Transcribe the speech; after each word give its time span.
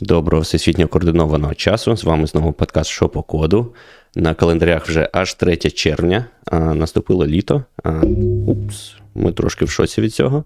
Доброго 0.00 0.42
всесвітньо 0.42 0.88
координованого 0.88 1.54
часу. 1.54 1.96
З 1.96 2.04
вами 2.04 2.26
знову 2.26 2.52
подкаст 2.52 2.90
«Що 2.90 3.08
по 3.08 3.22
коду. 3.22 3.74
На 4.14 4.34
календарях 4.34 4.86
вже 4.86 5.08
аж 5.12 5.34
3 5.34 5.56
червня. 5.56 6.26
А, 6.46 6.58
Наступило 6.58 7.26
літо. 7.26 7.64
А, 7.82 7.90
Упс, 8.46 8.94
ми 9.14 9.32
трошки 9.32 9.64
в 9.64 9.70
шоці 9.70 10.00
від 10.00 10.14
цього. 10.14 10.44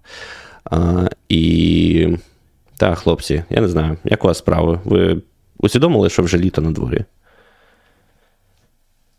А, 0.65 1.07
І 1.29 2.17
так, 2.77 2.97
хлопці, 2.97 3.43
я 3.49 3.61
не 3.61 3.67
знаю, 3.67 3.97
як 4.03 4.23
у 4.23 4.27
вас 4.27 4.37
справи? 4.37 4.79
Ви 4.85 5.21
усвідомили, 5.57 6.09
що 6.09 6.23
вже 6.23 6.37
літо 6.37 6.61
на 6.61 6.71
дворі? 6.71 7.05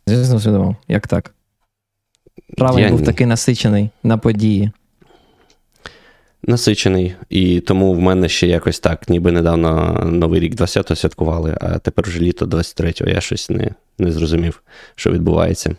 Звісно, 0.07 0.37
усвідомив. 0.37 0.77
Як 0.89 1.07
так? 1.07 1.35
Травень 2.57 2.85
Я 2.85 2.91
був 2.91 3.05
такий 3.05 3.27
насичений 3.27 3.91
на 4.03 4.19
події. 4.19 4.71
Насичений, 6.43 7.14
і 7.29 7.61
тому 7.61 7.93
в 7.95 8.00
мене 8.00 8.29
ще 8.29 8.46
якось 8.46 8.80
так, 8.80 9.09
ніби 9.09 9.32
недавно 9.32 9.93
Новий 10.06 10.41
рік 10.41 10.55
20-го 10.55 10.96
святкували, 10.96 11.56
а 11.61 11.78
тепер 11.78 12.05
вже 12.05 12.20
літо 12.20 12.46
23-го. 12.46 13.10
Я 13.10 13.20
щось 13.20 13.51
не, 13.51 13.70
не 13.98 14.12
зрозумів, 14.12 14.62
що 14.95 15.10
відбувається. 15.10 15.77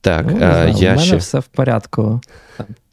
Так, 0.00 0.26
Ну, 0.30 0.36
не 0.38 0.46
а, 0.46 0.52
знаю, 0.52 0.74
я 0.78 0.88
У 0.90 0.94
мене 0.94 1.06
ще. 1.06 1.16
все 1.16 1.38
в 1.38 1.46
порядку. 1.46 2.20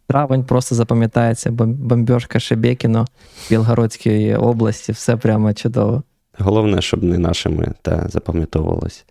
Травень 0.08 0.44
просто 0.44 0.76
запам'ятається, 0.76 1.50
бом- 1.52 1.74
бомбьошка 1.74 2.40
Шебекіно, 2.40 3.06
Білгородської 3.50 4.36
області, 4.36 4.92
все 4.92 5.16
прямо 5.18 5.54
чудово. 5.54 6.04
Головне, 6.40 6.82
щоб 6.82 7.04
не 7.04 7.18
нашими 7.18 7.74
та 7.82 8.08
запам'ятовувалось. 8.10 9.06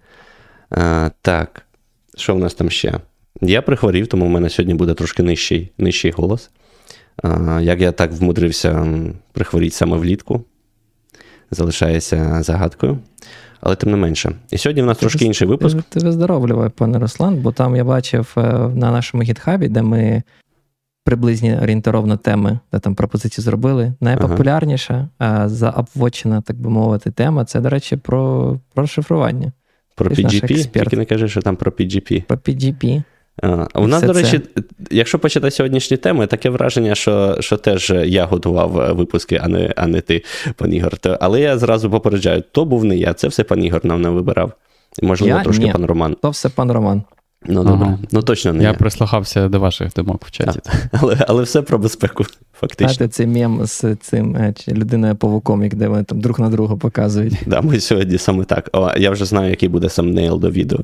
А, 0.70 1.10
так, 1.22 1.62
що 2.16 2.34
в 2.34 2.38
нас 2.38 2.54
там 2.54 2.70
ще? 2.70 2.94
Я 3.40 3.62
прихворів, 3.62 4.06
тому 4.06 4.26
в 4.26 4.30
мене 4.30 4.50
сьогодні 4.50 4.74
буде 4.74 4.94
трошки 4.94 5.22
нижчий, 5.22 5.72
нижчий 5.78 6.10
голос. 6.10 6.50
Як 7.60 7.80
я 7.80 7.92
так 7.92 8.12
вмудрився 8.12 8.86
прихворіти 9.32 9.74
саме 9.74 9.96
влітку, 9.96 10.44
залишається 11.50 12.42
загадкою. 12.42 12.98
Але 13.60 13.76
тим 13.76 13.90
не 13.90 13.96
менше. 13.96 14.32
І 14.50 14.58
сьогодні 14.58 14.82
в 14.82 14.86
нас 14.86 14.98
трошки 14.98 15.18
Ти- 15.18 15.24
інший 15.24 15.48
випуск. 15.48 15.76
Ти, 15.76 16.00
ти 16.00 16.06
виздоровлювай, 16.06 16.68
пане 16.68 16.98
Руслан, 16.98 17.36
бо 17.36 17.52
там 17.52 17.76
я 17.76 17.84
бачив 17.84 18.34
е, 18.36 18.40
на 18.58 18.90
нашому 18.90 19.22
гітхабі, 19.22 19.68
де 19.68 19.82
ми 19.82 20.22
приблизні 21.04 21.56
орієнтировно 21.56 22.16
теми, 22.16 22.58
де 22.72 22.78
там 22.78 22.94
пропозиції 22.94 23.44
зробили. 23.44 23.92
Найпопулярніша, 24.00 25.08
а 25.18 25.48
заапвочена, 25.48 26.40
так 26.40 26.56
би 26.56 26.70
мовити, 26.70 27.10
тема 27.10 27.44
це, 27.44 27.60
до 27.60 27.68
речі, 27.68 27.96
про, 27.96 28.54
про 28.74 28.86
шифрування. 28.86 29.52
Про 29.94 30.10
ти 30.10 30.22
PGP, 30.22 30.66
тільки 30.72 30.96
не 30.96 31.04
кажи, 31.04 31.28
що 31.28 31.42
там 31.42 31.56
про 31.56 31.70
PGP. 31.70 32.22
Про 32.22 32.36
PGP. 32.36 33.02
А, 33.42 33.66
у 33.74 33.86
нас, 33.86 34.02
до 34.02 34.14
це. 34.14 34.22
речі, 34.22 34.40
якщо 34.90 35.18
почитати 35.18 35.50
сьогоднішні 35.50 35.96
теми, 35.96 36.26
таке 36.26 36.50
враження, 36.50 36.94
що, 36.94 37.36
що 37.40 37.56
теж 37.56 37.92
я 38.04 38.24
готував 38.24 38.80
е, 38.80 38.92
випуски, 38.92 39.40
а 39.42 39.48
не, 39.48 39.72
а 39.76 39.86
не 39.86 40.00
ти, 40.00 40.24
пан 40.56 40.74
Ігор. 40.74 40.96
То- 40.98 41.18
Але 41.20 41.40
я 41.40 41.58
зразу 41.58 41.90
попереджаю, 41.90 42.42
то 42.52 42.64
був 42.64 42.84
не 42.84 42.96
я, 42.96 43.14
це 43.14 43.28
все 43.28 43.44
пан 43.44 43.64
Ігор 43.64 43.84
нам 43.84 44.02
не 44.02 44.08
вибирав. 44.08 44.52
Можливо, 45.02 45.36
Я? 45.36 45.42
трошки 45.42 45.64
Ні. 45.64 45.72
пан 45.72 45.84
Роман. 45.84 46.16
То 46.22 46.30
все 46.30 46.48
пан 46.48 46.72
Роман. 46.72 47.02
Ну, 47.48 47.64
добре. 47.64 47.98
Ну, 48.12 48.22
точно 48.22 48.52
не 48.52 48.62
я. 48.62 48.68
Я 48.68 48.74
прислухався 48.74 49.48
до 49.48 49.60
ваших 49.60 49.92
думок 49.92 50.24
в 50.26 50.30
чаті. 50.30 50.60
Але, 50.92 51.16
але 51.28 51.42
все 51.42 51.62
про 51.62 51.78
безпеку, 51.78 52.24
фактично. 52.60 52.94
Знаєте, 52.94 53.14
цей 53.14 53.26
мем 53.26 53.60
з 53.66 53.96
цим 53.96 54.36
е, 54.36 54.54
людиною 54.68 55.16
павуком, 55.16 55.62
як 55.62 55.74
де 55.74 55.88
вони 55.88 56.04
там 56.04 56.20
друг 56.20 56.40
на 56.40 56.48
друга 56.48 56.76
показують. 56.76 57.34
Да, 57.46 57.60
ми 57.60 57.80
сьогодні 57.80 58.18
саме 58.18 58.44
так. 58.44 58.70
О, 58.72 58.90
я 58.96 59.10
вже 59.10 59.24
знаю, 59.24 59.50
який 59.50 59.68
буде 59.68 59.88
самнейл 59.88 60.40
до 60.40 60.50
відео. 60.50 60.78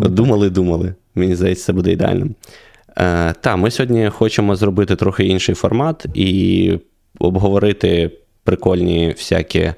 Там, 0.00 0.14
Думали, 0.14 0.50
думали. 0.50 0.94
Мені 1.14 1.34
здається, 1.34 1.64
це 1.64 1.72
буде 1.72 1.92
ідеальним. 1.92 2.34
Е, 2.96 3.34
та, 3.40 3.56
ми 3.56 3.70
сьогодні 3.70 4.08
хочемо 4.08 4.56
зробити 4.56 4.96
трохи 4.96 5.24
інший 5.24 5.54
формат 5.54 6.06
і 6.14 6.78
обговорити 7.18 8.10
прикольні 8.44 9.08
всякі 9.08 9.58
е, 9.60 9.74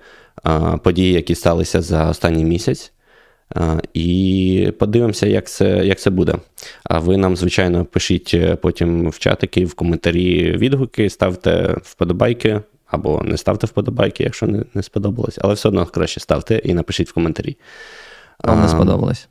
події, 0.83 1.13
які 1.13 1.35
сталися 1.35 1.83
за 1.83 2.09
останній 2.11 2.45
місяць. 2.45 2.93
Е, 3.57 3.81
і 3.95 4.73
подивимося, 4.79 5.27
як 5.27 5.49
це, 5.49 5.87
як 5.87 5.99
це 5.99 6.11
буде. 6.11 6.35
А 6.85 6.99
ви 6.99 7.17
нам, 7.17 7.37
звичайно, 7.37 7.85
пишіть 7.85 8.31
е, 8.35 8.57
потім 8.57 9.11
в 9.11 9.19
чатики, 9.19 9.65
в 9.65 9.75
коментарі 9.75 10.53
відгуки, 10.57 11.11
ставте 11.11 11.77
вподобайки. 11.83 12.61
Або 12.87 13.23
не 13.25 13.37
ставте 13.37 13.67
вподобайки, 13.67 14.25
якщо 14.25 14.47
не, 14.47 14.65
не 14.75 14.83
сподобалось, 14.83 15.39
але 15.43 15.55
все 15.55 15.69
одно 15.69 15.87
краще 15.87 16.21
ставте 16.21 16.57
і 16.65 16.75
напишіть 16.75 17.09
в 17.09 17.13
коментарі. 17.13 17.57
вам 18.45 18.63
не 18.63 18.69
сподобалось. 18.69 19.29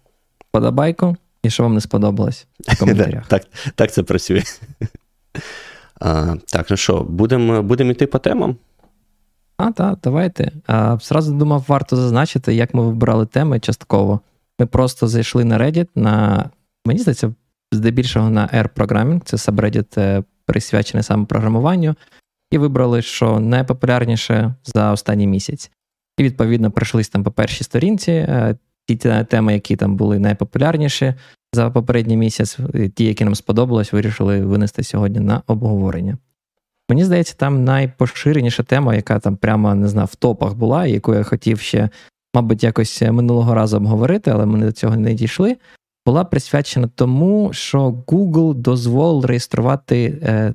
Подобайку, 0.53 1.17
і 1.43 1.49
що 1.49 1.63
вам 1.63 1.73
не 1.73 1.81
сподобалось 1.81 2.47
в 2.59 2.79
коментарях. 2.79 3.27
Так, 3.27 3.43
так 3.75 3.91
це 3.91 4.03
працює. 4.03 4.43
А, 5.99 6.35
так, 6.45 6.69
ну 6.69 6.77
що, 6.77 7.03
будемо 7.03 7.63
будем 7.63 7.91
йти 7.91 8.07
по 8.07 8.19
темам? 8.19 8.55
А, 9.57 9.71
так, 9.71 9.99
давайте. 10.03 10.51
А, 10.67 10.97
Зразу 11.01 11.33
думав, 11.33 11.65
варто 11.67 11.95
зазначити, 11.95 12.55
як 12.55 12.73
ми 12.73 12.83
вибирали 12.83 13.25
теми 13.25 13.59
частково. 13.59 14.19
Ми 14.59 14.65
просто 14.65 15.07
зайшли 15.07 15.43
на 15.43 15.57
Reddit, 15.57 15.87
на, 15.95 16.49
мені 16.85 16.99
здається, 16.99 17.33
здебільшого 17.71 18.29
на 18.29 18.47
R-Programming, 18.47 19.21
це 19.25 19.37
subreddit, 19.37 19.99
е, 19.99 20.23
присвячений 20.45 21.03
саме 21.03 21.25
програмуванню, 21.25 21.95
і 22.51 22.57
вибрали, 22.57 23.01
що 23.01 23.39
найпопулярніше 23.39 24.55
за 24.63 24.91
останній 24.91 25.27
місяць. 25.27 25.71
І, 26.17 26.23
відповідно, 26.23 26.71
пройшлись 26.71 27.09
там 27.09 27.23
по 27.23 27.31
першій 27.31 27.63
сторінці. 27.63 28.11
Ті 28.85 28.95
теми, 29.29 29.53
які 29.53 29.75
там 29.75 29.95
були 29.95 30.19
найпопулярніші 30.19 31.13
за 31.53 31.69
попередній 31.69 32.17
місяць, 32.17 32.57
ті, 32.95 33.05
які 33.05 33.23
нам 33.23 33.35
сподобалось, 33.35 33.93
вирішили 33.93 34.41
винести 34.41 34.83
сьогодні 34.83 35.19
на 35.19 35.41
обговорення. 35.47 36.17
Мені 36.89 37.03
здається, 37.03 37.35
там 37.37 37.63
найпоширеніша 37.63 38.63
тема, 38.63 38.95
яка 38.95 39.19
там 39.19 39.35
прямо 39.35 39.75
не 39.75 39.87
знаю, 39.87 40.07
в 40.11 40.15
топах 40.15 40.53
була, 40.53 40.85
яку 40.85 41.13
я 41.13 41.23
хотів 41.23 41.59
ще, 41.59 41.89
мабуть, 42.35 42.63
якось 42.63 43.01
минулого 43.01 43.55
разу 43.55 43.77
обговорити, 43.77 44.31
але 44.31 44.45
ми 44.45 44.65
до 44.65 44.71
цього 44.71 44.95
не 44.95 45.13
дійшли. 45.13 45.57
Була 46.05 46.23
присвячена 46.23 46.89
тому, 46.95 47.53
що 47.53 47.89
Google 47.89 48.53
дозволив 48.53 49.25
реєструвати 49.25 50.19
е, 50.23 50.53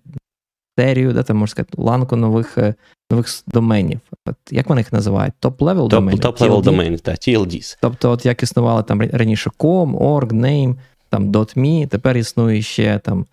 серію, 0.79 1.13
де 1.13 1.23
там 1.23 1.37
можна 1.37 1.51
сказати, 1.51 1.75
ланку 1.77 2.17
нових, 2.17 2.59
е, 2.59 2.75
нових 3.11 3.27
доменів. 3.47 4.01
От, 4.27 4.37
як 4.51 4.69
вони 4.69 4.81
їх 4.81 4.93
називають? 4.93 5.35
Top-level 5.43 5.89
доменів? 5.89 6.21
Top-level 6.21 6.59
TLD? 6.59 6.63
домен, 6.63 6.97
так, 6.97 7.17
TLDs. 7.17 7.79
Тобто, 7.81 8.11
от 8.11 8.27
як 8.27 8.43
існували 8.43 8.83
там 8.83 9.03
раніше 9.03 9.51
com, 9.59 9.99
org, 9.99 10.33
name, 10.33 10.75
там 11.11 11.33
.me, 11.33 11.87
тепер 11.87 12.17
існує 12.17 12.63
ще 12.63 13.01
там 13.05 13.27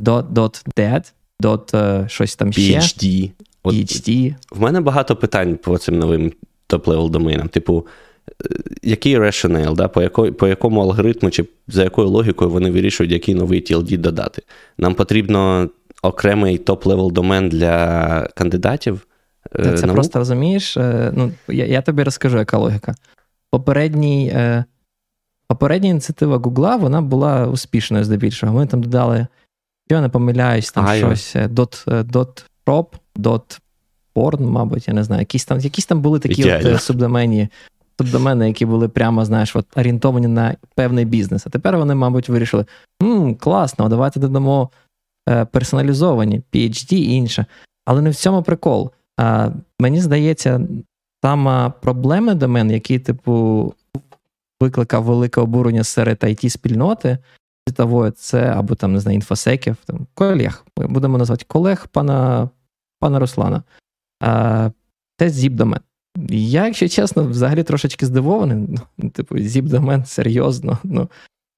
.dat, 0.00 1.12
dot, 1.42 1.76
е, 1.76 2.08
щось 2.08 2.36
там 2.36 2.52
ще, 2.52 2.62
PhD. 2.62 3.30
От, 3.62 3.74
PhD. 3.74 4.34
в 4.50 4.60
мене 4.60 4.80
багато 4.80 5.16
питань 5.16 5.56
по 5.56 5.78
цим 5.78 5.98
новим 5.98 6.32
top-level 6.68 7.10
доменам. 7.10 7.48
Типу, 7.48 7.86
е, 8.28 8.56
який 8.82 9.18
rationale, 9.18 9.74
да? 9.74 9.88
по, 9.88 10.02
якої, 10.02 10.32
по 10.32 10.48
якому 10.48 10.80
алгоритму 10.80 11.30
чи 11.30 11.44
за 11.68 11.84
якою 11.84 12.08
логікою 12.08 12.50
вони 12.50 12.70
вирішують, 12.70 13.12
який 13.12 13.34
новий 13.34 13.60
TLD 13.60 13.96
додати? 13.96 14.42
Нам 14.78 14.94
потрібно 14.94 15.68
окремий 16.02 16.58
top-level 16.58 17.12
домен 17.12 17.48
для 17.48 18.28
кандидатів. 18.34 19.06
е, 19.58 19.76
Це 19.76 19.86
наук? 19.86 19.94
просто 19.96 20.18
розумієш. 20.18 20.76
е, 20.76 21.12
Ну, 21.16 21.32
я, 21.48 21.66
я 21.66 21.82
тобі 21.82 22.02
розкажу, 22.02 22.38
яка 22.38 22.58
логіка. 22.58 22.94
Попередній, 23.50 24.28
е, 24.34 24.64
попередня 25.46 25.88
ініціатива 25.90 26.36
Гугла 26.38 26.76
вона 26.76 27.02
була 27.02 27.46
успішною 27.46 28.04
здебільшого. 28.04 28.52
Ми 28.52 28.66
там 28.66 28.82
додали, 28.82 29.26
я 29.90 30.00
не 30.00 30.08
помиляюсь, 30.08 30.72
там 30.72 30.86
I. 30.86 30.98
щось 30.98 31.36
dot, 31.36 31.84
dot 32.10 32.44
shop, 32.66 32.86
dot 33.16 33.58
porn, 34.14 34.40
мабуть, 34.40 34.88
я 34.88 34.94
не 34.94 35.04
знаю. 35.04 35.20
Якісь 35.20 35.44
там, 35.44 35.58
якісь 35.60 35.86
там 35.86 36.00
були 36.00 36.18
такі 36.18 36.42
от 36.42 36.60
Ідеально. 36.60 36.78
субдомені, 36.78 37.48
субдомени, 37.98 38.48
які 38.48 38.66
були 38.66 38.88
прямо, 38.88 39.24
знаєш, 39.24 39.56
от, 39.56 39.66
орієнтовані 39.76 40.26
на 40.26 40.56
певний 40.74 41.04
бізнес. 41.04 41.46
А 41.46 41.50
тепер 41.50 41.76
вони, 41.78 41.94
мабуть, 41.94 42.28
вирішили: 42.28 42.64
«М, 43.02 43.34
класно, 43.34 43.88
давайте 43.88 44.20
додамо 44.20 44.70
персоналізовані, 45.50 46.42
PhD 46.52 46.94
і 46.94 47.14
інше. 47.14 47.46
Але 47.84 48.02
не 48.02 48.10
в 48.10 48.14
цьому 48.14 48.42
прикол. 48.42 48.90
А, 49.16 49.50
мені 49.80 50.00
здається, 50.00 50.60
сама 51.24 51.70
проблема 51.70 52.34
домен, 52.34 52.70
який, 52.70 52.98
типу, 52.98 53.74
викликав 54.60 55.04
велике 55.04 55.40
обурення 55.40 55.84
серед 55.84 56.18
it 56.18 56.48
спільноти 56.48 57.18
світової, 57.68 58.10
це 58.10 58.42
або 58.42 58.74
там, 58.74 58.92
не 58.92 59.00
знаю, 59.00 59.14
інфосеків, 59.14 59.76
там, 59.86 60.06
колег. 60.14 60.64
Будемо 60.76 61.18
назвати 61.18 61.44
колег 61.48 61.86
пана, 61.86 62.48
пана 63.00 63.18
Руслана. 63.18 63.62
А, 64.20 64.70
це 65.18 65.28
zip-домен. 65.28 65.80
Я, 66.30 66.66
якщо 66.66 66.88
чесно, 66.88 67.24
взагалі 67.24 67.62
трошечки 67.62 68.06
здивований. 68.06 68.78
Ну, 68.98 69.10
типу, 69.10 69.36
zip-домен, 69.36 70.04
серйозно. 70.04 70.78
Ну, 70.84 71.08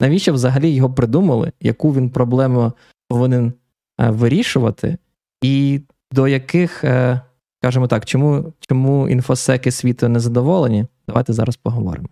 навіщо 0.00 0.32
взагалі 0.32 0.70
його 0.70 0.94
придумали? 0.94 1.52
Яку 1.60 1.94
він 1.94 2.10
проблему 2.10 2.72
повинен 3.08 3.52
е, 4.00 4.10
вирішувати? 4.10 4.98
І 5.42 5.80
до 6.12 6.28
яких, 6.28 6.84
е, 6.84 7.20
скажімо 7.58 7.86
так, 7.86 8.04
чому, 8.04 8.52
чому 8.60 9.08
інфосеки 9.08 9.70
світу 9.70 10.08
не 10.08 10.20
задоволені? 10.20 10.86
Давайте 11.08 11.32
зараз 11.32 11.56
поговоримо. 11.56 12.08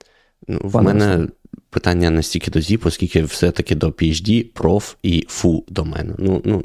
Ну, 0.48 0.60
в 0.64 0.72
Пане 0.72 0.86
мене 0.86 1.06
Руслан. 1.06 1.30
питання 1.70 2.10
не 2.10 2.22
стільки 2.22 2.50
до 2.50 2.58
ZIP, 2.58 2.86
оскільки 2.86 3.22
все-таки 3.22 3.74
до 3.74 3.88
PhD, 3.88 4.44
проф 4.44 4.94
і 5.02 5.26
фу 5.28 5.64
домену. 5.68 6.14
Ну, 6.18 6.42
ну, 6.44 6.62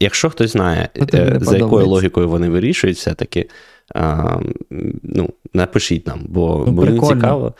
якщо 0.00 0.30
хтось 0.30 0.52
знає, 0.52 0.88
е, 1.14 1.38
за 1.40 1.56
якою 1.56 1.86
логікою 1.86 2.28
вони 2.28 2.48
вирішують, 2.48 2.96
все-таки 2.96 3.48
а, 3.94 4.38
ну, 5.02 5.30
напишіть 5.52 6.06
нам, 6.06 6.20
бо, 6.28 6.64
ну, 6.66 6.72
мені 6.72 7.00
цікаво. 7.00 7.54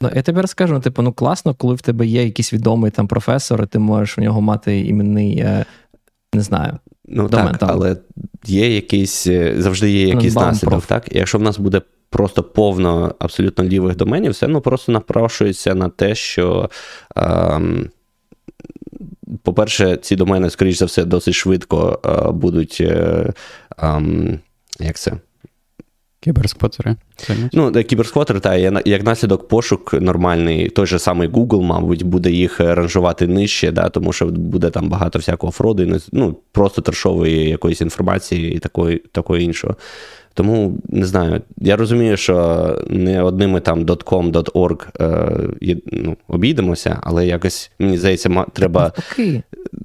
Ну, 0.00 0.10
Я 0.14 0.22
тобі 0.22 0.40
розкажу, 0.40 0.74
ну, 0.74 0.80
типу, 0.80 1.02
ну 1.02 1.12
класно, 1.12 1.54
коли 1.54 1.74
в 1.74 1.80
тебе 1.80 2.06
є 2.06 2.24
якийсь 2.24 2.52
відомий 2.52 2.90
там 2.90 3.08
професор, 3.08 3.62
і 3.62 3.66
ти 3.66 3.78
можеш 3.78 4.18
у 4.18 4.20
нього 4.20 4.40
мати 4.40 4.80
іменний, 4.80 5.38
е, 5.38 5.64
не 6.34 6.42
знаю. 6.42 6.78
Ну 7.04 7.28
домен, 7.28 7.48
так, 7.48 7.58
там. 7.58 7.70
але 7.70 7.96
є 8.46 8.74
якийсь, 8.74 9.26
е, 9.26 9.54
завжди 9.58 9.90
є 9.90 10.08
якийсь 10.08 10.34
наслідок. 10.34 10.86
так? 10.86 11.14
І 11.14 11.18
якщо 11.18 11.38
в 11.38 11.42
нас 11.42 11.58
буде 11.58 11.82
просто 12.10 12.42
повно 12.42 13.14
абсолютно 13.18 13.64
лівих 13.64 13.96
доменів, 13.96 14.32
все 14.32 14.48
ну 14.48 14.60
просто 14.60 14.92
напрошується 14.92 15.74
на 15.74 15.88
те, 15.88 16.14
що. 16.14 16.70
Ем, 17.16 17.90
по-перше, 19.42 19.96
ці 19.96 20.16
домени, 20.16 20.50
скоріш 20.50 20.78
за 20.78 20.84
все, 20.84 21.04
досить 21.04 21.34
швидко 21.34 22.00
е, 22.04 22.32
будуть. 22.32 22.78
Е, 22.80 23.32
е, 23.82 24.02
як 24.80 24.96
це? 24.96 25.12
Кіберсквотери. 26.20 26.96
Ну, 27.52 27.72
кіберсквотери, 27.72 28.40
так, 28.40 28.86
як 28.86 29.04
наслідок 29.04 29.48
пошук 29.48 29.92
нормальний, 29.92 30.68
той 30.68 30.86
же 30.86 30.98
самий 30.98 31.28
Google, 31.28 31.62
мабуть, 31.62 32.02
буде 32.02 32.30
їх 32.30 32.60
ранжувати 32.60 33.26
нижче, 33.26 33.70
да, 33.70 33.88
тому 33.88 34.12
що 34.12 34.26
буде 34.26 34.70
там 34.70 34.88
багато 34.88 35.18
всякого 35.18 35.52
фроду, 35.52 36.00
ну, 36.12 36.36
просто 36.52 36.82
трешової 36.82 37.48
якоїсь 37.48 37.80
інформації 37.80 38.54
і 38.54 38.58
такої, 38.58 38.98
такої 38.98 39.44
іншого. 39.44 39.76
Тому 40.34 40.78
не 40.88 41.06
знаю, 41.06 41.42
я 41.58 41.76
розумію, 41.76 42.16
що 42.16 42.78
не 42.90 43.22
одними 43.22 43.60
там 43.60 43.86
.com.org 43.86 44.86
е, 45.00 45.76
ну, 45.92 46.16
обійдемося, 46.28 46.98
але 47.02 47.26
якось, 47.26 47.70
мені 47.78 47.98
здається, 47.98 48.44
треба. 48.52 48.80
Навпаки. 48.80 49.42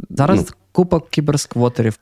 Зараз 0.09 0.39
ну, 0.39 0.45
купа 0.75 1.01
кіберсквотерів, 1.09 1.97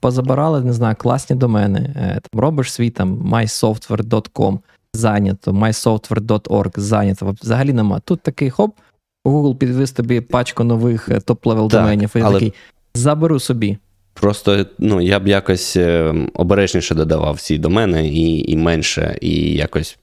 позабирали, 0.00 0.60
не 0.60 0.72
знаю, 0.72 0.96
класні 0.98 1.36
домени. 1.36 1.94
Е, 1.96 2.20
там 2.30 2.40
Робиш 2.40 2.72
свій 2.72 2.90
там 2.90 3.18
mysoftware.com 3.34 4.58
зайнято, 4.94 5.52
mysoftware.org 5.52 6.80
зайнято. 6.80 7.34
Взагалі 7.42 7.72
нема. 7.72 8.00
Тут 8.00 8.20
такий 8.20 8.50
хоп, 8.50 8.76
Google 9.24 9.56
підвіз 9.56 9.92
тобі 9.92 10.20
пачку 10.20 10.64
нових 10.64 11.08
е, 11.08 11.18
top-level 11.18 11.68
доменів, 11.68 12.12
і 12.16 12.20
але... 12.20 12.34
такий 12.34 12.54
заберу 12.94 13.40
собі. 13.40 13.78
Просто 14.14 14.66
ну, 14.78 15.00
я 15.00 15.20
б 15.20 15.28
якось 15.28 15.76
е, 15.76 16.14
обережніше 16.34 16.94
додавав 16.94 17.40
ці 17.40 17.58
домени 17.58 18.08
і 18.08 18.52
і 18.52 18.56
менше, 18.56 19.18
і 19.20 19.54
якось 19.54 19.98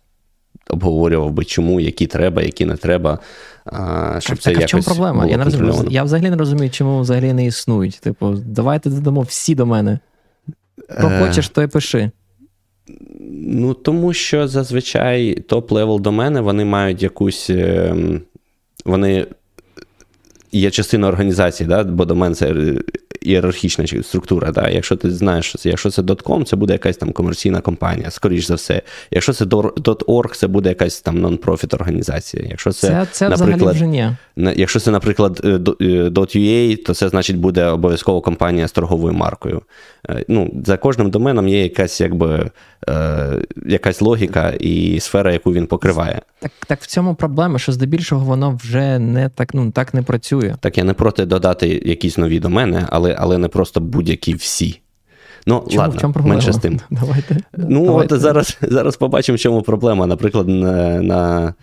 обговорював 0.69 1.31
би, 1.31 1.45
чому, 1.45 1.79
які 1.79 2.07
треба, 2.07 2.41
які 2.41 2.65
не 2.65 2.77
треба. 2.77 3.19
А, 3.65 4.19
щоб 4.19 4.35
так, 4.35 4.43
це 4.43 4.51
так, 4.51 4.61
якось 4.61 4.67
в 4.67 4.71
чому 4.71 4.83
проблема? 4.83 5.19
Було 5.19 5.31
я 5.31 5.37
не 5.37 5.43
розумію. 5.43 5.87
Я 5.89 6.03
взагалі 6.03 6.29
не 6.29 6.35
розумію, 6.35 6.69
чому 6.69 7.01
взагалі 7.01 7.33
не 7.33 7.45
існують. 7.45 7.99
Типу, 7.99 8.29
давайте 8.45 8.89
додамо 8.89 9.21
всі 9.21 9.55
домени. 9.55 9.99
Хто 10.89 11.07
е... 11.07 11.19
хочеш, 11.19 11.49
то 11.49 11.61
й 11.61 11.67
пиши. 11.67 12.11
Ну, 13.31 13.73
тому 13.73 14.13
що 14.13 14.47
зазвичай 14.47 15.41
top-level 15.49 16.01
домени 16.01 16.41
вони 16.41 16.65
мають 16.65 17.03
якусь. 17.03 17.49
Ем, 17.49 18.21
вони 18.85 19.27
є 20.51 20.71
частина 20.71 21.07
організації, 21.07 21.67
да? 21.69 21.83
бо 21.83 22.05
домен 22.05 22.35
це 22.35 22.53
ієрархічна 23.25 23.87
структура. 23.87 24.51
Да? 24.51 24.69
Якщо 24.69 24.95
ти 24.95 25.11
знаєш, 25.11 25.45
що 25.45 25.57
це, 25.57 25.69
якщо 25.69 25.89
це 25.89 26.01
.com, 26.01 26.43
це 26.43 26.55
буде 26.55 26.73
якась 26.73 26.97
там 26.97 27.11
комерційна 27.11 27.61
компанія, 27.61 28.11
скоріш 28.11 28.47
за 28.47 28.55
все. 28.55 28.81
Якщо 29.11 29.33
це 29.33 29.45
.org, 29.45 30.35
це 30.35 30.47
буде 30.47 30.69
якась 30.69 31.01
там 31.01 31.25
non-profit 31.25 31.73
організація. 31.73 32.45
Якщо 32.49 32.71
це, 32.71 32.87
це, 32.87 33.05
це 33.11 33.29
наприклад, 33.29 33.75
вже 33.75 33.87
ні. 33.87 34.09
Якщо 34.37 34.79
це, 34.79 34.91
наприклад, 34.91 35.41
е, 35.43 35.47
е, 35.81 36.09
.ua, 36.09 36.83
то 36.83 36.93
це 36.93 37.09
значить 37.09 37.37
буде 37.37 37.65
обов'язково 37.65 38.21
компанія 38.21 38.67
з 38.67 38.71
торговою 38.71 39.13
маркою. 39.13 39.61
Е, 40.09 40.25
ну, 40.27 40.53
За 40.65 40.77
кожним 40.77 41.09
доменом 41.09 41.47
є 41.47 41.63
якась 41.63 42.01
якби 42.01 42.51
якась 43.65 44.01
логіка 44.01 44.49
і 44.49 44.99
сфера, 44.99 45.33
яку 45.33 45.53
він 45.53 45.67
покриває. 45.67 46.21
Так 46.39 46.51
так 46.67 46.81
в 46.81 46.85
цьому 46.85 47.15
проблема, 47.15 47.59
що 47.59 47.71
здебільшого 47.71 48.25
воно 48.25 48.59
вже 48.63 48.99
не 48.99 49.29
так 49.29 49.53
ну, 49.53 49.71
так 49.71 49.93
не 49.93 50.01
працює. 50.01 50.55
Так, 50.59 50.77
я 50.77 50.83
не 50.83 50.93
проти 50.93 51.25
додати 51.25 51.81
якісь 51.85 52.17
нові 52.17 52.39
домени, 52.39 52.85
але 52.89 53.14
але 53.19 53.37
не 53.37 53.47
просто 53.47 53.79
будь-які 53.79 54.33
всі. 54.33 54.81
Ну, 55.47 55.63
чому, 55.69 55.81
ладно, 55.81 55.97
в 55.97 56.01
чому 56.01 56.13
проблема? 56.13 56.35
менше 56.35 56.53
з 56.53 56.57
тим. 56.57 56.79
Давайте. 56.89 57.37
Ну, 57.57 57.85
Давайте. 57.85 58.15
от 58.15 58.21
зараз 58.21 58.57
зараз 58.61 58.97
побачимо, 58.97 59.35
в 59.35 59.39
чому 59.39 59.61
проблема. 59.61 60.07
Наприклад, 60.07 60.47
на, 60.47 61.01
на, 61.01 61.53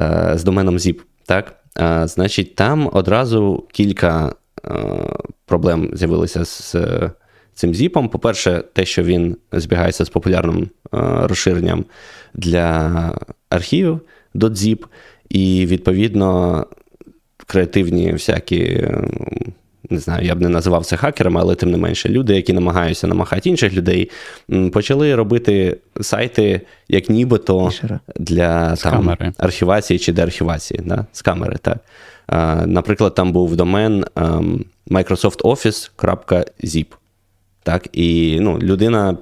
е, 0.00 0.32
з 0.34 0.44
доменом 0.44 0.76
ZIP. 0.76 1.00
Так? 1.26 1.54
А, 1.74 2.06
Значить, 2.06 2.54
там 2.54 2.90
одразу 2.92 3.64
кілька 3.72 4.32
а, 4.62 4.74
е, 4.74 5.16
проблем 5.46 5.90
з'явилися 5.92 6.44
з 6.44 6.74
е, 6.74 7.10
цим 7.54 7.74
зіпом. 7.74 8.08
По-перше, 8.08 8.64
те, 8.72 8.84
що 8.84 9.02
він 9.02 9.36
збігається 9.52 10.04
з 10.04 10.08
популярним 10.08 10.68
а, 10.90 11.26
розширенням 11.26 11.84
для 12.34 13.12
архівів 13.50 14.00
.zip, 14.34 14.84
і, 15.28 15.66
відповідно, 15.66 16.66
креативні 17.46 18.12
всякі 18.12 18.88
не 19.90 19.98
знаю, 19.98 20.26
я 20.26 20.34
б 20.34 20.40
не 20.40 20.48
називав 20.48 20.86
це 20.86 20.96
хакерами, 20.96 21.40
але 21.40 21.54
тим 21.54 21.70
не 21.70 21.76
менше, 21.76 22.08
люди, 22.08 22.36
які 22.36 22.52
намагаються 22.52 23.06
намахати 23.06 23.48
інших 23.48 23.72
людей, 23.72 24.10
почали 24.72 25.14
робити 25.14 25.76
сайти, 26.00 26.60
як 26.88 27.08
нібито 27.08 27.70
для 28.16 28.76
там, 28.76 29.16
архівації 29.38 29.98
чи 29.98 30.12
деархівації. 30.12 30.80
Да? 30.84 31.06
З 31.12 31.22
камери, 31.22 31.56
так. 31.62 31.78
Наприклад, 32.66 33.14
там 33.14 33.32
був 33.32 33.56
домен 33.56 34.04
um, 34.14 34.64
microsoftoffice.zip. 34.90 36.86
Так, 37.62 37.88
І 37.92 38.38
ну, 38.40 38.58
людина. 38.58 39.16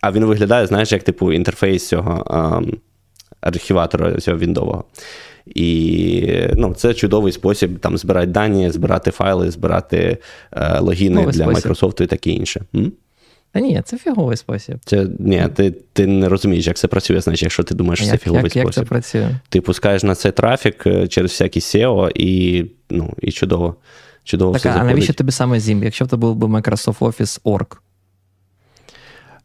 А 0.00 0.12
він 0.12 0.24
виглядає, 0.24 0.66
знаєш, 0.66 0.92
як 0.92 1.02
типу 1.02 1.32
інтерфейс 1.32 1.88
цього 1.88 2.24
um, 2.26 2.74
архіватора 3.40 4.20
цього 4.20 4.38
віндового. 4.38 4.84
І 5.46 6.48
ну, 6.54 6.74
це 6.74 6.94
чудовий 6.94 7.32
спосіб 7.32 7.78
там 7.78 7.98
збирати 7.98 8.26
дані, 8.26 8.70
збирати 8.70 9.10
файли, 9.10 9.50
збирати 9.50 10.18
е, 10.52 10.78
логіни 10.78 11.14
Новий 11.14 11.34
для 11.34 11.44
спосіб. 11.44 11.70
Microsoft 11.70 12.02
і 12.02 12.06
таке 12.06 12.30
інше. 12.30 12.62
М? 12.74 12.92
Та 13.52 13.60
ні, 13.60 13.82
це 13.84 13.98
фіговий 13.98 14.36
спосіб. 14.36 14.78
Це, 14.84 15.06
Ні, 15.18 15.48
ти 15.54 15.70
ти 15.92 16.06
не 16.06 16.28
розумієш, 16.28 16.66
як 16.66 16.76
це 16.76 16.88
працює, 16.88 17.20
значить, 17.20 17.42
якщо 17.42 17.62
ти 17.62 17.74
думаєш, 17.74 17.98
що 17.98 18.10
це 18.10 18.18
фіговий 18.18 18.42
як, 18.44 18.52
спосіб. 18.52 18.66
Як 18.66 18.74
це 18.74 18.82
працює? 18.82 19.28
Ти 19.48 19.60
пускаєш 19.60 20.02
на 20.02 20.14
це 20.14 20.32
трафік 20.32 20.86
е, 20.86 21.08
через 21.08 21.30
всякі 21.30 21.60
SEO 21.60 22.10
і 22.14 22.64
ну, 22.90 23.14
і 23.22 23.32
чудово. 23.32 23.76
чудово 24.24 24.52
так, 24.52 24.60
все 24.60 24.70
А 24.70 24.84
навіщо 24.84 25.12
тобі 25.12 25.32
саме 25.32 25.58
ZIM, 25.58 25.84
якщо 25.84 26.04
б 26.04 26.08
це 26.08 26.16
був 26.16 26.36
би 26.36 26.46
Microsoft 26.46 26.98
Office 26.98 27.40
Org? 27.42 27.76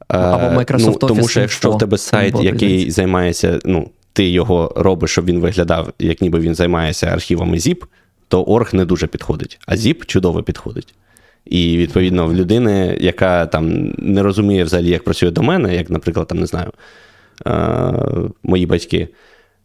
Або 0.07 0.59
Microsoft 0.59 0.85
ну, 0.85 0.91
Office 0.91 1.07
Тому 1.07 1.27
що 1.27 1.41
якщо 1.41 1.71
в 1.71 1.77
тебе 1.77 1.97
сайт, 1.97 2.35
який 2.41 2.91
займається, 2.91 3.59
ну, 3.65 3.89
ти 4.19 4.29
його 4.29 4.73
робиш, 4.75 5.11
щоб 5.11 5.25
він 5.25 5.39
виглядав, 5.39 5.93
як 5.99 6.21
ніби 6.21 6.39
він 6.39 6.55
займається 6.55 7.07
архівами 7.07 7.57
ZIP, 7.57 7.83
то 8.27 8.43
орг 8.43 8.69
не 8.73 8.85
дуже 8.85 9.07
підходить. 9.07 9.59
А 9.67 9.75
ZIP 9.75 10.05
чудово 10.05 10.43
підходить. 10.43 10.93
І, 11.45 11.77
відповідно, 11.77 12.27
в 12.27 12.35
людини, 12.35 12.97
яка 12.99 13.45
там 13.45 13.93
не 13.97 14.23
розуміє 14.23 14.63
взагалі, 14.63 14.89
як 14.89 15.03
працює 15.03 15.31
до 15.31 15.41
мене, 15.41 15.75
як, 15.75 15.89
наприклад, 15.89 16.27
там, 16.27 16.39
не 16.39 16.45
знаю, 16.45 16.71
мої 18.43 18.65
батьки, 18.65 19.07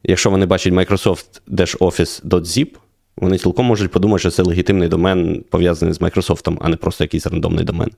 якщо 0.02 0.30
вони 0.30 0.46
бачать 0.46 0.72
Microsoft 0.72 1.40
Office.zip, 1.80 2.68
вони 3.16 3.38
цілком 3.38 3.66
можуть 3.66 3.90
подумати, 3.90 4.20
що 4.20 4.30
це 4.30 4.42
легітимний 4.42 4.88
домен 4.88 5.44
пов'язаний 5.50 5.94
з 5.94 6.00
Microsoft, 6.00 6.56
а 6.60 6.68
не 6.68 6.76
просто 6.76 7.04
якийсь 7.04 7.26
рандомний 7.26 7.64
домен. 7.64 7.90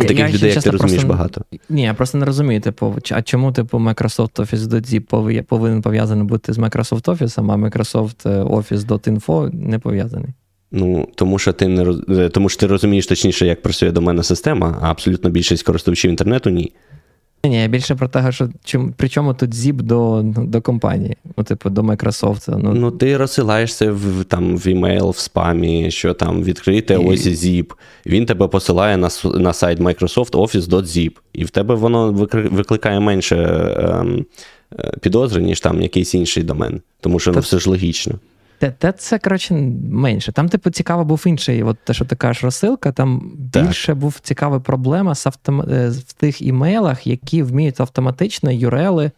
Таких 0.00 0.18
я, 0.18 0.28
людей, 0.28 0.52
як 0.52 0.62
ти 0.62 0.70
розумієш, 0.70 1.02
просто, 1.02 1.08
багато. 1.08 1.44
Ні, 1.68 1.82
я 1.82 1.94
просто 1.94 2.18
не 2.18 2.24
розумію, 2.26 2.60
типу, 2.60 2.96
а 3.10 3.22
чому 3.22 3.52
типу, 3.52 3.78
Microsoft 3.78 4.36
Office.zip 4.36 5.42
повинен 5.42 5.82
пов'язаний 5.82 6.24
бути 6.24 6.52
з 6.52 6.58
Microsoft 6.58 7.04
Office, 7.04 7.34
а 7.36 7.56
Microsoft 7.56 8.28
е, 8.30 8.42
Office.info 8.42 9.54
не 9.54 9.78
пов'язаний? 9.78 10.30
Ну, 10.72 11.08
тому 11.14 11.38
що 11.38 11.52
ти 11.52 11.68
не 11.68 11.94
е, 12.08 12.28
тому 12.28 12.48
що 12.48 12.60
ти 12.60 12.66
розумієш 12.66 13.06
точніше, 13.06 13.46
як 13.46 13.62
працює 13.62 13.90
доменна 13.90 14.22
система, 14.22 14.78
а 14.82 14.90
абсолютно 14.90 15.30
більшість 15.30 15.62
користувачів 15.62 16.10
інтернету 16.10 16.50
ні. 16.50 16.72
Ні, 17.44 17.62
я 17.62 17.68
більше 17.68 17.94
про 17.94 18.08
те, 18.08 18.32
що 18.32 18.48
чим, 18.64 18.92
при 18.96 19.08
чому 19.08 19.34
тут 19.34 19.50
ZIP 19.50 19.82
до 19.82 20.22
до 20.24 20.60
компанії, 20.60 21.16
ну, 21.36 21.44
типу, 21.44 21.70
до 21.70 21.82
Microsoft. 21.82 22.58
Ну, 22.62 22.74
ну 22.74 22.90
ти 22.90 23.16
розсилаєш 23.16 23.74
це 23.74 23.90
в 23.90 24.24
там, 24.24 24.56
в 24.56 24.66
email, 24.66 25.10
в 25.10 25.18
спамі, 25.18 25.90
що 25.90 26.14
там 26.14 26.42
відкрите 26.42 26.94
і... 26.94 26.96
ось 26.96 27.26
ZIP. 27.26 27.72
Він 28.06 28.26
тебе 28.26 28.48
посилає 28.48 28.96
на 28.96 29.08
на 29.24 29.52
сайт 29.52 29.80
Microsoft 29.80 30.30
Office.zip, 30.30 31.12
і 31.32 31.44
в 31.44 31.50
тебе 31.50 31.74
воно 31.74 32.12
викликає 32.32 33.00
менше 33.00 33.36
ем, 33.78 34.26
е, 34.78 34.92
підозри, 35.00 35.42
ніж 35.42 35.60
там 35.60 35.82
якийсь 35.82 36.14
інший 36.14 36.42
домен. 36.42 36.80
Тому 37.00 37.18
що 37.18 37.32
ну, 37.32 37.40
все 37.40 37.58
ж 37.58 37.70
логічно. 37.70 38.14
Те, 38.58 38.70
те 38.70 38.92
це, 38.92 39.18
коротше, 39.18 39.54
менше. 39.90 40.32
Там, 40.32 40.48
типу, 40.48 40.70
цікаво 40.70 41.04
був 41.04 41.22
інший. 41.26 41.62
От 41.62 41.78
те, 41.84 41.94
що 41.94 42.04
ти 42.04 42.16
кажеш, 42.16 42.44
розсилка, 42.44 42.92
там 42.92 43.32
так. 43.52 43.66
більше 43.66 43.94
був 43.94 44.18
цікава 44.22 44.60
проблема 44.60 45.14
з 45.14 45.26
автом... 45.26 45.60
Е, 45.60 45.88
в 45.88 46.12
тих 46.12 46.42
імейлах, 46.42 47.06
які 47.06 47.42
вміють 47.42 47.80
автоматично 47.80 48.50
URL 48.50 49.10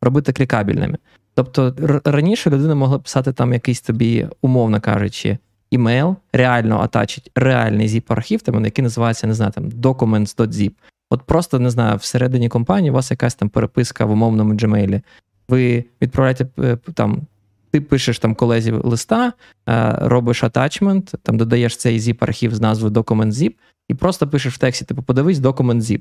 робити 0.00 0.32
клікабельними. 0.32 0.98
Тобто 1.34 1.74
раніше 2.04 2.50
людина 2.50 2.74
могла 2.74 2.98
писати 2.98 3.32
там 3.32 3.52
якийсь 3.52 3.80
тобі, 3.80 4.28
умовно 4.42 4.80
кажучи, 4.80 5.38
імейл 5.70 6.16
реально 6.32 6.80
атачить 6.80 7.30
реальний 7.34 7.88
zip-архів, 7.88 8.42
там, 8.42 8.64
який 8.64 8.82
називається, 8.82 9.26
не 9.26 9.34
знаю, 9.34 9.52
там 9.52 9.64
documents.zip. 9.64 10.72
От 11.10 11.22
просто 11.22 11.58
не 11.58 11.70
знаю, 11.70 11.96
всередині 11.96 12.48
компанії 12.48 12.90
у 12.90 12.94
вас 12.94 13.10
якась 13.10 13.34
там 13.34 13.48
переписка 13.48 14.04
в 14.04 14.10
умовному 14.10 14.54
Gmail. 14.54 15.02
Ви 15.48 15.84
відправляєте 16.02 16.46
е, 16.58 16.76
там. 16.94 17.22
Ти 17.74 17.80
пишеш 17.80 18.18
там 18.18 18.34
колезі 18.34 18.72
листа, 18.72 19.32
е, 19.68 19.98
робиш 20.00 20.44
атачмент, 20.44 21.14
там 21.22 21.36
додаєш 21.36 21.76
цей 21.76 21.98
zip-архів 21.98 22.50
з 22.50 22.60
назвою 22.60 22.92
document.zip 22.92 23.54
і 23.88 23.94
просто 23.94 24.28
пишеш 24.28 24.54
в 24.54 24.58
тексті, 24.58 24.84
типу, 24.84 25.02
подивись 25.02 25.38
document.zip. 25.38 26.00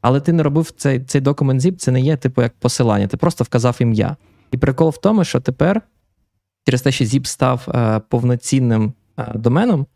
Але 0.00 0.20
ти 0.20 0.32
не 0.32 0.42
робив 0.42 0.70
цей 0.70 1.00
цей 1.00 1.20
document.zip, 1.20 1.76
це 1.76 1.90
не 1.90 2.00
є, 2.00 2.16
типу, 2.16 2.42
як 2.42 2.52
посилання, 2.52 3.06
ти 3.06 3.16
просто 3.16 3.44
вказав 3.44 3.76
ім'я. 3.80 4.16
І 4.50 4.56
прикол 4.56 4.90
в 4.90 4.98
тому, 4.98 5.24
що 5.24 5.40
тепер, 5.40 5.82
через 6.66 6.82
те, 6.82 6.92
що 6.92 7.04
Zip 7.04 7.26
став 7.26 7.68
е, 7.68 8.00
повноцінним 8.08 8.92
е, 9.18 9.32
доменом, 9.34 9.86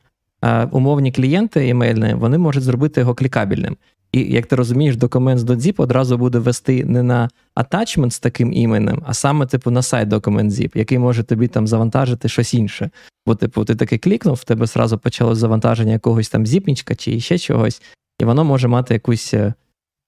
е, 0.43 0.65
умовні 0.65 1.13
клієнти 1.13 1.69
імейльні, 1.69 2.15
вони 2.15 2.39
можуть 2.39 2.63
зробити 2.63 3.01
його 3.01 3.15
клікабельним. 3.15 3.77
І 4.13 4.21
як 4.21 4.47
ти 4.47 4.57
розумієш, 4.57 4.97
документ 4.97 5.41
з 5.41 5.45
.zip 5.45 5.75
одразу 5.77 6.19
буде 6.19 6.39
вести 6.39 6.85
не 6.85 7.03
на 7.03 7.31
атачмент 7.55 8.13
з 8.13 8.21
таким 8.21 8.53
іменем, 8.53 9.03
а 9.07 9.15
саме, 9.15 9.47
типу, 9.47 9.71
на 9.71 9.83
сайт 9.83 10.09
документ 10.09 10.53
.zip, 10.53 10.79
який 10.79 10.99
може 10.99 11.23
тобі 11.23 11.49
там 11.49 11.67
завантажити 11.67 12.29
щось 12.29 12.55
інше. 12.55 12.91
Бо, 13.27 13.35
типу, 13.35 13.65
ти 13.65 13.75
таки 13.75 13.99
клікнув, 13.99 14.35
в 14.35 14.45
тебе 14.45 14.67
зразу 14.67 14.99
почалось 14.99 15.39
завантаження 15.39 15.93
якогось 15.93 16.29
там 16.29 16.47
зіпнічка 16.47 16.95
чи 16.95 17.21
ще 17.21 17.39
чогось, 17.39 17.83
і 18.21 18.25
воно 18.25 18.45
може 18.45 18.69
мати 18.69 18.95
якусь 18.95 19.35
е, 19.35 19.55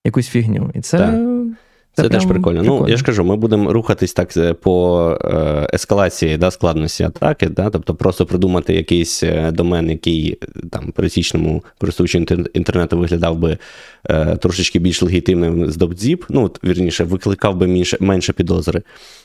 якусь 0.04 0.28
фігню. 0.28 0.70
І 0.74 0.80
це. 0.80 0.98
Так. 0.98 1.39
Це, 1.94 2.02
це 2.02 2.08
теж 2.08 2.26
прикольно. 2.26 2.60
прикольно. 2.60 2.82
Ну, 2.82 2.88
я 2.88 2.96
ж 2.96 3.04
кажу, 3.04 3.24
ми 3.24 3.36
будемо 3.36 3.72
рухатись 3.72 4.12
так 4.12 4.36
е, 4.36 4.54
по 4.54 5.18
е, 5.24 5.68
ескалації 5.72 6.36
да, 6.36 6.50
складності 6.50 7.04
атаки, 7.04 7.48
да, 7.48 7.70
тобто 7.70 7.94
просто 7.94 8.26
придумати 8.26 8.74
якийсь 8.74 9.22
е, 9.22 9.50
домен, 9.50 9.90
який 9.90 10.38
там 10.70 10.92
пересічному 10.92 11.64
користувачу 11.78 12.18
інтернету 12.54 12.98
виглядав 12.98 13.38
би 13.38 13.58
е, 14.04 14.36
трошечки 14.36 14.78
більш 14.78 15.02
легітимним 15.02 15.70
з 15.70 15.78
DopZip, 15.78 16.24
ну, 16.28 16.50
вірніше, 16.64 17.04
викликав 17.04 17.56
би 17.56 17.66
менше, 17.66 17.96
менше 18.00 18.32
підозри. 18.32 18.82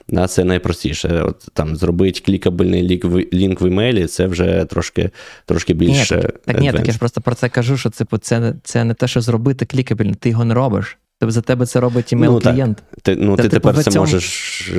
Да, 0.07 0.27
Це 0.27 0.43
найпростіше. 0.43 1.22
От, 1.22 1.48
там 1.53 1.75
Зробити 1.75 2.22
клікабельний 2.25 3.01
лінк 3.34 3.62
в, 3.62 3.67
імейлі, 3.67 4.07
це 4.07 4.27
вже 4.27 4.65
трошки 4.69 5.10
трошки 5.45 5.74
більше. 5.74 6.15
Ні, 6.15 6.22
так, 6.22 6.41
так, 6.45 6.60
ні, 6.60 6.72
так 6.72 6.88
я 6.88 6.93
ж 6.93 7.00
просто 7.00 7.22
про 7.22 7.36
це 7.36 7.50
кажу, 7.50 7.77
що 7.77 7.89
типу, 7.89 8.17
це, 8.17 8.53
це 8.63 8.84
не 8.84 8.93
те, 8.93 9.07
що 9.07 9.22
зробити 9.22 9.65
клікабельний, 9.65 10.15
ти 10.15 10.29
його 10.29 10.45
не 10.45 10.53
робиш. 10.53 10.98
Тобто 11.19 11.31
за 11.31 11.41
тебе 11.41 11.65
це 11.65 11.79
робить 11.79 12.13
імейл-клієнт. 12.13 12.77
Ну, 12.91 12.98
ти, 13.01 13.15
ну, 13.15 13.36
ти 13.36 13.43
типу, 13.43 13.53
тепер 13.53 13.84
це 13.84 13.91
цьому... 13.91 14.05
можеш 14.05 14.72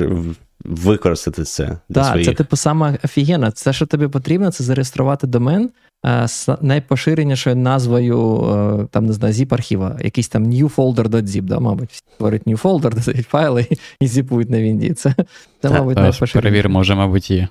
використати 0.65 1.43
це. 1.43 1.77
Так, 1.93 2.05
своїх. 2.05 2.27
це 2.27 2.33
типу 2.33 2.55
саме 2.55 2.97
офігенно. 3.03 3.51
Це, 3.51 3.73
що 3.73 3.85
тобі 3.85 4.07
потрібно, 4.07 4.51
це 4.51 4.63
зареєструвати 4.63 5.27
домен 5.27 5.69
а, 6.03 6.27
з 6.27 6.49
найпоширенішою 6.61 7.55
назвою 7.55 8.41
а, 8.41 8.85
там, 8.91 9.05
не 9.05 9.13
знаю, 9.13 9.33
zip 9.33 9.53
архіва, 9.53 9.97
якийсь 10.03 10.29
там 10.29 10.45
newfolder.zip, 10.45 11.41
да, 11.41 11.59
мабуть. 11.59 11.89
Всі 11.89 12.01
створюють 12.15 12.47
new 12.47 12.61
folder, 12.61 12.89
додають 13.05 13.27
файли 13.27 13.67
і 14.01 14.07
зіпують 14.07 14.49
на 14.49 14.61
Вінді. 14.61 14.93
Це, 14.93 15.15
це 15.61 15.69
мабуть, 15.69 15.95
найпоширеніше. 15.95 16.39
Перевіримо, 16.39 16.79
може, 16.79 16.95
мабуть, 16.95 17.31
є. 17.31 17.47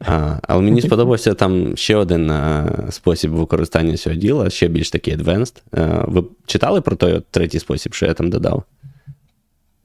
А, 0.00 0.38
Але 0.42 0.62
мені 0.62 0.82
сподобався 0.82 1.34
там 1.34 1.76
ще 1.76 1.96
один 1.96 2.30
а, 2.30 2.66
спосіб 2.90 3.30
використання 3.30 3.96
цього 3.96 4.16
діла, 4.16 4.50
ще 4.50 4.68
більш 4.68 4.90
такий 4.90 5.16
advanced. 5.16 5.62
А, 5.72 6.04
ви 6.08 6.24
читали 6.46 6.80
про 6.80 6.96
той 6.96 7.22
третій 7.30 7.58
спосіб, 7.58 7.94
що 7.94 8.06
я 8.06 8.14
там 8.14 8.30
додав? 8.30 8.62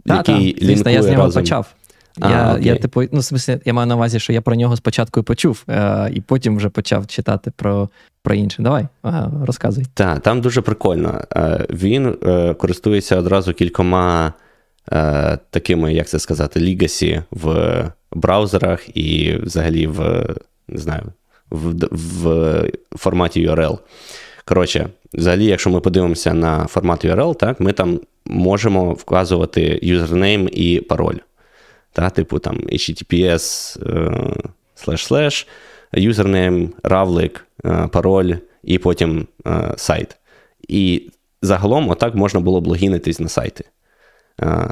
Так, 0.06 0.26
так, 0.26 0.36
звісно, 0.62 0.92
я 0.92 1.04
з 1.04 1.06
нього 1.06 1.24
разом... 1.24 1.44
почав. 1.44 1.74
А, 2.20 2.30
я, 2.30 2.58
я, 2.62 2.76
типу, 2.76 3.02
ну, 3.02 3.20
в 3.20 3.24
смысле, 3.24 3.62
я 3.66 3.74
маю 3.74 3.88
на 3.88 3.96
увазі, 3.96 4.20
що 4.20 4.34
я 4.34 4.42
про 4.42 4.56
нього 4.56 4.78
спочатку 4.78 5.20
і 5.20 5.24
почув, 5.24 5.64
а, 5.68 6.10
і 6.14 6.22
потім 6.22 6.58
вже 6.58 6.70
почав 6.70 7.08
читати 7.08 7.52
про 7.56 7.90
про 8.24 8.36
інше. 8.36 8.64
Давай, 8.64 8.88
ага, 9.02 9.32
розказуй. 9.46 9.86
Так, 9.94 10.20
там 10.20 10.42
дуже 10.42 10.62
прикольно. 10.62 11.22
Він 11.70 12.18
е, 12.24 12.54
користується 12.54 13.18
одразу 13.18 13.54
кількома 13.54 14.34
е, 14.92 15.38
такими, 15.50 15.94
як 15.94 16.08
це 16.08 16.20
сказати, 16.20 16.60
лігасі 16.60 17.22
в 17.32 17.84
браузерах 18.18 18.98
і 18.98 19.38
взагалі 19.44 19.88
в 19.88 20.26
не 20.68 20.78
знаю, 20.78 21.04
в, 21.50 21.88
в 21.92 22.72
форматі 22.96 23.50
URL. 23.50 23.78
Коротше, 24.46 24.90
взагалі, 25.14 25.46
якщо 25.46 25.70
ми 25.70 25.80
подивимося 25.80 26.34
на 26.34 26.68
формат 26.68 27.06
URL, 27.06 27.36
так, 27.36 27.60
ми 27.60 27.74
там 27.74 28.00
можемо 28.26 28.94
вказувати 28.94 29.80
username 29.82 30.50
і 30.52 30.80
пароль. 30.80 31.18
Так, 31.94 32.14
Типу 32.14 32.40
там 32.40 32.58
https 32.58 33.78
slash 34.86 35.12
slash, 35.12 35.48
username, 35.94 36.74
равлик, 36.84 37.46
е, 37.66 37.90
пароль 37.92 38.34
і 38.64 38.78
потім 38.78 39.28
е, 39.48 39.74
сайт. 39.78 40.18
І 40.68 41.10
загалом, 41.42 41.90
отак 41.90 42.16
можна 42.16 42.40
було 42.40 42.62
б 42.62 42.68
логінитись 42.68 43.20
на 43.20 43.30
сайти. 43.30 43.64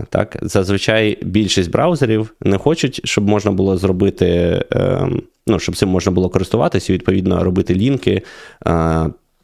Так, 0.09 0.37
Зазвичай 0.41 1.17
більшість 1.21 1.71
браузерів 1.71 2.33
не 2.41 2.57
хочуть, 2.57 3.01
щоб 3.03 3.27
можна 3.27 3.51
було 3.51 3.77
зробити, 3.77 4.61
ем, 4.71 5.21
ну, 5.47 5.59
щоб 5.59 5.75
цим 5.75 5.89
можна 5.89 6.11
було 6.11 6.29
користуватися 6.29 6.93
і, 6.93 6.95
відповідно, 6.95 7.43
робити 7.43 7.75
лінки, 7.75 8.21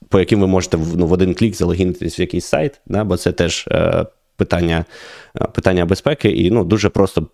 по 0.09 0.19
яким 0.19 0.41
ви 0.41 0.47
можете 0.47 0.77
ну, 0.95 1.07
в 1.07 1.11
один 1.11 1.33
клік 1.33 1.55
залогінитись 1.55 2.19
в 2.19 2.21
якийсь 2.21 2.45
сайт, 2.45 2.81
да, 2.87 3.03
бо 3.03 3.17
це 3.17 3.31
теж 3.31 3.67
е, 3.71 4.05
питання 4.35 4.85
е, 5.41 5.45
питання 5.45 5.85
безпеки, 5.85 6.29
і 6.29 6.51
ну, 6.51 6.63
дуже 6.63 6.89
просто 6.89 7.27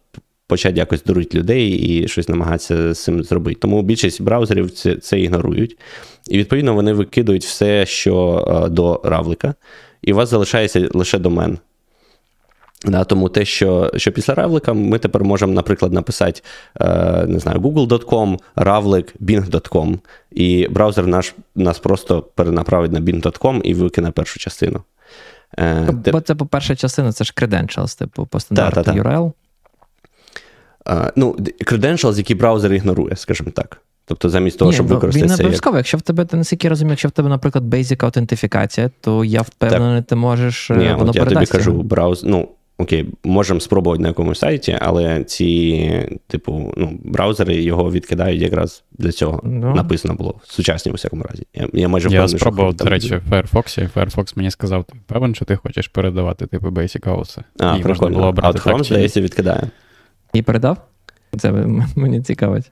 почати 0.47 0.77
якось 0.77 1.03
дурити 1.03 1.37
людей 1.37 1.69
і 1.69 2.07
щось 2.07 2.29
намагатися 2.29 2.93
з 2.93 3.03
цим 3.03 3.23
зробити. 3.23 3.59
Тому 3.59 3.81
більшість 3.81 4.21
браузерів 4.21 4.71
це 4.71 4.95
це 4.95 5.19
ігнорують. 5.19 5.77
І, 6.27 6.37
відповідно, 6.37 6.73
вони 6.73 6.93
викидують 6.93 7.45
все, 7.45 7.85
що 7.85 8.45
е, 8.65 8.69
до 8.69 9.01
равлика, 9.03 9.53
і 10.01 10.13
у 10.13 10.15
вас 10.15 10.29
залишається 10.29 10.89
лише 10.93 11.19
домен. 11.19 11.57
Да, 12.85 13.03
Тому 13.03 13.29
те, 13.29 13.45
що 13.45 13.91
що 13.95 14.11
після 14.11 14.33
равлика, 14.33 14.73
ми 14.73 14.99
тепер 14.99 15.23
можемо, 15.23 15.53
наприклад, 15.53 15.93
написати 15.93 16.41
е, 16.81 17.25
не 17.27 17.39
знаю, 17.39 17.59
google.com, 17.59 18.39
равлик, 18.55 19.15
bing.com, 19.21 19.99
і 20.31 20.67
браузер 20.67 21.07
наш 21.07 21.35
нас 21.55 21.79
просто 21.79 22.21
перенаправить 22.21 22.91
на 22.91 22.99
bing.com 22.99 23.61
і 23.61 23.73
викине 23.73 24.11
першу 24.11 24.39
частину. 24.39 24.83
Е, 25.59 25.89
Бо 26.11 26.21
це, 26.21 26.35
по-перше, 26.35 26.75
частина, 26.75 27.11
це 27.11 27.23
ж 27.23 27.33
credentials, 27.37 27.99
типу 27.99 28.25
по 28.25 28.39
стандарту 28.39 28.75
та, 28.75 28.83
та, 28.83 28.93
та. 28.93 29.01
URL. 29.01 29.31
Е, 30.87 31.11
ну, 31.15 31.35
credentials, 31.61 32.17
які 32.17 32.35
браузер 32.35 32.73
ігнорує, 32.73 33.15
скажімо 33.15 33.51
так. 33.55 33.81
Тобто, 34.05 34.29
замість 34.29 34.59
того, 34.59 34.71
Ні, 34.71 34.75
щоб 34.75 34.87
використати. 34.87 35.25
Він 35.25 35.29
не 35.29 35.35
обов'язково. 35.35 35.75
Як... 35.75 35.79
Якщо 35.79 35.97
в 35.97 36.01
тебе, 36.01 36.25
ти 36.25 36.37
наскільки 36.37 36.69
розумію, 36.69 36.91
якщо 36.91 37.07
в 37.07 37.11
тебе, 37.11 37.29
наприклад, 37.29 37.73
basic 37.73 38.05
аутентифікація, 38.05 38.91
то 39.01 39.25
я 39.25 39.41
впевнений, 39.41 40.01
ти 40.01 40.15
можеш. 40.15 40.69
Ні, 40.69 40.93
воно 40.93 41.09
от 41.09 41.15
я 41.15 41.25
тобі 41.25 41.45
кажу, 41.45 41.81
браuz... 41.81 42.21
ну, 42.23 42.49
окей, 42.77 43.09
можемо 43.23 43.59
спробувати 43.59 44.01
на 44.01 44.07
якомусь 44.07 44.39
сайті, 44.39 44.77
але 44.81 45.23
ці, 45.23 46.19
типу, 46.27 46.73
ну, 46.77 46.99
браузери 47.03 47.55
його 47.55 47.91
відкидають 47.91 48.41
якраз 48.41 48.83
для 48.91 49.11
цього. 49.11 49.41
Ну. 49.43 49.75
Написано 49.75 50.13
було 50.13 50.35
в 50.43 50.53
сучасній 50.53 50.91
у 50.91 50.95
всякому 50.95 51.23
разі. 51.23 51.43
Я 51.53 51.67
я 51.73 51.87
майже 51.87 52.09
Я 52.09 52.27
спробував, 52.27 52.73
до 52.73 52.85
речі, 52.85 53.15
в 53.15 53.33
Firefox, 53.33 53.83
і 53.83 53.99
Firefox 53.99 54.33
мені 54.35 54.51
сказав, 54.51 54.83
ти 54.83 54.93
певен, 55.05 55.35
що 55.35 55.45
ти 55.45 55.55
хочеш 55.55 55.87
передавати, 55.87 56.47
типу, 56.47 56.67
Basic 56.67 56.99
House. 56.99 57.39
А, 57.59 57.77
і 57.77 57.81
прикольно. 57.81 58.15
Було 58.15 58.27
обрати 58.27 58.59
а 58.65 58.69
Chrome, 58.69 58.83
здається, 58.83 59.21
відкидає. 59.21 59.69
І 60.33 60.41
передав? 60.41 60.77
Це 61.37 61.51
мені 61.95 62.21
цікавить. 62.21 62.71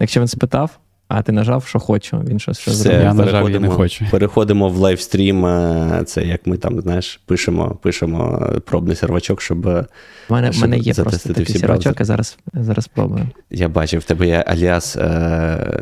Якщо 0.00 0.20
він 0.20 0.28
спитав, 0.28 0.78
а 1.08 1.22
ти 1.22 1.32
нажав, 1.32 1.66
що 1.66 1.78
хочу, 1.78 2.18
він 2.28 2.38
щось 2.38 2.58
що 2.58 2.70
зробив. 2.70 3.02
Я 3.02 3.14
нажав, 3.14 3.50
я 3.50 3.60
не 3.60 3.68
хочу. 3.68 4.04
Переходимо 4.10 4.68
в 4.68 4.76
лайвстрім. 4.76 5.46
Е, 5.46 6.02
це 6.06 6.24
як 6.24 6.46
ми 6.46 6.56
там, 6.56 6.80
знаєш, 6.80 7.20
пишемо 7.26 7.78
пишемо 7.82 8.52
пробний 8.64 8.96
сервачок, 8.96 9.42
щоб. 9.42 9.66
У 9.66 10.32
мене 10.32 10.52
щоб 10.52 10.62
мене 10.62 10.78
є 10.78 10.94
просто 10.94 11.28
такий 11.28 11.44
всі 11.44 11.58
сервачок, 11.58 12.00
я 12.00 12.06
зараз 12.06 12.38
зараз 12.52 12.84
спробую. 12.84 13.28
Я 13.50 13.68
бачив, 13.68 14.00
в 14.00 14.04
тебе 14.04 14.26
є 14.26 14.44
аліас 14.46 14.96
е, 14.96 15.00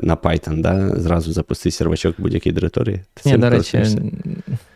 на 0.02 0.16
Python, 0.16 0.60
да? 0.60 1.00
Зразу 1.00 1.32
запусти 1.32 1.70
сервачок 1.70 2.18
в 2.18 2.22
будь-якій 2.22 2.52
директорії. 2.52 3.00
Ти 3.14 3.30
Ні, 3.30 3.38
до 3.38 3.50
речі, 3.50 3.84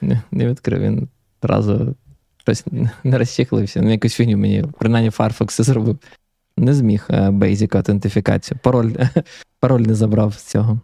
не, 0.01 0.23
не 0.31 0.49
відкрив 0.49 0.81
він 0.81 1.09
одразу 1.43 1.95
щось 2.39 2.65
не 3.05 3.19
розчехлився. 3.19 3.83
Ну, 3.83 3.91
якусь 3.91 4.15
фігню 4.15 4.37
мені, 4.37 4.65
принаймні 4.79 5.11
Firefox 5.11 5.47
це 5.47 5.63
зробив 5.63 5.99
не 6.57 6.75
зміг 6.75 7.07
е, 7.11 7.29
Basic 7.29 7.77
аутентифікацію. 7.77 8.59
Пароль 8.63 8.93
пароль 9.61 9.81
не 9.81 9.95
забрав 9.95 10.35
з 10.35 10.43
цього. 10.43 10.81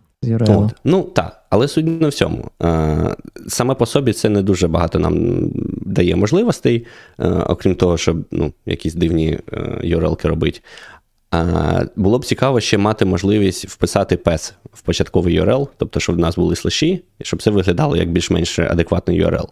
От. 0.64 0.74
Ну 0.84 1.02
так, 1.02 1.44
але 1.50 1.68
суть 1.68 2.00
не 2.00 2.08
в 2.08 2.14
цьому. 2.14 2.50
Е, 2.62 3.16
саме 3.48 3.74
по 3.74 3.86
собі 3.86 4.12
це 4.12 4.28
не 4.28 4.42
дуже 4.42 4.68
багато 4.68 4.98
нам 4.98 5.14
дає 5.86 6.16
можливостей, 6.16 6.86
е, 7.18 7.28
окрім 7.28 7.74
того, 7.74 7.96
щоб 7.96 8.16
ну, 8.30 8.52
якісь 8.66 8.94
дивні 8.94 9.38
URL-ки 9.80 10.28
робити. 10.28 10.60
Було 11.96 12.18
б 12.18 12.24
цікаво 12.24 12.60
ще 12.60 12.78
мати 12.78 13.04
можливість 13.04 13.68
вписати 13.68 14.16
PES 14.16 14.52
в 14.72 14.82
початковий 14.82 15.40
URL, 15.40 15.68
тобто, 15.76 16.00
щоб 16.00 16.16
в 16.16 16.18
нас 16.18 16.36
були 16.36 16.56
слеші, 16.56 17.04
і 17.18 17.24
щоб 17.24 17.42
це 17.42 17.50
виглядало 17.50 17.96
як 17.96 18.12
більш-менш 18.12 18.58
адекватний 18.58 19.24
URL. 19.24 19.48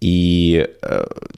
І 0.00 0.64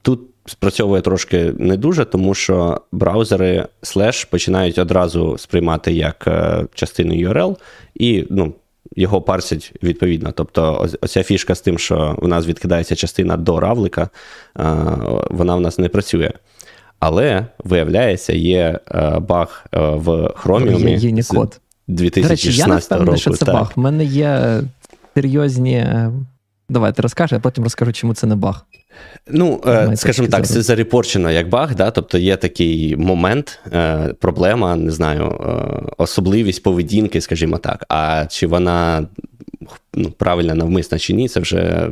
тут 0.03 0.21
спрацьовує 0.51 1.03
трошки 1.03 1.53
не 1.59 1.77
дуже, 1.77 2.05
тому 2.05 2.35
що 2.35 2.81
браузери 2.93 3.67
слеш 3.83 4.25
починають 4.25 4.79
одразу 4.79 5.39
сприймати 5.39 5.93
як 5.93 6.25
е, 6.27 6.67
частину 6.75 7.15
URL, 7.15 7.57
і 7.95 8.27
ну, 8.31 8.55
його 8.97 9.23
парсять 9.23 9.73
відповідно. 9.83 10.33
Тобто, 10.33 10.89
оця 11.01 11.23
фішка 11.23 11.55
з 11.55 11.61
тим, 11.61 11.79
що 11.79 12.17
у 12.23 12.29
нас 12.29 12.47
відкидається 12.47 12.97
частина 12.97 13.37
до 13.37 13.61
равлика, 13.61 14.09
вона 15.31 15.55
в 15.55 15.61
нас 15.61 15.79
не 15.79 15.89
працює. 15.89 16.31
Але, 16.99 17.47
виявляється, 17.65 18.33
є 18.33 18.81
баг 19.21 19.65
в 19.73 20.09
Chromium. 20.11 20.99
Є 20.99 21.11
Unicode. 21.13 21.59
2016 21.89 22.19
До 22.23 22.29
речі, 22.29 22.53
я 22.53 22.67
не 22.67 22.77
впевнений, 22.77 23.07
року. 23.07 23.21
що 23.21 23.31
це 23.31 23.45
так. 23.45 23.55
баг. 23.55 23.73
У 23.77 23.81
мене 23.81 24.05
є 24.05 24.63
серйозні. 25.15 25.87
Давайте 26.69 27.03
розкажи, 27.03 27.37
а 27.37 27.41
потім 27.41 27.65
розкажу, 27.65 27.93
чому 27.93 28.15
це 28.15 28.27
не 28.27 28.37
баг. 28.37 28.67
Ну, 29.29 29.61
е, 29.67 29.97
скажімо 29.97 30.29
так, 30.29 30.47
це 30.47 30.63
зарепорчено 30.63 31.31
як 31.31 31.49
баг, 31.49 31.75
да? 31.75 31.91
тобто 31.91 32.19
є 32.19 32.37
такий 32.37 32.97
момент, 32.97 33.59
е, 33.73 34.15
проблема, 34.21 34.77
не 34.77 34.91
знаю, 34.91 35.23
е, 35.23 35.93
особливість 35.99 36.63
поведінки, 36.63 37.21
скажімо 37.21 37.59
так. 37.59 37.85
А 37.89 38.27
чи 38.29 38.47
вона 38.47 39.07
ну, 39.95 40.11
правильно 40.11 40.55
навмисна 40.55 40.99
чи 40.99 41.13
ні, 41.13 41.29
це 41.29 41.41
вже 41.41 41.91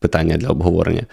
питання 0.00 0.36
для 0.36 0.48
обговорення. 0.48 1.06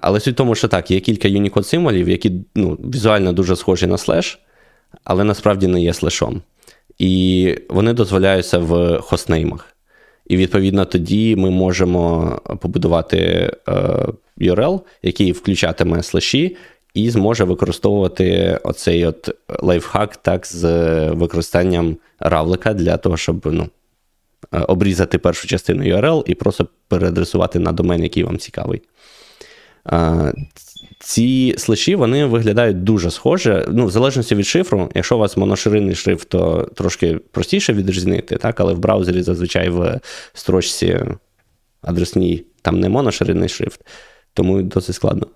Але 0.00 0.20
суть 0.20 0.34
в 0.34 0.36
тому, 0.36 0.54
що 0.54 0.68
так, 0.68 0.90
є 0.90 1.00
кілька 1.00 1.28
Unicode 1.28 1.64
символів, 1.64 2.08
які 2.08 2.32
ну, 2.54 2.72
візуально 2.72 3.32
дуже 3.32 3.56
схожі 3.56 3.86
на 3.86 3.98
слеш, 3.98 4.38
але 5.04 5.24
насправді 5.24 5.66
не 5.66 5.80
є 5.80 5.94
слешом. 5.94 6.42
І 6.98 7.54
вони 7.68 7.92
дозволяються 7.92 8.58
в 8.58 9.00
хостнеймах. 9.00 9.66
І 10.30 10.36
відповідно 10.36 10.84
тоді 10.84 11.36
ми 11.36 11.50
можемо 11.50 12.38
побудувати 12.60 13.18
е, 13.18 13.72
URL, 14.38 14.80
який 15.02 15.32
включатиме 15.32 16.02
слеші, 16.02 16.56
і 16.94 17.10
зможе 17.10 17.44
використовувати 17.44 18.58
оцей 18.62 19.06
от 19.06 19.30
лайфхак 19.62 20.16
так 20.16 20.46
з 20.46 20.64
використанням 21.10 21.96
равлика 22.18 22.74
для 22.74 22.96
того, 22.96 23.16
щоб 23.16 23.46
ну, 23.46 23.68
е, 24.52 24.58
обрізати 24.58 25.18
першу 25.18 25.48
частину 25.48 25.82
URL 25.82 26.22
і 26.26 26.34
просто 26.34 26.66
переадресувати 26.88 27.58
на 27.58 27.72
домен, 27.72 28.02
який 28.02 28.24
вам 28.24 28.38
цікавий. 28.38 28.82
Ці 31.02 31.54
слеші 31.58 31.94
вони 31.94 32.26
виглядають 32.26 32.84
дуже 32.84 33.10
схоже. 33.10 33.66
Ну, 33.68 33.86
в 33.86 33.90
залежності 33.90 34.34
від 34.34 34.46
шифру, 34.46 34.90
якщо 34.94 35.16
у 35.16 35.18
вас 35.18 35.36
моноширинний 35.36 35.94
шрифт, 35.94 36.28
то 36.28 36.68
трошки 36.74 37.18
простіше 37.30 37.72
відрізнити, 37.72 38.36
так, 38.36 38.60
але 38.60 38.72
в 38.72 38.78
браузері 38.78 39.22
зазвичай 39.22 39.68
в 39.68 40.00
строчці 40.34 41.00
адресній 41.82 42.44
там 42.62 42.80
не 42.80 42.88
моноширинний 42.88 43.48
шрифт, 43.48 43.80
тому 44.34 44.62
досить 44.62 44.94
складно. 44.94 45.26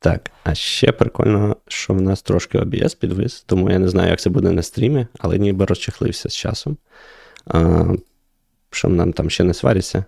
Так, 0.00 0.30
а 0.44 0.54
ще 0.54 0.92
прикольно, 0.92 1.56
що 1.68 1.94
в 1.94 2.00
нас 2.00 2.22
трошки 2.22 2.58
OBS 2.58 2.96
підвис, 2.96 3.40
тому 3.46 3.70
я 3.70 3.78
не 3.78 3.88
знаю, 3.88 4.10
як 4.10 4.20
це 4.20 4.30
буде 4.30 4.50
на 4.50 4.62
стрімі, 4.62 5.06
але 5.18 5.38
ніби 5.38 5.64
розчехлився 5.64 6.28
з 6.28 6.36
часом. 6.36 6.76
А, 7.46 7.84
Що 8.70 8.88
нам 8.88 9.12
там 9.12 9.30
ще 9.30 9.44
не 9.44 9.54
сваряться? 9.54 10.04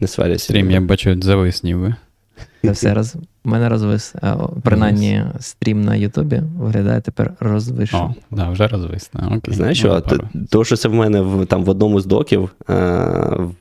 Не 0.00 0.06
сваряться. 0.06 0.44
Стрім, 0.44 0.70
я 0.70 0.80
бачу, 0.80 1.22
завис 1.22 1.62
ніби. 1.62 1.94
Це 2.62 2.70
все 2.70 2.94
роз... 2.94 3.16
У 3.44 3.48
мене 3.50 3.68
розвис. 3.68 4.14
Принаймні, 4.62 5.24
стрім 5.40 5.84
на 5.84 5.96
Ютубі 5.96 6.42
виглядає 6.58 7.00
тепер 7.00 7.32
розвиш. 7.40 7.94
О, 7.94 8.14
да, 8.30 8.50
вже 8.50 8.66
розвис. 8.66 9.10
Окей. 9.26 9.54
Знаєш, 9.54 9.78
що, 9.78 10.02
то, 10.50 10.64
що 10.64 10.76
це 10.76 10.88
в 10.88 10.94
мене 10.94 11.20
в, 11.20 11.46
там 11.46 11.64
в 11.64 11.68
одному 11.68 12.00
з 12.00 12.06
доків 12.06 12.50
е, 12.70 12.74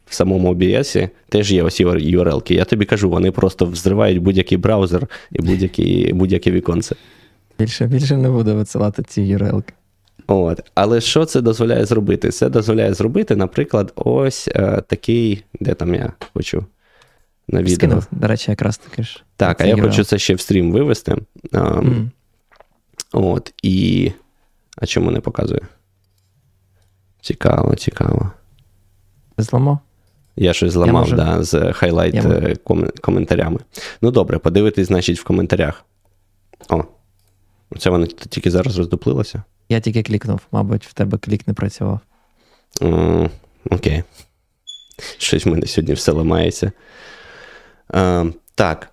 в 0.05 0.15
самому 0.15 0.53
OBS 0.53 1.09
теж 1.29 1.51
є 1.51 1.63
ось 1.63 1.81
URL-ки. 1.81 2.53
Я 2.53 2.65
тобі 2.65 2.85
кажу, 2.85 3.09
вони 3.09 3.31
просто 3.31 3.65
взривають 3.65 4.19
будь-який 4.19 4.57
браузер 4.57 5.07
і 5.31 5.41
будь-які, 5.41 6.11
будь-яке 6.13 6.51
віконце. 6.51 6.95
Більше 7.59 7.85
більше 7.85 8.17
не 8.17 8.29
буду 8.29 8.55
висилати 8.55 9.03
ці 9.03 9.21
URL-ки. 9.21 9.73
От. 10.27 10.59
Але 10.75 11.01
що 11.01 11.25
це 11.25 11.41
дозволяє 11.41 11.85
зробити? 11.85 12.29
Це 12.29 12.49
дозволяє 12.49 12.93
зробити, 12.93 13.35
наприклад, 13.35 13.93
ось 13.95 14.47
е, 14.47 14.81
такий, 14.87 15.43
де 15.59 15.73
там 15.73 15.95
я 15.95 16.13
хочу 16.33 16.65
на 17.47 17.61
відео. 17.61 17.75
Скинув, 17.75 18.07
до 18.11 18.27
речі, 18.27 18.51
якраз 18.51 18.77
таки 18.77 19.03
ж. 19.03 19.23
Так, 19.35 19.61
а 19.61 19.65
я 19.65 19.81
хочу 19.81 20.03
це 20.03 20.19
ще 20.19 20.35
в 20.35 20.41
стрім 20.41 20.71
вивести. 20.71 21.15
А, 21.51 21.57
mm. 21.57 22.09
От, 23.11 23.53
і. 23.63 24.11
А 24.77 24.85
чому 24.85 25.11
не 25.11 25.19
показує? 25.19 25.61
Цікаво, 27.21 27.75
цікаво. 27.75 28.31
Зламав? 29.37 29.79
Я 30.35 30.53
щось 30.53 30.73
зламав, 30.73 31.09
я 31.09 31.15
да, 31.15 31.43
з 31.43 31.73
хайлайт 31.73 32.15
я 32.15 32.21
е, 32.21 32.55
коментарями. 33.01 33.59
Ну, 34.01 34.11
добре, 34.11 34.37
подивитись, 34.37 34.87
значить, 34.87 35.19
в 35.19 35.23
коментарях. 35.23 35.85
О, 36.69 36.83
це 37.79 37.89
воно 37.89 38.05
тільки 38.05 38.51
зараз 38.51 38.77
роздуплилося. 38.77 39.43
Я 39.69 39.79
тільки 39.79 40.03
клікнув, 40.03 40.41
мабуть, 40.51 40.87
в 40.87 40.93
тебе 40.93 41.17
клік 41.17 41.47
не 41.47 41.53
працював. 41.53 41.99
Mm, 42.81 43.29
окей. 43.69 44.03
Щось 45.17 45.45
в 45.45 45.49
мене 45.49 45.67
сьогодні 45.67 45.93
все 45.93 46.11
ламається. 46.11 46.71
Е, 47.95 48.25
так. 48.55 48.87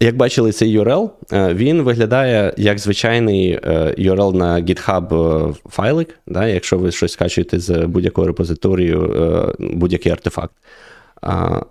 Як 0.00 0.16
бачили, 0.16 0.52
цей 0.52 0.78
URL, 0.78 1.10
е, 1.32 1.54
він 1.54 1.82
виглядає 1.82 2.54
як 2.56 2.78
звичайний 2.78 3.50
е, 3.50 3.94
URL 3.98 4.34
на 4.34 4.60
GitHub 4.60 5.54
файлик, 5.68 6.18
да, 6.26 6.46
якщо 6.46 6.78
ви 6.78 6.92
щось 6.92 7.12
скачуєте 7.12 7.60
з 7.60 7.86
будь-якого 7.86 8.26
репозиторію, 8.26 9.54
будь-який 9.58 10.12
артефакт. 10.12 10.54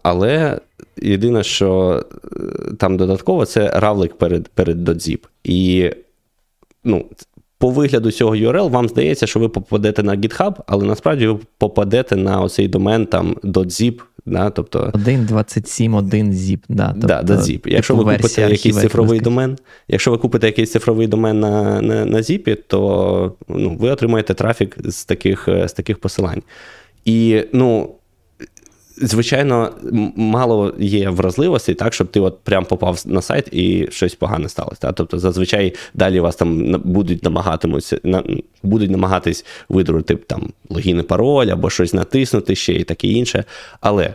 Але 0.03 0.59
єдине, 1.01 1.43
що 1.43 2.03
там 2.79 2.97
додатково, 2.97 3.45
це 3.45 3.79
равлик 3.79 4.17
перед 4.17 4.47
перед 4.47 4.89
.zip. 4.89 5.19
І 5.43 5.91
ну, 6.83 7.05
по 7.57 7.69
вигляду 7.69 8.11
цього 8.11 8.35
URL 8.35 8.69
вам 8.69 8.89
здається, 8.89 9.27
що 9.27 9.39
ви 9.39 9.49
попадете 9.49 10.03
на 10.03 10.15
GitHub, 10.15 10.55
але 10.67 10.85
насправді 10.85 11.27
ви 11.27 11.39
попадете 11.57 12.15
на 12.15 12.41
оцей 12.41 12.67
домен 12.67 13.05
там 13.05 13.33
.zip, 13.43 14.01
Да, 14.25 14.49
тобто... 14.49 14.91
1.27.1 14.93 16.31
zip. 16.31 16.59
Да, 16.69 16.87
тобто, 16.91 17.07
да, 17.07 17.23
да, 17.23 17.35
zip. 17.35 17.69
Якщо 17.69 17.93
типу 17.93 18.05
ви 18.05 18.15
купите 18.15 18.41
якийсь 18.41 18.79
цифровий 18.79 19.19
домен, 19.19 19.57
якщо 19.87 20.11
ви 20.11 20.17
купите 20.17 20.47
якийсь 20.47 20.71
цифровий 20.71 21.07
домен 21.07 21.39
на 21.39 21.81
на, 21.81 22.05
на 22.05 22.17
zip, 22.17 22.57
то 22.67 23.33
ну, 23.47 23.77
ви 23.79 23.89
отримаєте 23.89 24.33
трафік 24.33 24.77
з 24.85 25.05
таких 25.05 25.49
з 25.65 25.73
таких 25.73 25.99
посилань. 25.99 26.41
І 27.05 27.43
ну, 27.53 27.94
звичайно, 28.97 29.71
мало 30.15 30.73
є 30.79 31.09
вразливостей, 31.09 31.75
так, 31.75 31.93
щоб 31.93 32.07
ти 32.07 32.19
от 32.19 32.39
прям 32.43 32.65
попав 32.65 33.01
на 33.05 33.21
сайт 33.21 33.47
і 33.51 33.87
щось 33.91 34.15
погане 34.15 34.49
сталося. 34.49 34.81
Так? 34.81 34.95
Тобто, 34.95 35.19
зазвичай 35.19 35.73
далі 35.93 36.19
вас 36.19 36.35
там 36.35 36.81
будуть 36.83 37.23
намагатимуться, 37.23 37.99
будуть 38.63 38.91
намагатись 38.91 39.45
видрути 39.69 40.15
там 40.15 40.53
логін 40.69 40.99
і 40.99 41.03
пароль 41.03 41.47
або 41.47 41.69
щось 41.69 41.93
натиснути 41.93 42.55
ще 42.55 42.73
і 42.73 42.83
таке 42.83 43.07
інше. 43.07 43.43
Але 43.81 44.13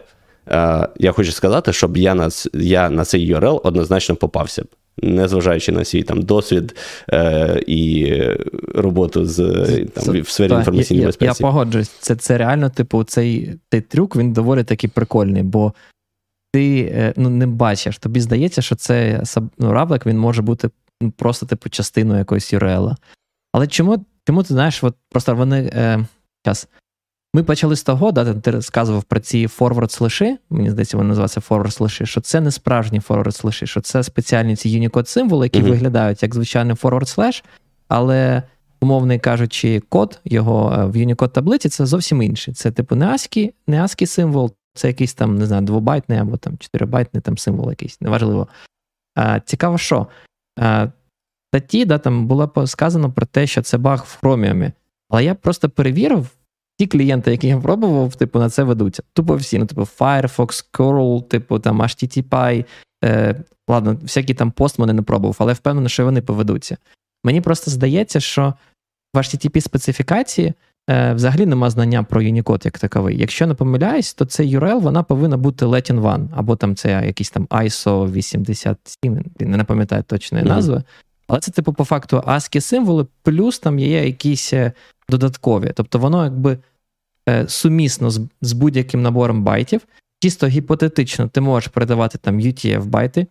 е, 0.48 0.88
я 0.98 1.12
хочу 1.12 1.32
сказати, 1.32 1.72
щоб 1.72 1.96
я 1.96 2.14
на 2.14 2.28
я 2.54 2.90
на 2.90 3.04
цей 3.04 3.34
URL 3.34 3.60
однозначно 3.64 4.16
попався 4.16 4.64
незважаючи 5.02 5.72
на 5.72 5.84
свій 5.84 6.02
там 6.02 6.22
досвід 6.22 6.76
е, 7.12 7.62
і 7.66 8.14
роботу 8.74 9.26
з 9.26 9.36
там, 9.94 10.20
в 10.20 10.28
сфері 10.28 10.52
інформаційної 10.52 11.06
безпеки. 11.06 11.24
Я, 11.24 11.34
я 11.38 11.46
погоджуюсь, 11.46 11.88
це 11.88 12.16
це 12.16 12.38
реально, 12.38 12.70
типу, 12.70 13.04
цей 13.04 13.54
цей 13.70 13.80
трюк 13.80 14.16
він 14.16 14.32
доволі 14.32 14.64
таки 14.64 14.88
прикольний, 14.88 15.42
бо 15.42 15.74
ти 16.52 16.92
е, 16.94 17.14
ну, 17.16 17.30
не 17.30 17.46
бачиш, 17.46 17.98
тобі 17.98 18.20
здається, 18.20 18.62
що 18.62 18.74
це 18.74 19.22
ну, 19.58 19.72
раблик 19.72 20.06
він 20.06 20.18
може 20.18 20.42
бути 20.42 20.70
ну, 21.02 21.10
просто 21.10 21.46
типу 21.46 21.68
частиною 21.68 22.18
якоїсь 22.18 22.54
URL. 22.54 22.96
Але 23.52 23.66
чому 23.66 24.04
чому 24.26 24.42
ти 24.42 24.54
знаєш, 24.54 24.84
от 24.84 24.94
просто 25.10 25.34
вони. 25.34 25.70
Е, 25.74 26.06
час, 26.44 26.68
ми 27.34 27.42
почали 27.42 27.76
з 27.76 27.82
того, 27.82 28.12
да, 28.12 28.34
ти 28.34 28.50
розказував 28.50 29.02
про 29.02 29.20
ці 29.20 29.46
forward 29.46 29.90
слеші, 29.90 30.38
мені 30.50 30.70
здається, 30.70 30.96
вони 30.96 31.08
називаються 31.08 31.40
forward 31.40 31.70
слеші, 31.70 32.06
що 32.06 32.20
це 32.20 32.40
не 32.40 32.50
справжні 32.50 33.00
forward 33.00 33.32
слеші, 33.32 33.66
що 33.66 33.80
це 33.80 34.02
спеціальні 34.02 34.56
ці 34.56 34.80
Unicode 34.80 35.06
символи, 35.06 35.46
які 35.46 35.58
mm-hmm. 35.58 35.70
виглядають 35.70 36.22
як 36.22 36.34
звичайний 36.34 36.76
forward 36.76 37.06
слеш, 37.06 37.44
але, 37.88 38.42
умовно 38.80 39.20
кажучи, 39.20 39.82
код 39.88 40.20
його 40.24 40.72
е, 40.72 40.84
в 40.84 40.96
Unicode 40.96 41.28
таблиці 41.28 41.68
це 41.68 41.86
зовсім 41.86 42.22
інший. 42.22 42.54
Це 42.54 42.70
типу 42.70 42.94
не 42.94 43.06
ASCII, 43.06 43.52
не 43.66 43.82
ASCII 43.82 44.06
символ, 44.06 44.52
це 44.74 44.88
якийсь 44.88 45.14
там, 45.14 45.38
не 45.38 45.46
знаю, 45.46 45.62
двобайтний 45.62 46.18
або 46.18 46.36
там 46.36 46.58
чотирибайтний 46.58 47.20
там 47.20 47.38
символ 47.38 47.70
якийсь, 47.70 48.00
неважливо. 48.00 48.48
А, 49.14 49.40
Цікаво, 49.40 49.78
що 49.78 50.06
а, 50.60 50.88
статті 51.50 51.84
да, 51.84 51.98
там 51.98 52.26
було 52.26 52.66
сказано 52.66 53.12
про 53.12 53.26
те, 53.26 53.46
що 53.46 53.62
це 53.62 53.78
баг 53.78 54.06
в 54.08 54.18
Chromium. 54.22 54.72
Але 55.08 55.24
я 55.24 55.34
просто 55.34 55.70
перевірив 55.70 56.28
ті 56.80 56.86
клієнти, 56.86 57.30
які 57.30 57.46
я 57.46 57.58
пробував, 57.58 58.14
типу, 58.14 58.38
на 58.38 58.50
це 58.50 58.62
ведуться. 58.62 59.02
Тупо 59.12 59.36
всі, 59.36 59.58
ну, 59.58 59.66
типу, 59.66 59.80
Firefox, 59.80 60.64
Curl, 60.72 61.22
типу, 61.22 61.58
там 61.58 61.82
HTTP, 61.82 62.64
Е, 63.04 63.34
Ладно, 63.68 63.96
всякі 64.02 64.34
там 64.34 64.50
постмони 64.50 64.92
не 64.92 65.02
пробував, 65.02 65.36
але 65.38 65.52
впевнений, 65.52 65.88
що 65.88 66.04
вони 66.04 66.22
поведуться. 66.22 66.76
Мені 67.24 67.40
просто 67.40 67.70
здається, 67.70 68.20
що 68.20 68.54
в 69.14 69.18
http 69.18 69.60
специфікації 69.60 70.52
е, 70.90 71.14
взагалі 71.14 71.46
нема 71.46 71.70
знання 71.70 72.02
про 72.02 72.22
Unicode 72.22 72.64
як 72.64 72.78
таковий. 72.78 73.18
Якщо 73.18 73.46
не 73.46 73.54
помиляюсь, 73.54 74.14
то 74.14 74.24
цей 74.24 74.58
URL 74.58 74.80
вона 74.80 75.02
повинна 75.02 75.36
бути 75.36 75.66
Latin 75.66 76.00
One, 76.00 76.28
або 76.36 76.56
там 76.56 76.76
це 76.76 77.02
якийсь 77.06 77.30
там 77.30 77.46
ISO 77.46 78.12
87, 78.12 79.24
не 79.40 79.64
пам'ятаю 79.64 80.02
точної 80.02 80.44
назви. 80.44 80.76
Mm-hmm. 80.76 80.84
Але 81.28 81.40
це, 81.40 81.50
типу, 81.50 81.72
по 81.72 81.84
факту 81.84 82.16
ASCII 82.26 82.60
символи, 82.60 83.06
плюс 83.22 83.58
там 83.58 83.78
є 83.78 84.06
якісь 84.06 84.52
е, 84.52 84.72
додаткові. 85.10 85.72
Тобто 85.74 85.98
воно 85.98 86.24
якби 86.24 86.58
е, 87.28 87.48
сумісно 87.48 88.10
з, 88.10 88.20
з 88.40 88.52
будь-яким 88.52 89.02
набором 89.02 89.42
байтів. 89.42 89.80
Чисто 90.22 90.46
гіпотетично 90.46 91.28
ти 91.28 91.40
можеш 91.40 91.68
передавати 91.68 92.18
там 92.18 92.40
UTF 92.40 92.84
байти, 92.84 93.26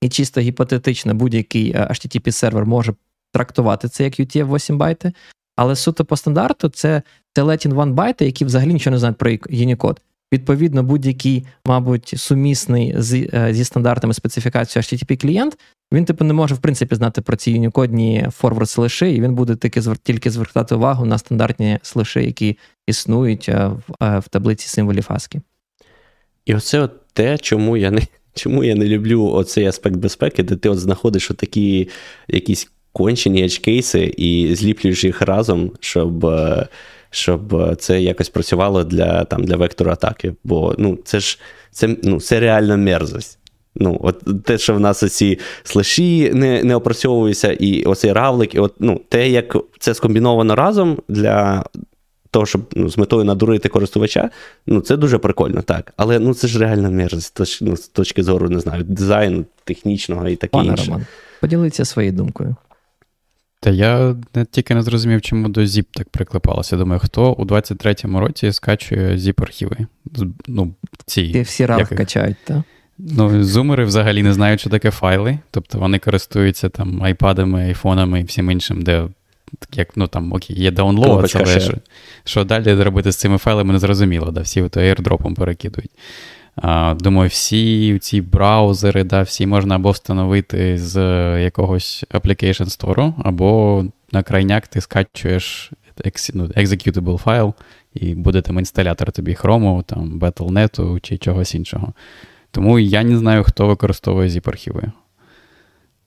і 0.00 0.08
чисто 0.08 0.40
гіпотетично 0.40 1.14
будь-який 1.14 1.72
е, 1.72 1.78
http 1.90 2.32
сервер 2.32 2.66
може 2.66 2.94
трактувати 3.32 3.88
це 3.88 4.04
як 4.04 4.20
UTF-8 4.20 4.76
байти. 4.76 5.12
Але 5.56 5.76
суто 5.76 6.04
по 6.04 6.16
стандарту 6.16 6.68
це 6.68 7.02
Latin 7.36 7.74
One 7.74 7.92
байти, 7.92 8.24
які 8.24 8.44
взагалі 8.44 8.72
нічого 8.72 8.92
не 8.92 8.98
знають 8.98 9.18
про 9.18 9.30
Unicode. 9.30 9.96
Відповідно, 10.32 10.82
будь-який, 10.82 11.46
мабуть, 11.66 12.14
сумісний 12.16 12.94
з, 12.96 13.28
е, 13.34 13.54
зі 13.54 13.64
стандартами 13.64 14.14
специфікацією 14.14 14.82
http 14.82 15.20
клієнт, 15.20 15.58
він 15.92 16.04
типу 16.04 16.24
не 16.24 16.34
може 16.34 16.54
в 16.54 16.58
принципі 16.58 16.94
знати 16.94 17.20
про 17.20 17.36
ці 17.36 17.50
юнікодні 17.50 18.26
форвард 18.30 18.70
слиши, 18.70 19.10
і 19.10 19.20
він 19.20 19.34
буде 19.34 19.56
тільки 19.56 19.82
тільки 20.02 20.30
звертати 20.30 20.74
увагу 20.74 21.06
на 21.06 21.18
стандартні 21.18 21.78
слиши, 21.82 22.24
які 22.24 22.58
існують 22.86 23.48
е, 23.48 23.70
в, 23.88 24.04
е, 24.04 24.18
в 24.18 24.28
таблиці 24.28 24.68
символів 24.68 25.06
ASCII. 25.10 25.40
І 26.44 26.54
оце 26.54 26.80
от 26.80 27.06
те, 27.12 27.38
чому 27.38 27.76
я 27.76 27.90
не 27.90 28.02
чому 28.34 28.64
я 28.64 28.74
не 28.74 28.84
люблю 28.84 29.26
оцей 29.26 29.66
аспект 29.66 29.96
безпеки, 29.96 30.42
де 30.42 30.56
ти 30.56 30.68
от 30.68 30.78
знаходиш 30.78 31.30
такі 31.36 31.88
якісь 32.28 32.70
кончені 32.92 33.44
edge-кейси 33.44 34.14
і 34.16 34.54
зліплюєш 34.54 35.04
їх 35.04 35.22
разом, 35.22 35.72
щоб 35.80 36.26
щоб 37.10 37.76
це 37.78 38.02
якось 38.02 38.28
працювало 38.28 38.84
для 38.84 39.24
там, 39.24 39.44
для 39.44 39.56
вектору 39.56 39.90
атаки. 39.90 40.34
Бо 40.44 40.74
ну, 40.78 40.98
це 41.04 41.20
ж 41.20 41.38
це, 41.70 41.96
ну, 42.02 42.20
це 42.20 42.40
реальна 42.40 42.76
мерзость. 42.76 43.35
Ну, 43.80 44.00
от 44.02 44.44
Те, 44.44 44.58
що 44.58 44.74
в 44.74 44.80
нас 44.80 45.02
оці 45.02 45.38
слеші 45.64 46.30
не 46.34 46.62
не 46.62 46.74
опрацьовуються, 46.74 47.52
і 47.52 47.84
оцей 47.84 48.12
равлик, 48.12 48.54
і 48.54 48.58
от, 48.58 48.74
ну, 48.80 49.00
те, 49.08 49.28
як 49.28 49.56
це 49.78 49.94
скомбіновано 49.94 50.54
разом 50.54 50.98
для 51.08 51.64
того, 52.30 52.46
щоб 52.46 52.62
ну, 52.76 52.90
з 52.90 52.98
метою 52.98 53.24
надурити 53.24 53.68
користувача, 53.68 54.30
ну, 54.66 54.80
це 54.80 54.96
дуже 54.96 55.18
прикольно, 55.18 55.62
так. 55.62 55.92
Але 55.96 56.18
ну, 56.18 56.34
це 56.34 56.48
ж 56.48 56.58
реальна 56.58 56.90
мерзость 56.90 57.34
точ, 57.34 57.60
ну, 57.60 57.76
з 57.76 57.88
точки 57.88 58.22
зору, 58.22 58.48
не 58.48 58.60
знаю, 58.60 58.84
дизайну, 58.84 59.44
технічного 59.64 60.28
і 60.28 60.36
таке 60.36 60.50
Пане 60.50 60.70
інше. 60.70 60.84
Роман, 60.86 61.06
поділіться 61.40 61.84
своєю 61.84 62.12
думкою. 62.12 62.56
Та 63.60 63.70
я 63.70 64.16
не 64.34 64.44
тільки 64.44 64.74
не 64.74 64.82
зрозумів, 64.82 65.22
чому 65.22 65.48
до 65.48 65.60
ZIP 65.60 65.84
так 65.92 66.08
приклепалося. 66.08 66.76
Думаю, 66.76 67.00
хто 67.04 67.32
у 67.32 67.44
23-му 67.44 68.20
році 68.20 68.52
скачує 68.52 69.16
ZIP-архіви? 69.16 69.86
Ну, 70.46 70.74
ці, 71.06 71.22
І 71.22 71.40
всі 71.40 71.66
рав 71.66 71.88
качають, 71.88 72.36
так? 72.44 72.58
Ну, 72.98 73.44
зумери 73.44 73.84
взагалі 73.84 74.22
не 74.22 74.32
знають, 74.32 74.60
що 74.60 74.70
таке 74.70 74.90
файли. 74.90 75.38
Тобто 75.50 75.78
вони 75.78 75.98
користуються 75.98 76.68
там 76.68 77.02
айпадами, 77.02 77.62
айфонами 77.62 78.20
і 78.20 78.24
всім 78.24 78.50
іншим, 78.50 78.82
де 78.82 79.08
як, 79.72 79.96
ну 79.96 80.06
там 80.06 80.32
окей, 80.32 80.60
є 80.60 80.70
даунлоад, 80.70 81.32
але 81.34 81.60
що, 81.60 81.74
що 82.24 82.44
далі 82.44 82.74
робити 82.74 83.12
з 83.12 83.16
цими 83.16 83.38
файлами, 83.38 83.72
не 83.72 83.78
зрозуміло, 83.78 84.30
да, 84.30 84.40
всі 84.40 84.68
то 84.68 84.80
airdropом 84.80 85.34
перекидують. 85.34 85.90
А, 86.56 86.94
Думаю, 87.00 87.28
всі 87.28 87.98
ці 87.98 88.20
браузери, 88.20 89.04
да, 89.04 89.22
всі 89.22 89.46
можна 89.46 89.74
або 89.74 89.90
встановити 89.90 90.78
з 90.78 91.00
якогось 91.42 92.04
application 92.10 92.64
store, 92.64 93.14
або 93.24 93.84
на 94.12 94.22
крайняк 94.22 94.66
ти 94.66 94.80
скачуєш 94.80 95.72
ну, 96.34 96.44
executable 96.44 97.16
файл, 97.16 97.54
і 97.94 98.14
буде 98.14 98.42
там 98.42 98.58
інсталятор 98.58 99.12
тобі 99.12 99.34
Chrome, 99.34 99.84
там, 99.84 100.18
Battle.net 100.18 101.00
чи 101.00 101.18
чогось 101.18 101.54
іншого. 101.54 101.92
Тому 102.56 102.78
я 102.78 103.02
не 103.02 103.18
знаю, 103.18 103.44
хто 103.44 103.66
використовує 103.66 104.28
zip-архіви. 104.28 104.92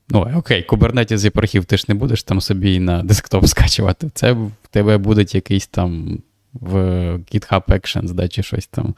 Ну, 0.09 0.31
окей, 0.35 0.65
Kubernetes 0.69 1.17
zip-архів 1.17 1.65
ти 1.65 1.77
ж 1.77 1.85
не 1.87 1.95
будеш 1.95 2.23
там 2.23 2.41
собі 2.41 2.79
на 2.79 3.03
десктоп 3.03 3.45
скачувати. 3.47 4.09
Це 4.13 4.31
в 4.31 4.51
тебе 4.69 4.97
буде 4.97 5.25
якийсь 5.29 5.67
там 5.67 6.19
в 6.53 6.75
GitHub 7.13 7.63
Actions, 7.65 8.13
да, 8.13 8.27
чи 8.27 8.43
щось 8.43 8.67
там 8.67 8.95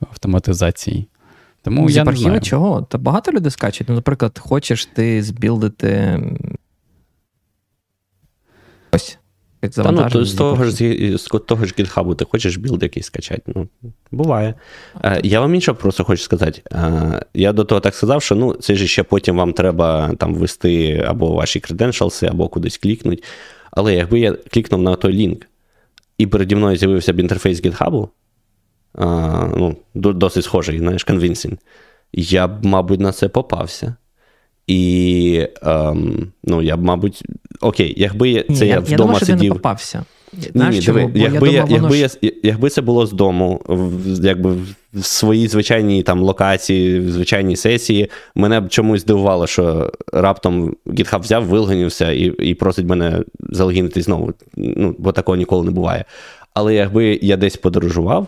в 0.00 0.06
автоматизації. 0.10 1.08
Тому 1.62 1.90
я 1.90 2.04
не 2.04 2.16
знаю. 2.16 2.40
чого? 2.40 2.82
Та 2.82 2.98
багато 2.98 3.32
людей 3.32 3.50
скачуть. 3.50 3.88
Ну, 3.88 3.94
наприклад, 3.94 4.38
хочеш 4.38 4.86
ти 4.86 5.22
з 5.22 5.32
build 5.32 5.81
ити. 5.81 6.20
Ось. 8.92 9.18
Та, 9.68 9.92
ну, 9.92 10.08
то, 10.12 10.24
з 10.24 10.34
того 10.34 10.64
ж 10.64 10.70
з 11.18 11.28
того 11.46 11.64
ж 11.64 11.74
GitHub 11.78 12.14
ти 12.14 12.24
хочеш 12.24 12.56
build 12.56 12.82
якийсь 12.82 13.06
скачати. 13.06 13.42
Ну, 13.46 13.68
Буває. 14.10 14.54
А, 15.00 15.18
я 15.22 15.40
вам 15.40 15.54
інше 15.54 15.72
просто 15.72 16.04
хочу 16.04 16.22
сказати. 16.22 16.62
А, 16.70 17.20
я 17.34 17.52
до 17.52 17.64
того 17.64 17.80
так 17.80 17.94
сказав, 17.94 18.22
що 18.22 18.34
ну, 18.34 18.54
це 18.54 18.74
ж 18.74 18.86
ще 18.86 19.02
потім 19.02 19.36
вам 19.36 19.52
треба 19.52 20.14
там 20.18 20.34
ввести 20.34 21.04
або 21.08 21.34
ваші 21.34 21.58
credentials, 21.58 22.30
або 22.30 22.48
кудись 22.48 22.78
клікнути. 22.78 23.22
Але 23.70 23.94
якби 23.94 24.20
я 24.20 24.32
клікнув 24.32 24.82
на 24.82 24.96
той 24.96 25.12
лінк, 25.12 25.46
і 26.18 26.26
переді 26.26 26.56
мною 26.56 26.76
з'явився 26.76 27.12
б 27.12 27.20
інтерфейс 27.20 27.62
GitHub, 27.62 28.08
а, 28.94 29.48
ну, 29.56 29.76
досить 29.94 30.44
схожий, 30.44 30.78
знаєш, 30.78 31.06
convincing, 31.06 31.58
я 32.12 32.48
б, 32.48 32.64
мабуть, 32.64 33.00
на 33.00 33.12
це 33.12 33.28
попався. 33.28 33.96
І 34.66 35.46
ем, 35.62 36.32
ну, 36.44 36.62
я 36.62 36.76
б, 36.76 36.84
мабуть, 36.84 37.22
окей, 37.60 37.94
якби 37.96 38.42
це 38.42 38.64
Ні, 38.64 38.68
я, 38.68 38.74
я 38.74 38.80
вдома 38.80 38.90
я 38.90 38.96
думаю, 38.96 39.16
що 39.16 39.26
сидів. 39.26 39.40
Ти 39.40 39.48
не 39.48 39.54
попався. 39.54 40.04
Знаєш, 40.54 40.74
Ні, 40.76 40.86
диви, 40.86 41.10
якби 41.14 41.50
я, 41.50 41.62
думав, 41.62 41.82
якби, 41.82 42.08
ж... 42.08 42.18
я, 42.22 42.30
якби 42.42 42.70
це 42.70 42.80
було 42.80 43.06
з 43.06 43.12
дому, 43.12 43.60
в, 43.68 44.24
якби 44.24 44.56
в 44.94 45.04
своїй 45.04 45.48
звичайній 45.48 46.02
там 46.02 46.20
локації, 46.20 47.00
в 47.00 47.10
звичайній 47.10 47.56
сесії, 47.56 48.10
мене 48.34 48.60
б 48.60 48.68
чомусь 48.68 49.00
здивувало, 49.00 49.46
що 49.46 49.92
раптом 50.12 50.76
GitHub 50.86 51.20
взяв, 51.20 51.44
вилганівся 51.44 52.12
і 52.12 52.24
і 52.24 52.54
просить 52.54 52.86
мене 52.86 53.22
залогінити 53.50 54.02
знову. 54.02 54.32
Ну, 54.56 54.96
Бо 54.98 55.12
такого 55.12 55.36
ніколи 55.36 55.64
не 55.64 55.70
буває. 55.70 56.04
Але 56.54 56.74
якби 56.74 57.18
я 57.22 57.36
десь 57.36 57.56
подорожував, 57.56 58.26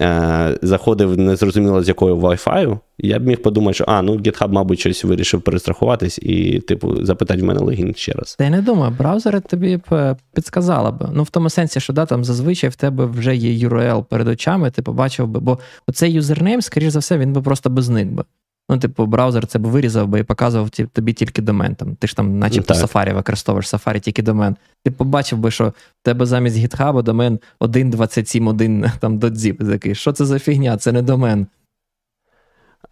е, 0.00 0.58
заходив 0.62 1.18
незрозуміло 1.18 1.82
з 1.82 1.88
якою 1.88 2.16
Wi-Fi, 2.16 2.78
я 2.98 3.18
б 3.18 3.26
міг 3.26 3.42
подумати, 3.42 3.74
що 3.74 3.84
а, 3.88 4.02
ну 4.02 4.16
GitHub, 4.16 4.48
мабуть, 4.48 4.80
щось 4.80 5.04
вирішив 5.04 5.42
перестрахуватись 5.42 6.18
і, 6.18 6.60
типу, 6.60 7.04
запитати 7.04 7.42
в 7.42 7.44
мене 7.44 7.60
логін 7.60 7.94
ще 7.96 8.12
раз. 8.12 8.36
Та 8.38 8.44
я 8.44 8.50
не 8.50 8.62
думаю, 8.62 8.94
браузери 8.98 9.40
тобі 9.40 9.76
б 9.76 10.16
підсказали 10.34 10.58
підсказала 10.58 10.90
б. 10.90 11.08
Ну, 11.12 11.22
в 11.22 11.30
тому 11.30 11.50
сенсі, 11.50 11.80
що 11.80 11.92
да, 11.92 12.06
там 12.06 12.24
зазвичай 12.24 12.70
в 12.70 12.76
тебе 12.76 13.06
вже 13.06 13.36
є 13.36 13.68
URL 13.68 14.04
перед 14.04 14.28
очами, 14.28 14.70
ти 14.70 14.82
побачив 14.82 15.28
би, 15.28 15.40
бо 15.40 15.58
оцей 15.86 16.12
юзернейм, 16.12 16.62
скоріш 16.62 16.92
за 16.92 16.98
все, 16.98 17.18
він 17.18 17.32
би 17.32 17.42
просто 17.42 17.70
би 17.70 17.82
зник 17.82 18.08
би. 18.08 18.24
Ну, 18.70 18.78
типу, 18.78 19.06
браузер 19.06 19.46
це 19.46 19.58
б 19.58 19.66
вирізав 19.66 20.08
би 20.08 20.20
і 20.20 20.22
показував 20.22 20.70
тобі 20.70 21.12
тільки 21.12 21.42
домен. 21.42 21.74
Там. 21.74 21.96
Ти 21.96 22.06
ж 22.06 22.16
там, 22.16 22.38
начебто, 22.38 22.74
ну, 22.74 22.80
Safari 22.80 23.14
використовуєш 23.14 23.66
Safari 23.66 24.00
тільки 24.00 24.22
домен. 24.22 24.56
Ти 24.84 24.90
побачив 24.90 25.38
би, 25.38 25.50
що 25.50 25.68
в 25.68 25.72
тебе 26.02 26.26
замість 26.26 26.56
GitHub 26.56 27.02
домен 27.02 27.38
1.27.1 27.60 28.90
там 29.00 29.18
.zip. 29.18 29.70
Такий, 29.70 29.94
що 29.94 30.12
це 30.12 30.24
за 30.24 30.38
фігня? 30.38 30.76
Це 30.76 30.92
не 30.92 31.02
домен. 31.02 31.46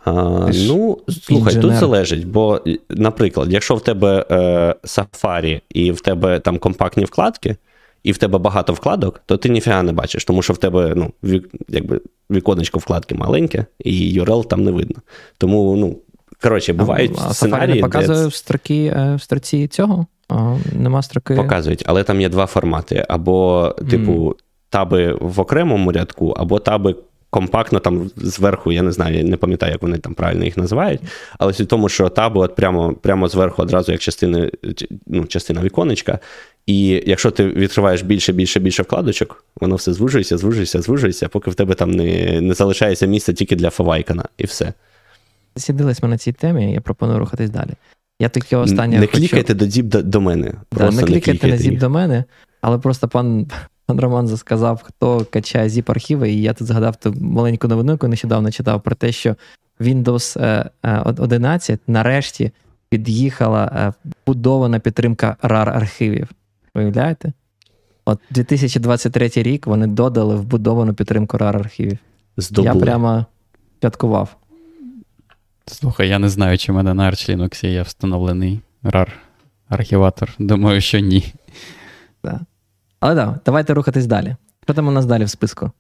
А, 0.05 0.13
Ну, 0.55 0.99
слухай, 1.09 1.55
інженер. 1.55 1.63
тут 1.63 1.75
залежить, 1.75 2.27
бо, 2.27 2.61
наприклад, 2.91 3.53
якщо 3.53 3.75
в 3.75 3.81
тебе 3.85 4.27
е, 4.31 4.75
Safari 4.85 5.61
і 5.71 5.93
в 5.93 6.01
тебе 6.01 6.41
там 6.41 6.59
компактні 6.59 7.05
вкладки, 7.05 7.57
і 8.07 8.13
в 8.13 8.19
тебе 8.19 8.39
багато 8.39 8.73
вкладок, 8.73 9.21
то 9.27 9.37
ти 9.37 9.49
ніфіга 9.49 9.83
не 9.83 9.93
бачиш, 9.93 10.25
тому 10.25 10.43
що 10.43 10.53
в 10.53 10.57
тебе 10.57 10.93
ну, 10.97 11.13
вік, 11.25 11.49
якби 11.69 12.01
віконечко 12.31 12.79
вкладки 12.79 13.15
маленьке, 13.15 13.67
і 13.79 14.21
URL 14.21 14.47
там 14.47 14.65
не 14.65 14.71
видно. 14.71 14.97
Тому, 15.39 15.77
ну, 15.77 15.99
коротше, 16.43 16.73
бувають 16.73 17.19
а, 17.25 17.35
сценарії. 17.35 17.73
А 17.73 17.75
не 17.77 17.83
показує 17.83 18.19
де... 18.19 18.27
в 18.27 18.35
строки 18.35 18.95
е, 18.97 19.15
в 19.15 19.23
строці 19.23 19.69
цього? 19.69 20.07
А, 20.29 20.57
Нема 20.73 21.03
строки. 21.03 21.35
Показують, 21.35 21.83
але 21.87 22.03
там 22.03 22.21
є 22.21 22.29
два 22.29 22.47
формати: 22.47 23.05
або, 23.09 23.75
типу, 23.91 24.13
mm. 24.13 24.35
таби 24.71 25.19
в 25.21 25.41
окремому 25.41 25.93
рядку, 25.93 26.31
або 26.31 26.59
таби. 26.59 26.97
Компактно 27.31 27.81
там 27.81 28.11
зверху, 28.17 28.73
я 28.73 28.83
не 28.83 28.93
знаю, 28.93 29.17
я 29.17 29.25
не 29.25 29.37
пам'ятаю, 29.37 29.73
як 29.73 29.83
вони 29.83 29.99
там 29.99 30.15
правильно 30.15 30.45
їх 30.45 30.57
називають. 30.57 31.01
Але 31.39 31.53
суть 31.53 31.67
в 31.67 31.71
тому, 31.71 31.89
що 31.89 32.09
таби 32.09 32.41
от 32.41 32.55
прямо 32.55 32.95
прямо 32.95 33.29
зверху, 33.29 33.63
одразу 33.63 33.93
як 33.93 34.01
частина 34.01 34.51
ну, 35.07 35.25
частина 35.25 35.63
віконечка, 35.63 36.19
і 36.67 37.03
якщо 37.07 37.31
ти 37.31 37.47
відкриваєш 37.47 38.03
більше, 38.03 38.33
більше, 38.33 38.61
більше 38.61 38.83
вкладочок, 38.83 39.45
воно 39.61 39.77
все 39.77 39.93
звужується, 39.93 40.39
звужується, 40.39 40.83
звужується, 40.83 41.29
поки 41.29 41.51
в 41.51 41.55
тебе 41.55 41.75
там 41.75 41.91
не 41.91 42.41
не 42.41 42.55
залишається 42.55 43.07
місце 43.07 43.35
тільки 43.35 43.57
для 43.57 43.71
фавайкана, 43.71 44.25
і 44.39 44.45
все. 44.45 44.73
Сідились 45.57 46.03
ми 46.03 46.09
на 46.09 46.19
цій 46.19 46.33
темі, 46.33 46.73
я 46.73 46.81
пропоную 46.81 47.19
рухатись 47.19 47.51
далі. 47.51 47.71
Я 48.21 48.29
таке 48.29 48.57
останнє. 48.57 48.99
Не 48.99 49.07
хочу... 49.07 49.19
клікайте 49.19 49.55
до 49.55 49.67
зіп 49.67 49.87
до 49.87 50.21
мене. 50.21 50.55
Да, 50.73 50.91
не 50.91 51.03
клікайте 51.03 51.49
на 51.49 51.57
зіп 51.57 51.79
до 51.79 51.91
мене, 51.91 52.25
але 52.61 52.79
просто 52.79 53.09
пан 53.09 53.51
Роман 53.89 54.37
сказав, 54.37 54.83
хто 54.83 55.27
качає 55.31 55.69
зіп 55.69 55.91
архіви, 55.91 56.31
і 56.31 56.43
я 56.43 56.53
тут 56.53 56.67
згадав 56.67 56.97
ту 56.97 57.15
маленьку 57.21 57.69
новину, 57.69 57.93
яку 57.93 58.09
нещодавно 58.09 58.51
читав 58.51 58.83
про 58.83 58.95
те, 58.95 59.13
що 59.13 59.37
Windows 59.81 60.69
11 61.21 61.81
е, 61.81 61.83
нарешті 61.87 62.51
під'їхала 62.89 63.95
будована 64.27 64.79
підтримка 64.79 65.37
RAR 65.43 65.77
архівів. 65.77 66.29
Уявляєте? 66.75 67.33
От 68.05 68.19
2023 68.31 69.31
рік 69.35 69.67
вони 69.67 69.87
додали 69.87 70.37
вбудовану 70.37 70.95
підтримку 70.95 71.37
RAR 71.37 71.57
архівів. 71.57 71.99
Здобули. 72.37 72.75
Я 72.75 72.81
прямо 72.81 73.27
святкував. 73.81 74.37
Слухай, 75.67 76.09
я 76.09 76.19
не 76.19 76.29
знаю, 76.29 76.59
чи 76.59 76.73
в 76.73 76.75
мене 76.75 76.95
на 76.95 77.11
Arch 77.11 77.37
Linux 77.37 77.67
є 77.67 77.83
встановлений 77.83 78.61
RAR 78.85 79.09
архіватор. 79.69 80.33
Думаю, 80.39 80.81
що 80.81 80.99
ні. 80.99 81.33
Так. 82.23 82.41
Але 83.01 83.15
так, 83.15 83.35
да, 83.35 83.41
давайте 83.45 83.75
рухатись 83.75 84.07
далі. 84.07 84.37
Що 84.65 84.75
там 84.75 84.89
у 84.89 84.91
нас 84.91 85.07
далі 85.07 85.25
в 85.25 85.31
списку? 85.31 85.71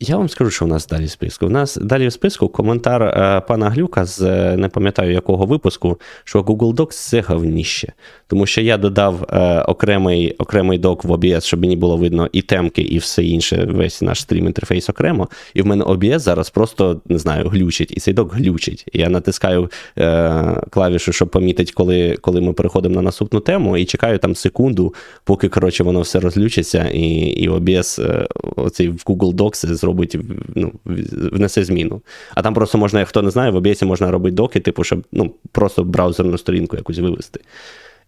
Я 0.00 0.16
вам 0.16 0.28
скажу, 0.28 0.50
що 0.50 0.64
у 0.64 0.68
нас 0.68 0.86
далі 0.86 1.04
в 1.04 1.10
списку. 1.10 1.46
У 1.46 1.50
нас 1.50 1.76
далі 1.76 2.06
в 2.06 2.12
списку 2.12 2.48
коментар 2.48 3.02
е, 3.02 3.40
пана 3.48 3.70
Глюка 3.70 4.04
з 4.04 4.22
е, 4.22 4.56
не 4.56 4.68
пам'ятаю 4.68 5.12
якого 5.12 5.46
випуску, 5.46 6.00
що 6.24 6.42
Google 6.42 6.74
Docs 6.74 7.08
це 7.08 7.20
говніще. 7.20 7.92
Тому 8.26 8.46
що 8.46 8.60
я 8.60 8.78
додав 8.78 9.26
е, 9.30 9.62
окремий 9.62 10.32
окремий 10.32 10.78
док 10.78 11.04
в 11.04 11.12
OBS, 11.12 11.40
щоб 11.40 11.60
мені 11.60 11.76
було 11.76 11.96
видно 11.96 12.28
і 12.32 12.42
темки, 12.42 12.82
і 12.82 12.98
все 12.98 13.24
інше, 13.24 13.68
весь 13.70 14.02
наш 14.02 14.20
стрім 14.20 14.46
інтерфейс 14.46 14.90
окремо. 14.90 15.28
І 15.54 15.62
в 15.62 15.66
мене 15.66 15.84
OBS 15.84 16.18
зараз 16.18 16.50
просто 16.50 17.00
не 17.08 17.18
знаю, 17.18 17.48
глючить, 17.48 17.92
і 17.96 18.00
цей 18.00 18.14
док 18.14 18.34
глючить. 18.34 18.84
Я 18.92 19.08
натискаю 19.08 19.70
е, 19.98 20.60
клавішу, 20.70 21.12
щоб 21.12 21.28
помітити, 21.28 21.72
коли 21.74 22.16
коли 22.20 22.40
ми 22.40 22.52
переходимо 22.52 22.94
на 22.94 23.02
наступну 23.02 23.40
тему, 23.40 23.76
і 23.76 23.84
чекаю 23.84 24.18
там 24.18 24.34
секунду, 24.34 24.94
поки 25.24 25.48
коротше 25.48 25.84
воно 25.84 26.00
все 26.00 26.20
розлючиться, 26.20 26.88
і 26.94 27.00
і 27.36 27.50
OBS 27.50 28.02
е, 28.02 28.26
оцей 28.56 28.88
в 28.88 29.02
Google 29.06 29.34
Docs 29.34 29.65
зробить, 29.74 30.16
ну, 30.54 30.72
внесе 31.14 31.64
зміну. 31.64 32.02
А 32.34 32.42
там 32.42 32.54
просто 32.54 32.78
можна, 32.78 33.04
хто 33.04 33.22
не 33.22 33.30
знає, 33.30 33.50
в 33.50 33.56
OBS 33.56 33.84
можна 33.84 34.10
робити 34.10 34.34
доки, 34.36 34.60
типу, 34.60 34.84
щоб 34.84 35.04
ну, 35.12 35.34
просто 35.52 35.84
браузерну 35.84 36.38
сторінку 36.38 36.76
якусь 36.76 36.98
вивести. 36.98 37.40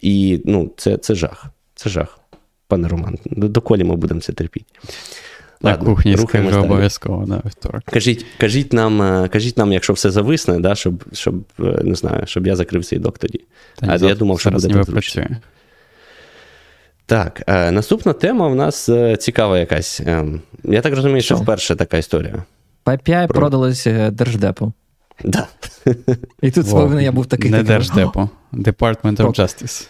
І 0.01 0.41
ну, 0.45 0.71
це 0.77 0.97
це 0.97 1.15
жах. 1.15 1.47
Це 1.75 1.91
жах, 1.91 2.21
пане 2.69 2.89
Роман. 2.89 3.19
Доколі 3.27 3.85
ми 3.85 3.97
будемо 3.97 4.21
це 4.21 4.33
терпіти. 4.33 4.73
На 5.63 5.77
кухні 5.77 6.17
скажу 6.17 6.61
обов'язково 6.61 7.27
на 7.27 7.43
вівторок. 7.45 7.83
Кажіть 7.85 8.27
кажіть, 8.39 8.73
нам, 8.73 9.03
е, 9.03 9.29
кажіть 9.29 9.59
нам, 9.59 9.73
якщо 9.73 9.93
все 9.93 10.11
зависне, 10.11 10.61
да, 10.61 10.75
щоб 10.75 11.05
щоб, 11.13 11.35
е, 11.61 11.81
не 11.85 11.95
знаю, 11.95 12.23
щоб 12.27 12.47
я 12.47 12.57
закрив 12.57 12.85
цей 12.85 12.99
док 12.99 13.19
тоді. 13.19 13.41
Та, 13.75 13.87
а 13.87 14.07
я 14.07 14.15
думав, 14.15 14.41
що 14.41 14.51
буде 14.51 14.69
так 14.69 14.87
працює. 14.87 15.29
Так, 17.09 17.43
е, 17.47 17.71
наступна 17.71 18.13
тема 18.13 18.49
в 18.49 18.55
нас 18.55 18.89
е, 18.89 19.17
цікава 19.17 19.59
якась. 19.59 20.01
Е, 20.01 20.25
я 20.65 20.81
так 20.81 20.95
розумію, 20.95 21.21
що, 21.21 21.35
що 21.35 21.43
вперше 21.43 21.77
така 21.77 21.97
історія. 21.97 22.45
PyPI 22.85 23.27
Про... 23.27 23.41
продалось 23.41 23.87
держдепу. 24.13 24.73
Да. 25.25 25.47
І 26.43 26.51
тут 26.51 26.67
wow. 26.67 27.01
я 27.01 27.13
був 27.13 27.27
такий. 27.27 27.51
Не 27.51 27.63
держдепу, 27.63 28.29
Department 28.53 29.17
of 29.17 29.41
Justice. 29.41 29.89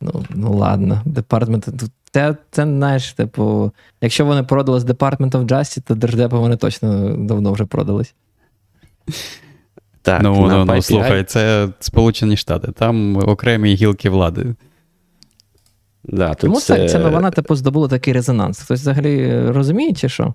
Ну, 0.00 0.24
ну 0.30 0.52
ладно, 0.52 1.02
Department. 1.06 1.88
Це, 2.12 2.36
це, 2.50 2.62
знаєш, 2.62 3.12
типу, 3.12 3.72
якщо 4.00 4.24
вони 4.24 4.42
продали 4.42 4.80
з 4.80 4.84
Department 4.84 5.30
of 5.30 5.46
Justice, 5.46 5.82
то 5.82 5.94
держдепу 5.94 6.40
вони 6.40 6.56
точно 6.56 7.16
давно 7.16 7.52
вже 7.52 7.64
продались. 7.64 8.14
Так, 10.02 10.22
ну, 10.22 10.48
ну, 10.48 10.64
ну, 10.64 10.82
слухай, 10.82 11.24
це 11.24 11.68
Сполучені 11.80 12.36
Штати, 12.36 12.72
там 12.72 13.16
окремі 13.16 13.74
гілки 13.74 14.10
влади. 14.10 14.54
Да, 16.04 16.28
тут 16.28 16.40
Тому 16.40 16.60
це... 16.60 16.88
ця 16.88 16.98
новина 16.98 17.30
типу, 17.30 17.54
здобула 17.54 17.88
такий 17.88 18.14
резонанс. 18.14 18.60
Хтось 18.60 18.80
взагалі 18.80 19.42
розуміє, 19.48 19.92
чи 19.92 20.08
що? 20.08 20.34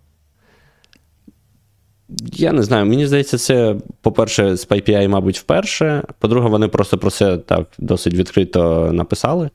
Я 2.34 2.52
не 2.52 2.64
знаю. 2.64 2.86
Мені 2.86 3.08
здається, 3.08 3.38
це, 3.38 3.76
по-перше, 4.02 4.56
з 4.56 4.68
PyPI, 4.68 5.08
мабуть, 5.08 5.40
вперше. 5.40 6.04
По-друге, 6.20 6.50
вони 6.50 6.68
просто 6.68 6.98
про 6.98 7.12
це 7.12 7.38
так 7.38 7.68
досить 7.78 8.14
відкрито 8.14 8.92
написали. 8.94 9.50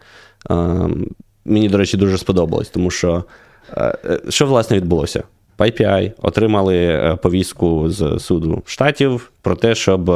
Мені, 1.45 1.69
до 1.69 1.79
речі, 1.79 1.97
дуже 1.97 2.19
сподобалось, 2.19 2.69
тому 2.69 2.91
що 2.91 3.25
е, 3.77 3.99
е, 4.05 4.21
що 4.29 4.47
власне 4.47 4.77
відбулося? 4.77 5.23
PyPI 5.59 6.13
отримали 6.23 6.77
е, 6.77 7.17
повістку 7.23 7.91
з 7.91 8.19
суду 8.19 8.63
штатів 8.67 9.33
про 9.43 9.57
те, 9.57 9.75
щоб 9.75 10.11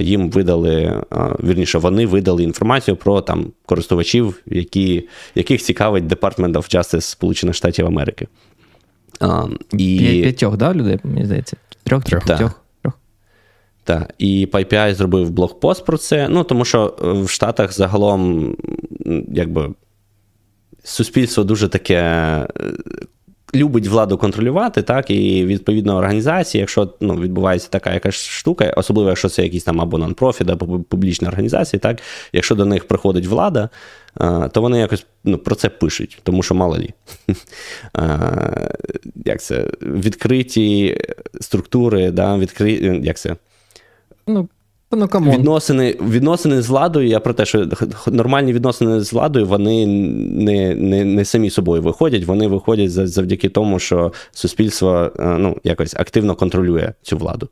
їм 0.00 0.30
видали, 0.30 1.02
вірніше, 1.44 1.78
вони 1.78 2.06
видали 2.06 2.42
інформацію 2.42 2.96
про 2.96 3.20
там 3.20 3.52
користувачів, 3.66 4.42
які, 4.46 5.08
яких 5.34 5.62
цікавить 5.62 6.04
Department 6.04 6.52
of 6.52 6.74
Justice 6.74 7.00
Сполучених 7.00 7.54
Штатів 7.54 7.86
Америки. 7.86 8.26
І... 9.72 9.98
П'ятьох, 10.22 10.56
да, 10.56 10.74
людей, 10.74 10.98
мені 11.04 11.24
здається? 11.24 11.56
Трьох, 11.82 12.04
трьох, 12.04 12.24
трьох. 12.24 12.60
Так, 13.84 14.14
і 14.18 14.48
PyPI 14.52 14.94
зробив 14.94 15.30
блогпост 15.30 15.84
про 15.84 15.98
це. 15.98 16.28
Ну, 16.28 16.44
тому 16.44 16.64
що 16.64 16.94
в 17.00 17.28
Штатах 17.28 17.72
загалом, 17.72 18.56
якби, 19.28 19.74
суспільство 20.84 21.44
дуже 21.44 21.68
таке 21.68 22.46
любить 23.56 23.86
владу 23.86 24.18
контролювати, 24.18 24.82
так, 24.82 25.10
і 25.10 25.46
відповідно 25.46 25.96
організації, 25.96 26.60
якщо 26.60 26.94
ну, 27.00 27.14
відбувається 27.14 27.68
така 27.70 27.94
якась 27.94 28.14
штука, 28.14 28.72
особливо 28.76 29.08
якщо 29.08 29.28
це 29.28 29.42
якісь 29.42 29.64
там 29.64 29.80
або 29.80 29.98
нон-профіт, 29.98 30.50
або 30.50 30.80
публічні 30.80 31.28
організації, 31.28 31.80
так, 31.80 31.98
якщо 32.32 32.54
до 32.54 32.64
них 32.64 32.88
приходить 32.88 33.26
влада, 33.26 33.68
то 34.52 34.60
вони 34.62 34.78
якось 34.78 35.06
ну, 35.24 35.38
про 35.38 35.54
це 35.54 35.68
пишуть, 35.68 36.18
тому 36.22 36.42
що 36.42 36.54
мало 36.54 36.78
лі. 36.78 36.94
Як 39.24 39.42
це? 39.42 39.70
Відкриті 39.82 40.98
структури, 41.40 42.10
да, 42.10 42.36
відкриті, 42.38 43.00
як 43.02 43.16
це? 43.16 43.36
Ну, 44.26 44.48
Ну, 44.92 45.06
відносини 45.06 45.96
відносини 46.00 46.62
з 46.62 46.68
владою, 46.68 47.08
я 47.08 47.20
про 47.20 47.34
те, 47.34 47.44
що 47.44 47.68
нормальні 48.06 48.52
відносини 48.52 49.00
з 49.00 49.12
владою, 49.12 49.46
вони 49.46 49.86
не 49.86 50.74
не, 50.74 51.04
не 51.04 51.24
самі 51.24 51.50
собою 51.50 51.82
виходять, 51.82 52.24
вони 52.24 52.46
виходять 52.46 52.90
завдяки 52.90 53.48
тому, 53.48 53.78
що 53.78 54.12
суспільство 54.32 55.10
е, 55.18 55.36
ну, 55.38 55.56
якось 55.64 55.94
активно 55.94 56.34
контролює 56.34 56.92
цю 57.02 57.16
владу. 57.16 57.48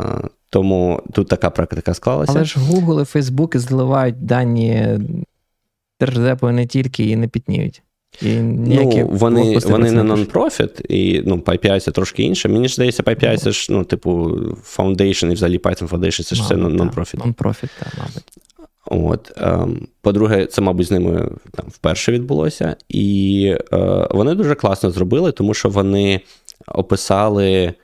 Е, 0.00 0.04
тому 0.50 1.02
тут 1.12 1.28
така 1.28 1.50
практика 1.50 1.94
склалася. 1.94 2.32
Але 2.36 2.44
ж 2.44 2.60
Google 2.60 3.00
і 3.00 3.18
Facebook 3.18 3.58
зливають 3.58 4.26
дані 4.26 4.98
держдепу 6.00 6.50
не 6.50 6.66
тільки 6.66 7.04
і 7.04 7.16
не 7.16 7.28
пітніють. 7.28 7.82
І 8.22 8.34
ну, 8.34 9.08
Вони 9.12 9.58
вони 9.58 9.90
не 9.90 10.02
нон-профіт, 10.02 10.80
і 10.88 11.22
ну, 11.26 11.36
PyPI 11.36 11.80
це 11.80 11.90
трошки 11.90 12.22
інше. 12.22 12.48
Мені 12.48 12.68
ж 12.68 12.74
здається, 12.74 13.02
PyPI 13.02 13.36
це 13.36 13.50
ж, 13.50 13.66
ну, 13.70 13.84
типу, 13.84 14.10
Foundation 14.76 15.30
і 15.30 15.34
взагалі 15.34 15.58
Python 15.58 15.88
Foundation 15.88 16.22
це 16.22 16.36
ж 16.36 16.42
все 16.42 16.54
нон-профіт. 16.54 17.18
Нон-профіт, 17.18 17.70
так, 17.78 17.92
мабуть. 17.98 18.24
От, 18.86 19.32
ем, 19.36 19.88
По-друге, 20.00 20.46
це, 20.46 20.62
мабуть, 20.62 20.86
з 20.86 20.90
ними 20.90 21.30
там 21.52 21.66
вперше 21.68 22.12
відбулося. 22.12 22.76
І 22.88 23.56
е, 23.72 24.08
вони 24.10 24.34
дуже 24.34 24.54
класно 24.54 24.90
зробили, 24.90 25.32
тому 25.32 25.54
що 25.54 25.68
вони 25.68 26.20
описали 26.66 27.74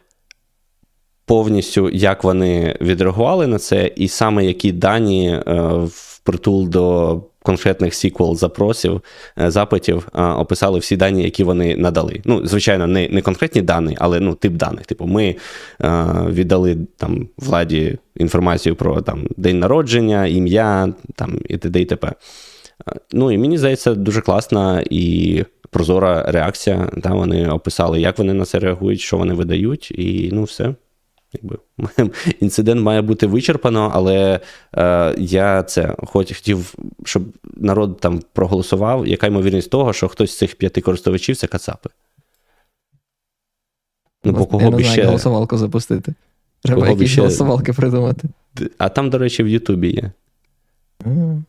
повністю, 1.25 1.91
як 1.91 2.25
вони 2.25 2.77
відреагували 2.81 3.47
на 3.47 3.59
це, 3.59 3.91
і 3.97 4.09
саме 4.09 4.45
які 4.45 4.73
дані 4.73 5.29
е, 5.29 5.71
впритул 5.87 6.69
до 6.69 7.23
конкретних 7.43 7.93
SQL 7.93 8.35
запросів, 8.35 9.01
е, 9.39 9.51
запитів 9.51 10.09
описали 10.15 10.79
всі 10.79 10.97
дані, 10.97 11.23
які 11.23 11.45
вони 11.45 11.77
надали. 11.77 12.21
Ну, 12.25 12.47
звичайно, 12.47 12.87
не 12.87 13.09
не 13.09 13.23
конкретні 13.23 13.63
дані, 13.63 13.97
але 14.01 14.21
ну, 14.21 14.35
тип 14.35 14.53
даних. 14.53 14.87
Типу, 14.87 15.07
ми 15.07 15.37
віддали 16.29 16.77
там 16.97 17.29
владі 17.39 17.99
інформацію 18.17 18.77
про 18.77 19.03
там, 19.03 19.27
день 19.37 19.59
народження, 19.59 20.27
ім'я 20.27 20.93
там, 21.15 21.39
і 21.49 21.57
т.д. 21.57 21.81
і 21.81 21.85
т.п. 21.85 22.13
Ну 23.13 23.33
і 23.33 23.39
мені 23.39 23.59
здається, 23.59 23.95
дуже 23.95 24.21
класна 24.21 24.85
і 24.91 25.45
прозора 25.71 26.25
реакція. 26.29 26.91
Там 27.03 27.19
Вони 27.19 27.49
описали, 27.49 28.01
як 28.01 28.19
вони 28.19 28.35
на 28.35 28.45
це 28.45 28.59
реагують, 28.59 29.01
що 29.01 29.17
вони 29.17 29.35
видають, 29.35 29.91
і 29.91 30.31
ну 30.33 30.43
все. 30.43 30.75
Якби 31.33 31.59
інцидент 32.41 32.81
має 32.81 33.03
бути 33.03 33.27
вичерпано, 33.27 33.91
але 33.95 34.41
е, 34.77 35.15
я 35.19 35.63
це 35.63 35.95
хоч 35.99 36.37
хотів, 36.37 36.75
щоб 37.05 37.23
народ 37.57 38.01
там 38.01 38.23
проголосував. 38.33 39.07
Яка 39.07 39.27
ймовірність 39.27 39.71
того, 39.71 39.93
що 39.93 40.09
хтось 40.09 40.33
з 40.33 40.39
цих 40.39 40.55
п'яти 40.55 40.81
користувачів 40.81 41.37
це 41.37 41.47
кацапи? 41.47 41.91
Ну, 44.25 44.35
по 44.35 44.47
кого 44.47 44.71
б 44.71 44.81
ще... 44.81 45.05
голосувалку 45.05 45.59
запустити. 45.59 46.15
Треба 46.63 46.89
якісь 46.89 47.11
ще... 47.11 47.21
голосувалки 47.21 47.73
придумати. 47.73 48.29
А 48.79 48.89
там, 48.89 49.11
до 49.11 49.19
речі, 49.19 49.43
в 49.43 49.49
Ютубі 49.49 49.91
є. 49.91 50.13
Mm. 51.05 51.43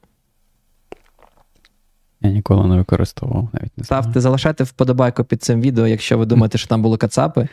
Я 2.22 2.32
ніколи 2.32 2.68
не 2.68 2.78
використовував 2.78 3.50
навіть 3.54 3.78
не 3.78 3.84
знаю. 3.84 4.04
Ставте, 4.04 4.22
залишайте 4.22 4.64
вподобайку 4.64 5.24
під 5.24 5.44
цим 5.44 5.62
відео, 5.62 5.88
якщо 5.88 6.18
ви 6.18 6.26
думаєте, 6.26 6.58
що 6.58 6.68
там 6.68 6.82
були 6.82 6.98
кацапи. 6.98 7.48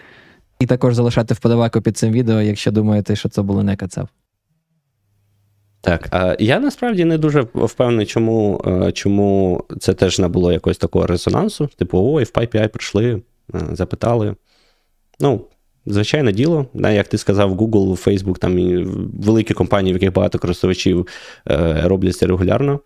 І 0.60 0.66
також 0.66 0.94
залишайте 0.94 1.34
вподобайку 1.34 1.80
під 1.80 1.98
цим 1.98 2.12
відео, 2.12 2.42
якщо 2.42 2.70
думаєте, 2.70 3.16
що 3.16 3.28
це 3.28 3.42
було 3.42 3.62
не 3.62 3.76
кацап. 3.76 4.08
Так, 5.80 6.08
а 6.10 6.36
я 6.38 6.60
насправді 6.60 7.04
не 7.04 7.18
дуже 7.18 7.40
впевнений, 7.54 8.06
чому 8.06 8.64
е, 8.66 8.92
чому 8.92 9.64
це 9.80 9.94
теж 9.94 10.18
не 10.18 10.28
було 10.28 10.52
якогось 10.52 10.78
такого 10.78 11.06
резонансу. 11.06 11.68
Типу, 11.76 11.98
ой, 12.02 12.24
в 12.24 12.30
PyPI 12.34 12.68
прийшли, 12.68 13.22
е, 13.54 13.60
запитали. 13.72 14.34
Ну, 15.20 15.44
звичайне 15.86 16.32
діло. 16.32 16.66
Як 16.74 17.08
ти 17.08 17.18
сказав, 17.18 17.60
Google, 17.60 18.04
Facebook, 18.06 18.38
там 18.38 18.58
і 18.58 18.76
великі 19.24 19.54
компанії, 19.54 19.92
в 19.92 19.96
яких 19.96 20.12
багато 20.12 20.38
користувачів 20.38 21.06
е, 21.50 21.82
роблять 21.84 22.16
це 22.16 22.26
регулярно. 22.26 22.80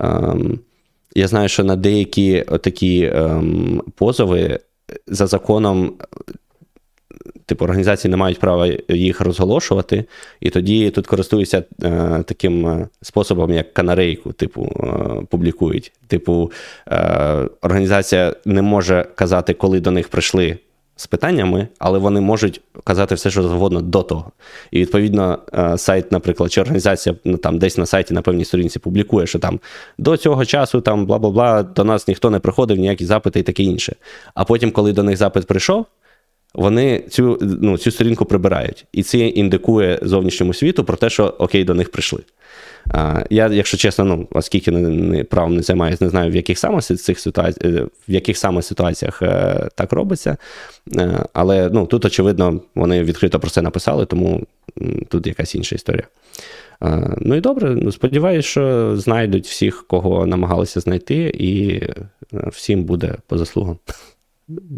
Ем, 0.00 0.58
я 1.14 1.28
знаю, 1.28 1.48
що 1.48 1.64
на 1.64 1.76
деякі 1.76 2.44
такі 2.62 3.10
ем, 3.14 3.82
позови 3.94 4.60
за 5.06 5.26
законом 5.26 5.92
типу, 7.48 7.64
організації 7.64 8.10
не 8.10 8.16
мають 8.16 8.38
права 8.38 8.68
їх 8.88 9.20
розголошувати, 9.20 10.04
і 10.40 10.50
тоді 10.50 10.90
тут 10.90 11.06
користуються 11.06 11.64
е, 11.82 12.24
таким 12.26 12.66
е, 12.66 12.88
способом, 13.02 13.52
як 13.52 13.74
канарейку, 13.74 14.32
типу, 14.32 14.64
е, 14.64 15.26
публікують. 15.30 15.92
Типу, 16.06 16.52
е, 16.90 17.48
організація 17.62 18.34
не 18.44 18.62
може 18.62 19.06
казати, 19.14 19.54
коли 19.54 19.80
до 19.80 19.90
них 19.90 20.08
прийшли. 20.08 20.58
З 21.00 21.06
питаннями, 21.06 21.68
але 21.78 21.98
вони 21.98 22.20
можуть 22.20 22.60
казати 22.84 23.14
все, 23.14 23.30
що 23.30 23.42
завгодно 23.42 23.80
до 23.80 24.02
того. 24.02 24.32
І 24.70 24.80
відповідно, 24.80 25.38
е, 25.54 25.78
сайт, 25.78 26.12
наприклад, 26.12 26.52
чи 26.52 26.60
організація 26.60 27.14
ну, 27.24 27.36
там 27.36 27.58
десь 27.58 27.78
на 27.78 27.86
сайті 27.86 28.14
на 28.14 28.22
певній 28.22 28.44
сторінці 28.44 28.78
публікує, 28.78 29.26
що 29.26 29.38
там 29.38 29.60
до 29.98 30.16
цього 30.16 30.44
часу 30.44 30.80
там 30.80 31.06
бла 31.06 31.18
бла 31.18 31.30
бла 31.30 31.62
до 31.62 31.84
нас 31.84 32.08
ніхто 32.08 32.30
не 32.30 32.38
приходив, 32.38 32.78
ніякі 32.78 33.04
запити 33.04 33.40
і 33.40 33.42
таке 33.42 33.62
інше. 33.62 33.96
А 34.34 34.44
потім, 34.44 34.70
коли 34.70 34.92
до 34.92 35.02
них 35.02 35.16
запит 35.16 35.46
прийшов, 35.46 35.86
вони 36.54 37.04
цю 37.08 37.38
ну, 37.40 37.78
цю 37.78 37.90
сторінку 37.90 38.24
прибирають. 38.24 38.86
І 38.92 39.02
це 39.02 39.18
індикує 39.18 39.98
зовнішньому 40.02 40.54
світу 40.54 40.84
про 40.84 40.96
те, 40.96 41.10
що 41.10 41.34
окей, 41.38 41.64
до 41.64 41.74
них 41.74 41.90
прийшли. 41.90 42.20
А, 42.90 43.24
Я, 43.30 43.48
якщо 43.48 43.76
чесно, 43.76 44.04
ну, 44.04 44.28
оскільки 44.30 44.70
не, 44.70 44.88
не 44.88 45.24
правом 45.24 45.56
не 45.56 45.62
займаюся, 45.62 46.04
не 46.04 46.10
знаю, 46.10 46.30
в 46.30 46.36
яких 46.36 46.58
саме 46.58 46.80
цих 46.80 47.20
ситуаці... 47.20 47.60
Е, 47.64 47.86
в 48.08 48.12
яких 48.12 48.38
саме 48.38 48.62
ситуаціях 48.62 49.22
е, 49.22 49.68
так 49.74 49.92
робиться. 49.92 50.36
Е, 50.96 51.24
але 51.32 51.70
ну, 51.72 51.86
тут, 51.86 52.04
очевидно, 52.04 52.60
вони 52.74 53.02
відкрито 53.02 53.40
про 53.40 53.50
це 53.50 53.62
написали, 53.62 54.06
тому 54.06 54.46
тут 55.08 55.26
якась 55.26 55.54
інша 55.54 55.76
історія. 55.76 56.04
Ну 57.18 57.34
і 57.34 57.40
добре, 57.40 57.70
ну, 57.70 57.92
сподіваюся, 57.92 58.48
що 58.48 58.96
знайдуть 58.96 59.46
всіх, 59.46 59.86
кого 59.86 60.26
намагалися 60.26 60.80
знайти, 60.80 61.32
і 61.38 61.82
всім 62.32 62.84
буде 62.84 63.14
по 63.26 63.38
заслугам. 63.38 63.78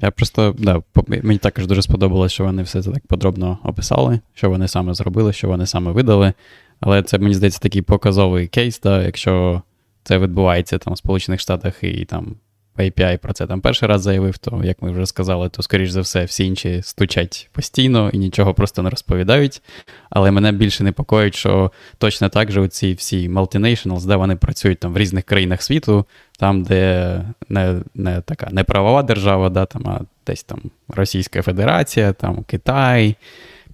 Я 0.02 0.10
просто, 0.10 0.54
да, 0.58 0.82
мені 1.06 1.38
також 1.38 1.66
дуже 1.66 1.82
сподобалось, 1.82 2.32
що 2.32 2.44
вони 2.44 2.62
все 2.62 2.82
це 2.82 2.90
так 2.90 3.06
подробно 3.06 3.58
описали, 3.64 4.20
що 4.34 4.50
вони 4.50 4.68
саме 4.68 4.94
зробили, 4.94 5.32
що 5.32 5.48
вони 5.48 5.66
саме 5.66 5.92
видали. 5.92 6.32
Але 6.80 7.02
це, 7.02 7.18
мені 7.18 7.34
здається, 7.34 7.60
такий 7.60 7.82
показовий 7.82 8.48
кейс, 8.48 8.80
да, 8.80 9.02
якщо 9.02 9.62
це 10.02 10.18
відбувається 10.18 10.78
там 10.78 10.94
в 10.94 10.98
Сполучених 10.98 11.40
Штатах 11.40 11.84
і 11.84 12.04
там 12.04 12.36
API 12.78 13.16
про 13.16 13.32
це 13.32 13.46
там 13.46 13.60
перший 13.60 13.88
раз 13.88 14.02
заявив, 14.02 14.38
то, 14.38 14.60
як 14.64 14.82
ми 14.82 14.92
вже 14.92 15.06
сказали, 15.06 15.48
то, 15.48 15.62
скоріш 15.62 15.90
за 15.90 16.00
все, 16.00 16.24
всі 16.24 16.44
інші 16.44 16.82
стучать 16.82 17.48
постійно 17.52 18.10
і 18.12 18.18
нічого 18.18 18.54
просто 18.54 18.82
не 18.82 18.90
розповідають. 18.90 19.62
Але 20.10 20.30
мене 20.30 20.52
більше 20.52 20.84
непокоїть, 20.84 21.34
що 21.34 21.72
точно 21.98 22.28
так 22.28 22.52
же 22.52 22.68
ці 22.68 22.92
всі 22.92 23.28
multinationals, 23.28 24.06
де 24.06 24.16
вони 24.16 24.36
працюють 24.36 24.78
там 24.78 24.92
в 24.92 24.98
різних 24.98 25.24
країнах 25.24 25.62
світу, 25.62 26.06
там, 26.40 26.62
де 26.62 27.22
не 27.48 27.82
не 27.94 28.20
така 28.20 28.48
не 28.52 28.64
правова 28.64 29.02
держава, 29.02 29.50
да, 29.50 29.66
там, 29.66 29.82
а 29.86 30.00
десь 30.26 30.42
там 30.42 30.60
Російська 30.88 31.42
Федерація, 31.42 32.12
там 32.12 32.44
Китай, 32.46 33.16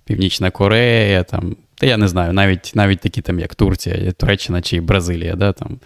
Північна 0.05 0.50
Корея, 0.50 1.22
там, 1.22 1.57
та 1.74 1.87
я 1.87 1.96
не 1.96 2.09
знаю, 2.09 2.33
навіть 2.33 2.72
навіть 2.74 3.00
такі 3.00 3.20
там, 3.22 3.38
як 3.38 3.55
Турція, 3.55 4.12
Туреччина 4.12 4.62
чи 4.62 4.81
Бразилія, 4.81 5.35
да, 5.37 5.52
там. 5.52 5.79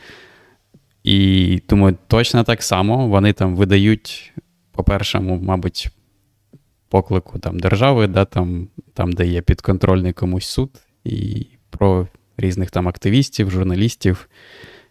І 1.04 1.62
думаю, 1.68 1.96
точно 2.06 2.44
так 2.44 2.62
само 2.62 3.08
вони 3.08 3.32
там 3.32 3.56
видають, 3.56 4.32
по-першому, 4.72 5.38
мабуть, 5.42 5.88
поклику 6.88 7.38
там 7.38 7.60
держави, 7.60 8.06
да, 8.06 8.24
там, 8.24 8.68
там, 8.94 9.12
де 9.12 9.26
є 9.26 9.40
підконтрольний 9.40 10.12
комусь 10.12 10.46
суд, 10.46 10.70
і 11.04 11.46
про 11.70 12.06
різних 12.36 12.70
там 12.70 12.88
активістів, 12.88 13.50
журналістів, 13.50 14.28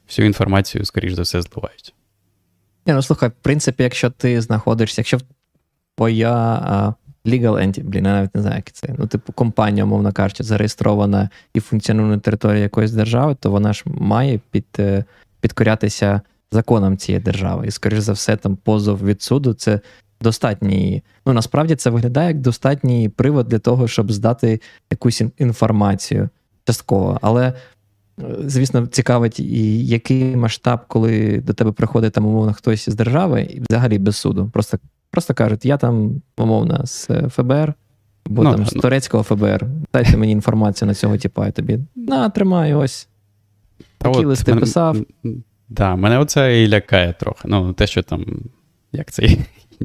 всю 0.10 0.26
інформацію, 0.26 0.86
скоріш 0.86 1.14
за 1.14 1.22
все, 1.22 1.42
зливають. 1.42 1.94
Ні, 2.86 2.94
ну 2.94 3.02
слухай, 3.02 3.30
в 3.30 3.34
принципі, 3.42 3.84
якщо 3.84 4.10
ти 4.10 4.42
знаходишся, 4.42 5.02
якщо 5.02 5.18
твоя 5.96 6.96
legal 7.26 7.54
entity, 7.54 7.84
блін, 7.84 8.06
я 8.06 8.14
навіть 8.14 8.36
не 8.36 8.42
знаю, 8.42 8.56
як 8.56 8.72
це. 8.72 8.96
Ну, 8.98 9.08
типу, 9.08 9.34
компанія, 9.34 9.84
умовно 9.84 10.14
кажучи, 10.14 10.44
зареєстрована 10.44 11.30
і 11.54 11.60
функціонує 11.60 12.10
на 12.10 12.20
території 12.20 12.62
якоїсь 12.62 12.92
держави, 12.92 13.36
то 13.40 13.52
вона 13.52 13.74
ж 13.74 13.84
має 13.86 14.40
під. 14.52 14.66
Е, 14.80 15.04
підкорятися 15.42 16.22
законам 16.52 16.98
цієї 16.98 17.24
держави. 17.24 17.68
І, 17.68 17.72
скоріш 17.72 18.00
за 18.00 18.14
все, 18.14 18.36
там 18.36 18.56
позов 18.56 19.06
від 19.06 19.22
суду 19.22 19.54
це 19.54 19.80
достатній. 20.22 21.04
Ну 21.26 21.34
насправді 21.34 21.76
це 21.76 21.90
виглядає 21.90 22.28
як 22.28 22.40
достатній 22.40 23.10
привод 23.10 23.48
для 23.48 23.60
того, 23.60 23.88
щоб 23.88 24.12
здати 24.12 24.62
якусь 24.92 25.22
інформацію 25.38 26.30
частково. 26.66 27.20
Але. 27.22 27.54
Звісно, 28.46 28.88
цікавить, 28.88 29.40
і 29.40 29.86
який 29.86 30.36
масштаб, 30.36 30.80
коли 30.88 31.42
до 31.46 31.54
тебе 31.54 31.72
приходить 31.72 32.14
там, 32.14 32.26
умовно, 32.26 32.54
хтось 32.54 32.90
з 32.90 32.96
держави, 32.96 33.42
і 33.42 33.62
взагалі 33.70 33.98
без 33.98 34.16
суду. 34.16 34.50
Просто 34.54 34.78
просто 35.12 35.34
кажуть, 35.34 35.66
я 35.66 35.78
там, 35.78 36.22
умовно, 36.38 36.82
з 36.86 37.08
ФБР, 37.30 37.74
або 38.26 38.44
ну, 38.44 38.52
там 38.52 38.66
з 38.66 38.76
ну. 38.76 38.82
турецького 38.82 39.24
ФБР. 39.24 39.66
Дайте 39.94 40.18
мені 40.18 40.32
інформацію 40.32 40.88
на 40.88 40.94
цього 40.94 41.18
типа, 41.18 41.48
і 41.48 41.52
тобі 41.52 41.80
на, 41.96 42.30
тримай, 42.30 42.74
ось. 42.74 43.08
Такі 43.98 44.26
листи 44.26 44.52
мен... 44.52 44.60
писав. 44.60 44.98
Да, 45.70 45.96
мене 45.96 46.18
оце 46.18 46.64
і 46.64 46.68
лякає 46.68 47.14
трохи. 47.14 47.48
Ну, 47.48 47.74
те, 47.74 47.88
що 47.88 48.04
там, 48.04 48.26
як 48.92 49.12
це. 49.12 49.38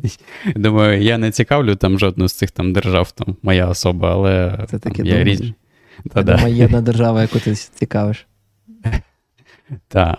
Думаю, 0.56 1.02
я 1.02 1.18
не 1.18 1.30
цікавлю 1.30 1.74
там 1.74 1.98
жодну 1.98 2.28
з 2.28 2.32
цих 2.32 2.50
там 2.50 2.72
держав, 2.72 3.12
там 3.12 3.36
моя 3.42 3.68
особа, 3.68 4.12
але 4.12 4.66
Це 4.70 4.78
таки 4.78 5.02
є 5.02 5.24
різні. 5.24 5.54
Та, 6.12 6.22
да. 6.22 6.48
Є 6.48 6.64
одна 6.64 6.80
держава, 6.80 7.22
яку 7.22 7.38
ти 7.38 7.54
цікавиш. 7.54 8.26
Так, 9.88 10.18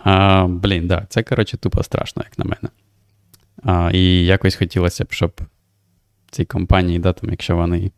блін, 0.49 0.87
да, 0.87 1.05
це, 1.09 1.23
коротше, 1.23 1.57
тупо 1.57 1.83
страшно, 1.83 2.23
як 2.25 2.39
на 2.39 2.45
мене. 2.45 2.69
А, 3.63 3.91
І 3.93 4.25
якось 4.25 4.55
хотілося 4.55 5.03
б, 5.03 5.13
щоб 5.13 5.41
ці 6.31 6.45
компанії, 6.45 6.99
да, 6.99 7.13
там, 7.13 7.29
якщо 7.29 7.55
вони 7.55 7.91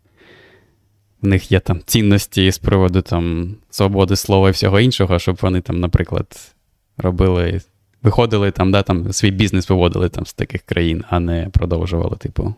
в 1.21 1.27
них 1.27 1.51
є 1.51 1.59
там 1.59 1.81
цінності 1.85 2.51
з 2.51 2.57
приводу 2.57 3.01
там 3.01 3.55
свободи 3.69 4.15
слова 4.15 4.49
і 4.49 4.51
всього 4.51 4.79
іншого, 4.79 5.19
щоб 5.19 5.37
вони 5.41 5.61
там, 5.61 5.79
наприклад, 5.79 6.55
робили, 6.97 7.61
виходили 8.03 8.51
там, 8.51 8.71
да, 8.71 8.83
там 8.83 9.13
свій 9.13 9.31
бізнес 9.31 9.69
виводили 9.69 10.09
там 10.09 10.25
з 10.25 10.33
таких 10.33 10.61
країн, 10.61 11.03
а 11.09 11.19
не 11.19 11.49
продовжували, 11.49 12.17
типу. 12.17 12.55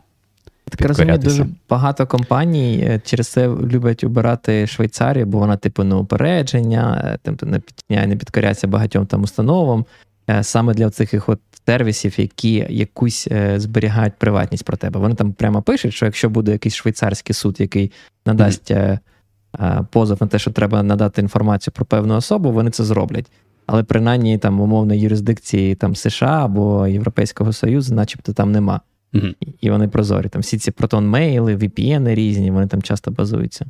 Так 0.69 0.87
розумію, 0.87 1.17
дуже 1.17 1.47
багато 1.69 2.07
компаній 2.07 2.87
е, 2.89 3.01
через 3.05 3.27
це 3.27 3.47
люблять 3.47 4.03
обирати 4.03 4.67
Швейцарію, 4.67 5.25
бо 5.25 5.39
вона, 5.39 5.57
типу, 5.57 5.83
на 5.83 5.97
упередження, 5.97 7.17
е, 7.27 7.31
не 7.41 7.59
підняє, 7.59 8.07
не 8.07 8.15
підкоряється 8.15 8.67
багатьом 8.67 9.05
там 9.05 9.23
установам. 9.23 9.85
Е, 10.29 10.43
саме 10.43 10.73
для 10.73 10.89
цих 10.89 11.29
от 11.29 11.39
сервісів, 11.65 12.19
які 12.19 12.67
якусь 12.69 13.27
е, 13.31 13.59
зберігають 13.59 14.13
приватність 14.17 14.65
про 14.65 14.77
тебе. 14.77 14.99
Вони 14.99 15.15
там 15.15 15.33
прямо 15.33 15.61
пишуть, 15.61 15.93
що 15.93 16.05
якщо 16.05 16.29
буде 16.29 16.51
якийсь 16.51 16.75
швейцарський 16.75 17.33
суд, 17.33 17.55
який 17.59 17.91
надасть 18.25 18.71
mm-hmm. 18.71 19.85
позов 19.91 20.17
на 20.21 20.27
те, 20.27 20.39
що 20.39 20.51
треба 20.51 20.83
надати 20.83 21.21
інформацію 21.21 21.73
про 21.75 21.85
певну 21.85 22.15
особу, 22.15 22.51
вони 22.51 22.71
це 22.71 22.83
зроблять. 22.83 23.31
Але 23.65 23.83
принаймні 23.83 24.37
там 24.37 24.61
умовно 24.61 24.93
юрисдикції 24.93 25.75
там 25.75 25.95
США 25.95 26.45
або 26.45 26.87
Європейського 26.87 27.53
Союзу, 27.53 27.95
начебто 27.95 28.33
там 28.33 28.51
нема. 28.51 28.81
Mm-hmm. 29.13 29.35
І 29.61 29.69
вони 29.69 29.87
прозорі. 29.87 30.29
Там 30.29 30.41
всі 30.41 30.57
ці 30.57 30.71
протон-мейли, 30.71 31.57
VPN 31.57 32.15
різні, 32.15 32.51
вони 32.51 32.67
там 32.67 32.81
часто 32.81 33.11
базуються. 33.11 33.65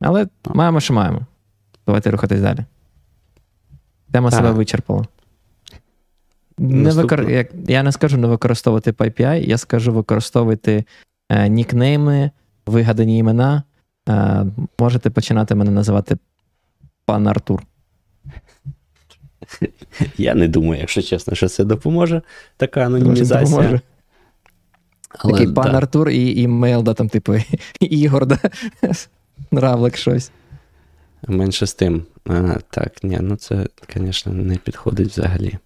Але 0.00 0.24
oh. 0.24 0.54
маємо, 0.54 0.80
що 0.80 0.94
маємо. 0.94 1.20
Давайте 1.86 2.10
рухатись 2.10 2.40
далі. 2.40 2.64
Тема 4.12 4.30
себе 4.30 4.50
вичерпала. 4.50 5.06
Не 6.58 6.90
викор... 6.90 7.30
Я 7.68 7.82
не 7.82 7.92
скажу 7.92 8.16
не 8.16 8.26
використовувати 8.26 8.92
PyPI, 8.92 9.48
я 9.48 9.58
скажу 9.58 9.92
використовувати 9.92 10.84
е, 11.28 11.48
нікнейми, 11.48 12.30
вигадані 12.66 13.18
імена. 13.18 13.62
Е, 14.08 14.44
можете 14.78 15.10
починати 15.10 15.54
мене 15.54 15.70
називати 15.70 16.16
пан 17.04 17.26
Артур. 17.26 17.62
Я 20.18 20.34
не 20.34 20.48
думаю, 20.48 20.80
якщо 20.80 21.02
чесно, 21.02 21.34
що 21.34 21.48
це 21.48 21.64
допоможе. 21.64 22.22
Така 22.56 22.80
анонімізація. 22.80 23.56
Допоможе. 23.56 23.80
Але, 25.18 25.32
Такий 25.32 25.54
пан 25.54 25.70
да. 25.70 25.76
Артур 25.78 26.10
і 26.10 26.42
імейл, 26.42 26.82
да, 26.82 26.94
там, 26.94 27.08
типу, 27.08 27.34
Ігор, 27.80 28.26
да? 28.26 28.38
Равлик 29.52 29.96
щось. 29.96 30.30
Менше 31.26 31.66
з 31.66 31.74
тим. 31.74 32.02
А, 32.26 32.54
Так, 32.70 33.04
ні, 33.04 33.18
ну 33.20 33.36
це, 33.36 33.66
звісно, 33.94 34.32
не 34.32 34.56
підходить 34.56 35.08
взагалі. 35.08 35.58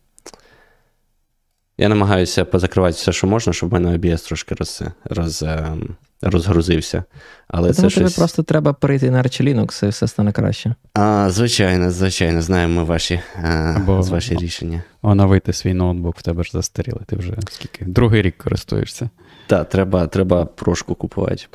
Я 1.79 1.89
намагаюся 1.89 2.45
позакривати 2.45 2.95
все, 2.95 3.13
що 3.13 3.27
можна, 3.27 3.53
щоб 3.53 3.71
в 3.71 3.73
мене 3.73 3.99
OBS 3.99 4.27
трошки 4.27 4.55
роз, 4.55 4.83
роз, 5.05 5.43
ем, 5.43 5.97
розгрузився. 6.23 7.05
Але 7.49 7.73
Тому 7.73 7.83
це 7.83 7.91
щось... 7.91 8.05
тобі 8.05 8.15
просто 8.17 8.43
треба 8.43 8.73
перейти 8.73 9.11
на 9.11 9.23
Arch 9.23 9.43
Linux 9.43 9.85
і 9.85 9.89
все 9.89 10.07
стане 10.09 10.33
краще. 10.33 10.75
А, 10.95 11.31
Звичайно, 11.31 11.91
звичайно, 11.91 12.43
знаємо 12.43 12.75
ми 12.75 12.85
ваші, 12.85 13.21
а, 13.43 13.49
Або 13.77 14.01
ваші 14.01 14.37
рішення. 14.37 14.83
Оновити 15.03 15.53
свій 15.53 15.75
ноутбук 15.75 16.19
в 16.19 16.23
тебе 16.23 16.45
ж 16.45 16.51
застаріли. 16.53 17.01
Ти 17.07 17.17
вже 17.17 17.35
скільки? 17.51 17.85
Другий 17.85 18.23
рік 18.23 18.39
користуєшся. 18.39 19.11
Так, 19.47 19.69
треба 19.69 20.07
треба 20.07 20.45
прошку 20.45 20.95
купувати. 20.95 21.47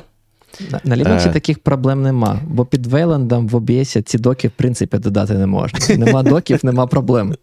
На, 0.70 0.80
на 0.84 0.96
Linux 0.96 1.28
е... 1.28 1.32
таких 1.32 1.58
проблем 1.58 2.02
нема, 2.02 2.40
бо 2.46 2.64
під 2.64 2.86
Вейландом 2.86 3.48
в 3.48 3.54
OBS 3.54 4.02
ці 4.02 4.18
доки, 4.18 4.48
в 4.48 4.50
принципі, 4.50 4.98
додати 4.98 5.34
не 5.34 5.46
можна. 5.46 5.96
Нема 5.96 6.22
доків, 6.22 6.60
нема 6.62 6.86
проблем. 6.86 7.34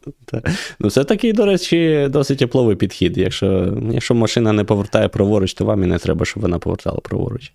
Ну, 0.80 0.90
Це 0.90 1.04
такий, 1.04 1.34
до 1.34 1.46
речі, 1.46 2.08
досить 2.10 2.38
тепловий 2.38 2.76
підхід. 2.76 3.18
Якщо 3.18 3.78
якщо 3.92 4.16
машина 4.16 4.54
не 4.54 4.64
повертає 4.64 5.08
праворуч, 5.08 5.54
то 5.54 5.66
вам 5.66 5.84
і 5.84 5.88
не 5.88 5.98
треба, 5.98 6.26
щоб 6.26 6.44
вона 6.44 6.60
повертала 6.60 7.00
праворуч. 7.00 7.54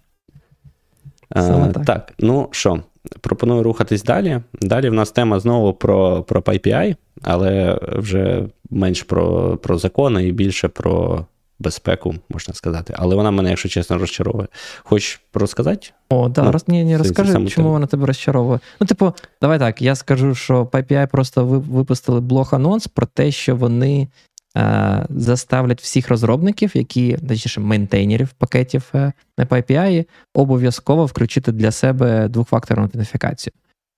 А, 1.31 1.69
так. 1.69 1.85
так, 1.85 2.13
ну 2.19 2.49
що, 2.51 2.81
пропоную 3.21 3.63
рухатись 3.63 4.03
далі. 4.03 4.41
Далі 4.61 4.89
в 4.89 4.93
нас 4.93 5.11
тема 5.11 5.41
знову 5.41 5.73
про 5.73 6.23
про 6.23 6.41
PyPI, 6.41 6.97
але 7.23 7.79
вже 7.83 8.47
менш 8.71 9.03
про, 9.03 9.57
про 9.57 9.79
закони 9.79 10.29
і 10.29 10.33
більше 10.33 10.69
про 10.69 11.27
безпеку, 11.65 12.15
можна 12.29 12.55
сказати. 12.55 12.95
Але 12.97 13.17
вона 13.17 13.31
мене, 13.31 13.49
якщо 13.49 13.69
чесно, 13.69 13.99
розчаровує. 13.99 14.49
Хочеш 14.83 15.21
розказати? 15.35 15.91
О, 16.09 16.29
да, 16.29 16.43
ну, 16.43 16.53
роз, 16.53 16.69
ні, 16.69 16.85
ні, 16.85 16.97
розкажи, 16.97 17.47
чому 17.47 17.71
вона 17.71 17.87
тебе 17.87 18.07
розчаровує. 18.07 18.61
Ну, 18.81 18.87
типу, 18.87 19.13
давай 19.43 19.59
так, 19.59 19.83
я 19.83 19.95
скажу, 19.95 20.35
що 20.35 20.65
PyPI 20.65 21.07
просто 21.11 21.45
випустили 21.47 22.21
блог-анонс 22.21 22.89
про 22.95 23.07
те, 23.07 23.31
що 23.31 23.57
вони 23.57 24.09
е, 24.57 25.07
заставлять 25.11 25.81
всіх 25.81 26.09
розробників, 26.09 26.71
які, 26.75 27.17
точніше, 27.29 27.61
мейнтейнерів 27.61 28.29
пакетів 28.29 28.91
е, 28.95 29.13
на 29.39 29.45
PyPI, 29.45 30.05
обов'язково 30.35 31.07
включити 31.07 31.53
для 31.53 31.71
себе 31.71 32.29
двохфакторну 32.29 32.83
аутентифікацію. 32.83 33.53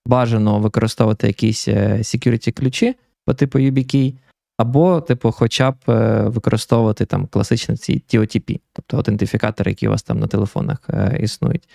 Бажано 0.06 0.58
використовувати 0.58 1.26
якісь 1.26 1.68
е, 1.68 1.98
security 1.98 2.52
ключі 2.52 2.94
по 3.26 3.34
типу 3.34 3.58
YubiKey, 3.58 4.14
або, 4.56 5.00
типу, 5.00 5.32
хоча 5.32 5.70
б 5.70 5.76
е, 5.88 6.22
використовувати 6.22 7.04
там 7.04 7.26
класичні 7.26 7.76
ці 7.76 8.02
TOTP, 8.08 8.60
тобто 8.72 8.96
аутентифікатори, 8.96 9.70
які 9.70 9.88
у 9.88 9.90
вас 9.90 10.02
там 10.02 10.18
на 10.18 10.26
телефонах 10.26 10.78
е, 10.90 11.18
існують. 11.20 11.68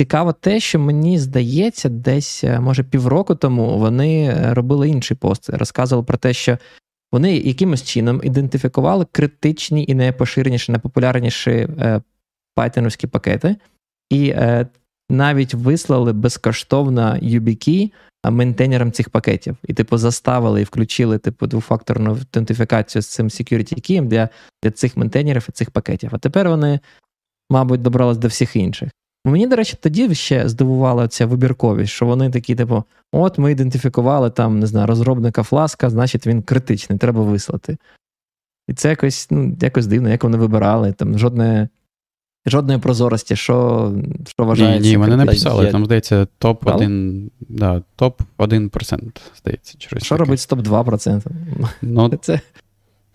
Цікаво 0.00 0.32
те, 0.32 0.60
що 0.60 0.78
мені 0.78 1.18
здається, 1.18 1.88
десь, 1.88 2.44
е, 2.44 2.60
може, 2.60 2.82
півроку 2.82 3.34
тому 3.34 3.78
вони 3.78 4.36
робили 4.52 4.88
інший 4.88 5.16
пост, 5.16 5.50
розказували 5.50 6.04
про 6.04 6.18
те, 6.18 6.32
що 6.32 6.58
вони 7.12 7.36
якимось 7.36 7.84
чином 7.84 8.20
ідентифікували 8.24 9.06
критичні 9.12 9.84
і 9.88 9.94
найпоширеніші, 9.94 10.72
найпопулярніші 10.72 11.68
пайтоновські 12.54 13.06
пакети, 13.06 13.56
і 14.10 14.34
навіть 15.10 15.54
вислали 15.54 16.12
безкоштовно 16.12 17.18
YubiKey 17.22 17.92
мейнтейнерам 18.30 18.92
цих 18.92 19.10
пакетів. 19.10 19.56
І, 19.64 19.74
типу, 19.74 19.98
заставили 19.98 20.60
і 20.60 20.64
включили 20.64 21.18
типу, 21.18 21.46
двофакторну 21.46 22.10
аутентифікацію 22.10 23.02
з 23.02 23.06
цим 23.06 23.28
security 23.28 23.74
key 23.74 24.06
для 24.06 24.28
для 24.62 24.70
цих 24.70 24.96
мейнтейнерів 24.96 25.46
і 25.48 25.52
цих 25.52 25.70
пакетів. 25.70 26.10
А 26.12 26.18
тепер 26.18 26.48
вони, 26.48 26.80
мабуть, 27.50 27.82
добрались 27.82 28.18
до 28.18 28.28
всіх 28.28 28.56
інших. 28.56 28.90
Мені, 29.24 29.46
до 29.46 29.56
речі, 29.56 29.76
тоді 29.80 30.14
ще 30.14 30.48
здивувала 30.48 31.08
ця 31.08 31.26
вибірковість, 31.26 31.92
що 31.92 32.06
вони 32.06 32.30
такі, 32.30 32.54
типу, 32.54 32.84
от 33.12 33.38
ми 33.38 33.52
ідентифікували 33.52 34.30
там, 34.30 34.60
не 34.60 34.66
знаю, 34.66 34.86
розробника 34.86 35.42
фласка, 35.42 35.90
значить 35.90 36.26
він 36.26 36.42
критичний, 36.42 36.98
треба 36.98 37.22
вислати. 37.22 37.76
І 38.68 38.74
це 38.74 38.88
якось 38.88 39.30
ну, 39.30 39.56
якось 39.60 39.86
дивно, 39.86 40.08
як 40.08 40.24
вони 40.24 40.38
вибирали, 40.38 40.92
там 40.92 41.18
жодне 41.18 41.68
жодної 42.46 42.78
прозорості, 42.78 43.36
що 43.36 43.92
що 44.28 44.44
вважається. 44.44 44.82
Ні, 44.82 44.88
ні, 44.88 44.98
мене 44.98 45.16
написали, 45.16 45.64
я... 45.66 45.72
там 45.72 45.84
здається, 45.84 46.26
топ-1, 46.40 47.22
да, 47.40 47.82
топ-1%, 47.98 49.00
здається. 49.38 49.74
Через 49.78 50.04
Що 50.04 50.14
таке. 50.14 50.24
робить 50.24 50.40
з 50.40 50.48
топ-2%? 50.48 51.22
Ну, 51.82 52.08
це... 52.22 52.40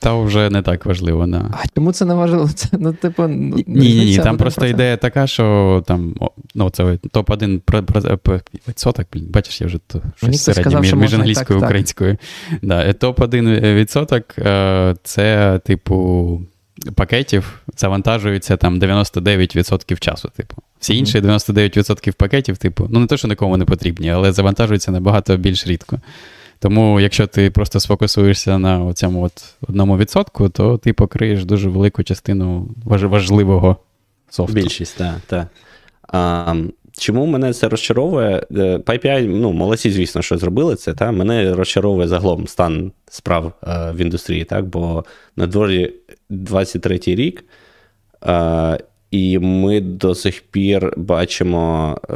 Та 0.01 0.13
вже 0.13 0.49
не 0.49 0.61
так 0.61 0.85
важливо. 0.85 1.27
Да. 1.27 1.49
А 1.51 1.67
чому 1.75 1.91
це 1.91 2.05
не 2.05 2.13
важливо? 2.13 2.49
Це, 2.55 2.67
ну, 2.71 2.93
типу, 2.93 3.23
ну, 3.27 3.55
Ні, 3.67 3.95
ні, 3.95 4.05
ні, 4.05 4.17
там 4.17 4.37
просто 4.37 4.65
ідея 4.65 4.97
така, 4.97 5.27
що 5.27 5.83
там, 5.87 6.15
ну, 6.55 6.69
це 6.69 6.83
топ-1 6.83 7.61
відсоток, 8.67 9.07
блін, 9.13 9.27
бачиш, 9.29 9.61
я 9.61 9.67
вже 9.67 9.77
то 9.87 10.01
щось 10.15 10.43
середнє 10.43 10.79
між, 10.79 10.93
між 10.93 11.13
англійською 11.13 11.59
і 11.59 11.63
українською. 11.63 12.17
Да, 12.61 12.91
Топ-1 12.91 13.75
відсоток 13.75 14.23
це, 15.03 15.59
типу, 15.65 16.41
пакетів 16.95 17.61
завантажується 17.77 18.57
там 18.57 18.79
99% 18.79 19.99
часу. 19.99 20.31
Типу. 20.35 20.55
Всі 20.79 20.97
інші 20.97 21.19
99% 21.19 22.13
пакетів, 22.13 22.57
типу, 22.57 22.87
ну 22.89 22.99
не 22.99 23.07
те, 23.07 23.17
що 23.17 23.27
нікому 23.27 23.57
не 23.57 23.65
потрібні, 23.65 24.09
але 24.09 24.31
завантажуються 24.31 24.91
набагато 24.91 25.37
більш 25.37 25.67
рідко. 25.67 25.99
Тому, 26.59 26.99
якщо 26.99 27.27
ти 27.27 27.51
просто 27.51 27.79
сфокусуєшся 27.79 28.57
на 28.57 28.93
цьому 28.93 29.23
от 29.23 29.43
одному 29.61 29.97
відсотку, 29.97 30.49
то 30.49 30.77
ти 30.77 30.93
покриєш 30.93 31.45
дуже 31.45 31.69
велику 31.69 32.03
частину 32.03 32.67
важливого 32.85 33.77
софту. 34.29 34.53
Більшість, 34.53 34.97
так. 34.97 35.15
так. 35.27 35.47
Чому 36.97 37.25
мене 37.25 37.53
це 37.53 37.69
розчаровує? 37.69 38.45
Е, 38.51 38.77
PyPI, 38.77 39.27
ну, 39.27 39.51
молодці, 39.51 39.91
звісно, 39.91 40.21
що 40.21 40.37
зробили 40.37 40.75
це. 40.75 40.93
Та? 40.93 41.11
Мене 41.11 41.53
розчаровує 41.53 42.07
загалом 42.07 42.47
стан 42.47 42.91
справ 43.09 43.53
е, 43.63 43.91
в 43.91 43.97
індустрії, 43.97 44.43
так? 44.43 44.65
бо 44.65 45.05
на 45.35 45.47
дворі 45.47 45.93
23-й 46.29 47.15
рік, 47.15 47.45
е, 48.25 48.79
і 49.11 49.39
ми 49.39 49.81
до 49.81 50.15
сих 50.15 50.41
пір 50.41 50.93
бачимо 50.97 51.97
е, 52.09 52.15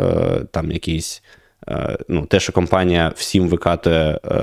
там 0.51 0.71
якісь, 0.71 1.23
е, 1.67 1.97
ну, 2.07 2.26
те, 2.26 2.39
що 2.39 2.53
компанія 2.53 3.13
всім 3.15 3.47
викатує 3.47 4.19
е, 4.26 4.39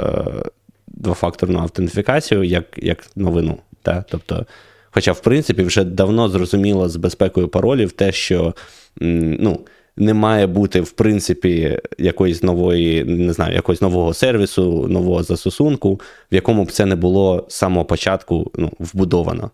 двофакторну 0.86 1.58
автентифікацію 1.58 2.44
як 2.44 2.64
як 2.76 3.06
новину. 3.16 3.58
Та? 3.82 4.04
Тобто, 4.08 4.46
Хоча, 4.94 5.12
в 5.12 5.20
принципі, 5.20 5.62
вже 5.62 5.84
давно 5.84 6.28
зрозуміло 6.28 6.88
з 6.88 6.96
безпекою 6.96 7.48
паролів 7.48 7.92
те, 7.92 8.12
що 8.12 8.54
ну, 9.00 9.60
не 9.96 10.14
має 10.14 10.46
бути, 10.46 10.80
в 10.80 10.90
принципі, 10.90 11.78
якоїсь 11.98 12.42
нової, 12.42 13.04
не 13.04 13.32
знаю, 13.32 13.54
якогось 13.54 13.82
нового 13.82 14.14
сервісу, 14.14 14.88
нового 14.88 15.22
застосунку, 15.22 16.00
в 16.32 16.34
якому 16.34 16.64
б 16.64 16.72
це 16.72 16.86
не 16.86 16.96
було 16.96 17.46
з 17.48 17.54
самого 17.54 17.84
початку 17.84 18.50
ну, 18.58 18.72
вбудовано. 18.78 19.50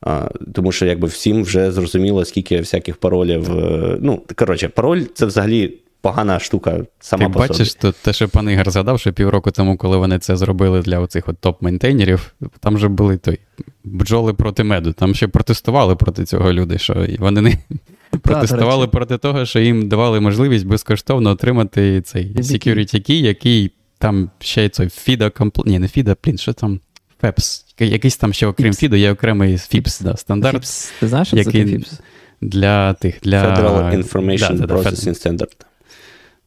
А, 0.00 0.28
Тому 0.52 0.72
що 0.72 0.86
якби 0.86 1.08
всім 1.08 1.42
вже 1.42 1.72
зрозуміло, 1.72 2.24
скільки 2.24 2.58
всяких 2.58 2.96
паролів. 2.96 3.58
Е, 3.58 3.98
ну, 4.00 4.22
коротше, 4.36 4.68
пароль 4.68 5.02
це 5.14 5.26
взагалі. 5.26 5.78
Погана 6.04 6.38
штука 6.38 6.80
сама 7.00 7.26
Ти 7.26 7.32
по 7.32 7.38
бачиш, 7.38 7.72
собі. 7.72 7.80
то 7.80 7.92
те, 7.92 8.12
що 8.12 8.28
пан 8.28 8.50
Ігор 8.50 8.70
згадав, 8.70 9.00
що 9.00 9.12
півроку 9.12 9.50
тому, 9.50 9.76
коли 9.76 9.96
вони 9.96 10.18
це 10.18 10.36
зробили 10.36 10.82
для 10.82 10.98
оцих 10.98 11.28
от 11.28 11.36
топ-мейнтейнерів, 11.42 12.20
там 12.60 12.74
вже 12.74 12.88
були 12.88 13.16
той 13.16 13.38
бджоли 13.84 14.34
проти 14.34 14.64
меду. 14.64 14.92
Там 14.92 15.14
ще 15.14 15.28
протестували 15.28 15.96
проти 15.96 16.24
цього 16.24 16.52
люди, 16.52 16.78
що 16.78 17.06
вони 17.18 17.40
не 17.40 17.58
протестували 18.22 18.88
проти 18.88 19.18
того, 19.18 19.46
що 19.46 19.60
їм 19.60 19.88
давали 19.88 20.20
можливість 20.20 20.66
безкоштовно 20.66 21.30
отримати 21.30 22.02
цей 22.02 22.34
security 22.34 23.10
key, 23.10 23.22
який 23.22 23.72
там 23.98 24.30
ще 24.38 24.68
цей 24.68 24.86
FIDA 24.86 25.30
комплект. 25.38 25.68
Ні, 25.68 25.78
не 25.78 25.86
FIDA, 25.86 26.16
блін, 26.24 26.38
що 26.38 26.52
там? 26.52 26.80
FEPS. 27.22 27.64
Якийсь 27.78 28.16
там 28.16 28.32
ще 28.32 28.46
окрім 28.46 28.72
FIDA, 28.72 28.96
є 28.96 29.12
окремий 29.12 29.56
FIPS, 29.56 30.02
да, 30.02 30.16
стандарт. 30.16 30.62
FIPS. 30.62 30.92
Ти 31.00 31.08
знаєш, 31.08 31.28
що 31.28 31.36
який... 31.36 31.64
це 31.64 31.70
FIPS? 31.70 32.00
Для 32.40 32.92
тих, 32.92 33.20
для... 33.22 33.44
Federal 33.44 34.02
Information 34.02 34.66
да, 34.66 34.74
Processing 34.74 35.26
Standard. 35.26 35.64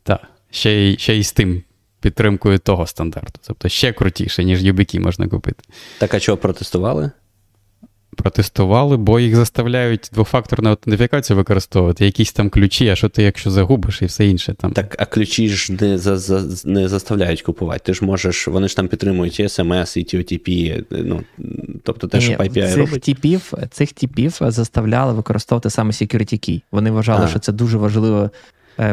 Так, 0.07 0.21
ще, 0.51 0.95
ще 0.97 1.15
й 1.15 1.23
з 1.23 1.31
тим 1.31 1.63
підтримкою 2.01 2.59
того 2.59 2.87
стандарту. 2.87 3.39
Тобто 3.47 3.69
ще 3.69 3.93
крутіше, 3.93 4.43
ніж 4.43 4.63
YubiKey 4.63 4.99
можна 4.99 5.27
купити. 5.27 5.63
Так, 5.99 6.13
а 6.13 6.19
чого 6.19 6.37
протестували? 6.37 7.11
Протестували, 8.15 8.97
бо 8.97 9.19
їх 9.19 9.35
заставляють 9.35 10.09
двофакторну 10.13 10.69
аутентифікацію 10.69 11.37
використовувати, 11.37 12.05
якісь 12.05 12.33
там 12.33 12.49
ключі, 12.49 12.89
а 12.89 12.95
що 12.95 13.09
ти, 13.09 13.23
якщо 13.23 13.51
загубиш 13.51 14.01
і 14.01 14.05
все 14.05 14.27
інше 14.27 14.53
там. 14.53 14.71
Так, 14.71 14.95
а 14.99 15.05
ключі 15.05 15.49
ж 15.49 15.73
не 15.73 15.97
за, 15.97 16.17
за, 16.17 16.69
не 16.69 16.87
заставляють 16.87 17.41
купувати. 17.41 17.81
Ти 17.85 17.93
ж 17.93 18.05
можеш, 18.05 18.47
вони 18.47 18.67
ж 18.67 18.75
там 18.75 18.87
підтримують 18.87 19.39
і 19.39 19.43
SMS, 19.43 19.97
і 19.97 20.03
TOTP, 20.03 20.83
ну, 20.91 21.23
тобто 21.83 22.07
те, 22.07 22.21
що 22.21 22.33
PyPI 22.33 22.67
цих 22.67 22.77
робить. 22.77 23.01
Типів, 23.01 23.53
цих 23.71 23.93
типів 23.93 24.37
заставляли 24.41 25.13
використовувати 25.13 25.69
саме 25.69 25.91
security 25.91 26.33
key. 26.33 26.61
Вони 26.71 26.91
вважали, 26.91 27.25
а. 27.25 27.27
що 27.27 27.39
це 27.39 27.51
дуже 27.51 27.77
важливі 27.77 28.25
е, 28.25 28.29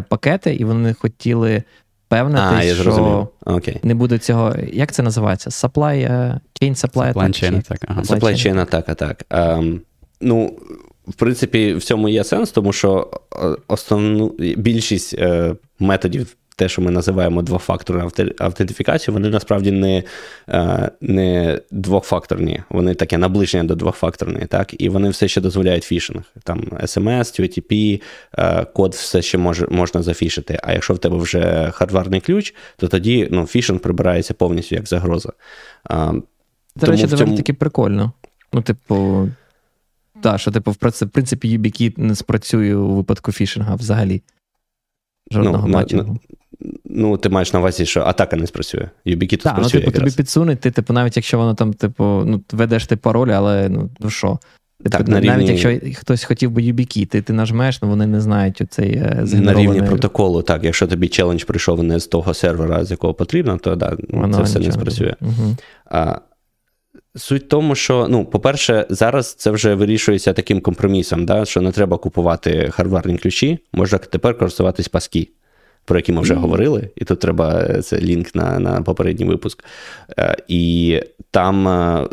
пакети, 0.09 0.55
і 0.55 0.65
вони 0.65 0.95
хотіли 0.95 1.63
певнити, 2.09 2.43
а, 2.43 2.75
що 2.75 3.29
okay. 3.47 3.87
не 3.87 3.95
буде 3.95 4.19
цього. 4.19 4.55
Як 4.73 4.93
це 4.93 5.03
називається? 5.03 5.51
Supply, 5.51 6.11
uh, 6.11 6.41
chain 6.63 6.75
supply 6.77 7.13
attack? 7.13 7.45
Chain 7.45 7.55
attack, 7.55 7.85
ага. 7.89 8.03
Supply 8.03 8.21
chain 8.21 8.71
attack, 8.71 8.95
так. 8.95 9.25
Um, 9.31 9.81
ну, 10.21 10.59
в 11.09 11.15
принципі, 11.15 11.75
в 11.75 11.85
цьому 11.85 12.09
є 12.09 12.25
сенс, 12.25 12.51
тому 12.51 12.73
що 12.73 13.11
е, 13.37 13.57
основну 13.69 14.35
більшість 14.57 15.15
е, 15.15 15.57
методів 15.79 16.37
те, 16.57 16.69
що 16.69 16.83
ми 16.83 16.91
називаємо 16.91 17.43
двофакторну 17.43 18.11
автентифікацію, 18.39 19.13
вони 19.13 19.29
насправді 19.29 19.71
не 19.71 20.03
е, 20.49 20.91
не 21.01 21.61
двохфакторні, 21.71 22.63
вони 22.71 22.95
таке 22.95 23.19
наближення 23.19 23.65
до 23.65 23.75
двохфакторної, 23.75 24.47
так, 24.47 24.75
і 24.79 24.89
вони 24.89 25.09
все 25.09 25.29
ще 25.29 25.41
дозволяють 25.41 25.85
фішинг. 25.85 26.23
Там 26.45 26.61
SMS, 26.61 27.41
OTP, 27.41 28.03
е, 28.39 28.65
код 28.65 28.95
все 28.95 29.23
ще 29.23 29.39
може, 29.39 29.67
можна 29.71 30.03
за 30.03 30.13
phish 30.13 30.40
ити. 30.40 30.61
А 30.63 30.73
якщо 30.73 30.95
в 30.95 30.99
тебе 30.99 31.17
вже 31.17 31.71
hardware 31.75 32.08
ний 32.08 32.21
ключ, 32.21 32.55
то 32.77 32.89
тоді 32.89 33.29
ну, 33.31 33.47
фішинг 33.47 33.81
прибирається 33.81 34.35
повністю 34.35 34.75
як 34.75 34.89
загроза. 34.89 35.33
До 36.77 36.87
речі, 36.87 37.03
доволі 37.03 37.19
цьому... 37.19 37.37
таки 37.37 37.53
прикольно. 37.53 38.13
Ну, 38.53 38.63
типу, 38.63 39.29
так, 40.23 40.41
що 40.41 40.51
типу, 40.51 40.71
в 40.71 40.77
принципі, 41.11 41.59
YubiKey 41.59 41.95
не 41.97 42.15
спрацює 42.15 42.75
у 42.75 42.95
випадку 42.95 43.33
фішинга 43.33 43.75
взагалі. 43.75 44.23
Жодного 45.31 45.69
ну, 45.69 45.75
матчингу. 45.75 46.19
Ну, 46.97 47.17
ти 47.17 47.29
маєш 47.29 47.53
на 47.53 47.59
увазі, 47.59 47.87
що 47.87 48.01
атака 48.01 48.37
не 48.37 48.47
спрацює. 48.47 48.89
YubiKey 49.07 49.43
Так, 49.43 49.59
ну, 49.63 49.69
типу, 49.69 49.91
тобі 49.91 50.11
підсунуть, 50.11 50.61
ти, 50.61 50.71
типу, 50.71 50.93
навіть 50.93 51.17
якщо 51.17 51.39
воно 51.39 51.55
там, 51.55 51.73
типу, 51.73 52.05
ну, 52.05 52.43
ведеш 52.53 52.87
ти 52.87 52.97
пароль, 52.97 53.29
але 53.29 53.69
ну, 53.69 53.91
ну 54.01 54.11
що? 54.11 54.39
Типу, 54.83 54.91
так, 54.91 55.09
навіть 55.09 55.31
рівні... 55.31 55.47
якщо 55.47 56.01
хтось 56.01 56.25
хотів 56.25 56.51
би 56.51 56.63
YubiKey, 56.63 57.07
ти 57.07 57.23
ти 57.23 57.33
нажмеш, 57.33 57.83
ну 57.83 57.89
вони 57.89 58.07
не 58.07 58.21
знають 58.21 58.61
оцей 58.61 58.93
е, 58.93 59.21
згенерований... 59.23 59.69
На 59.69 59.75
рівні 59.75 59.89
протоколу, 59.89 60.43
так. 60.43 60.65
Якщо 60.65 60.87
тобі 60.87 61.09
челендж 61.09 61.45
прийшов 61.45 61.83
не 61.83 62.01
з 62.01 62.07
того 62.07 62.35
сервера, 62.35 62.85
з 62.85 62.91
якого 62.91 63.15
потрібно, 63.15 63.59
то 63.59 63.77
да, 63.77 63.97
це 64.35 64.43
все 64.43 64.59
не 64.59 64.73
спрацює. 64.73 65.15
Угу. 65.21 65.57
А, 65.87 66.19
Суть 67.17 67.45
в 67.45 67.49
тому, 67.49 67.75
що, 67.75 68.07
ну, 68.11 68.25
по-перше, 68.25 68.87
зараз 68.91 69.35
це 69.35 69.51
вже 69.51 69.75
вирішується 69.75 70.33
таким 70.33 70.61
компромісом, 70.61 71.27
да, 71.27 71.45
що 71.45 71.61
не 71.61 71.73
треба 71.73 71.99
купувати 71.99 72.71
хардварні 72.71 73.19
ключі, 73.19 73.59
можна 73.73 73.99
тепер 73.99 74.39
користуватись 74.39 74.89
паски, 74.89 75.29
про 75.85 75.99
які 75.99 76.13
ми 76.13 76.21
вже 76.21 76.35
mm-hmm. 76.35 76.39
говорили, 76.39 76.91
і 76.97 77.05
тут 77.05 77.21
треба 77.21 77.67
е, 77.71 77.83
це 77.83 77.99
лінк 78.01 78.35
на 78.35 78.59
на 78.59 78.83
попередній 78.83 79.25
випуск. 79.25 79.65
Е, 80.19 80.37
і 80.49 81.01
там 81.31 81.69
е, 81.69 82.09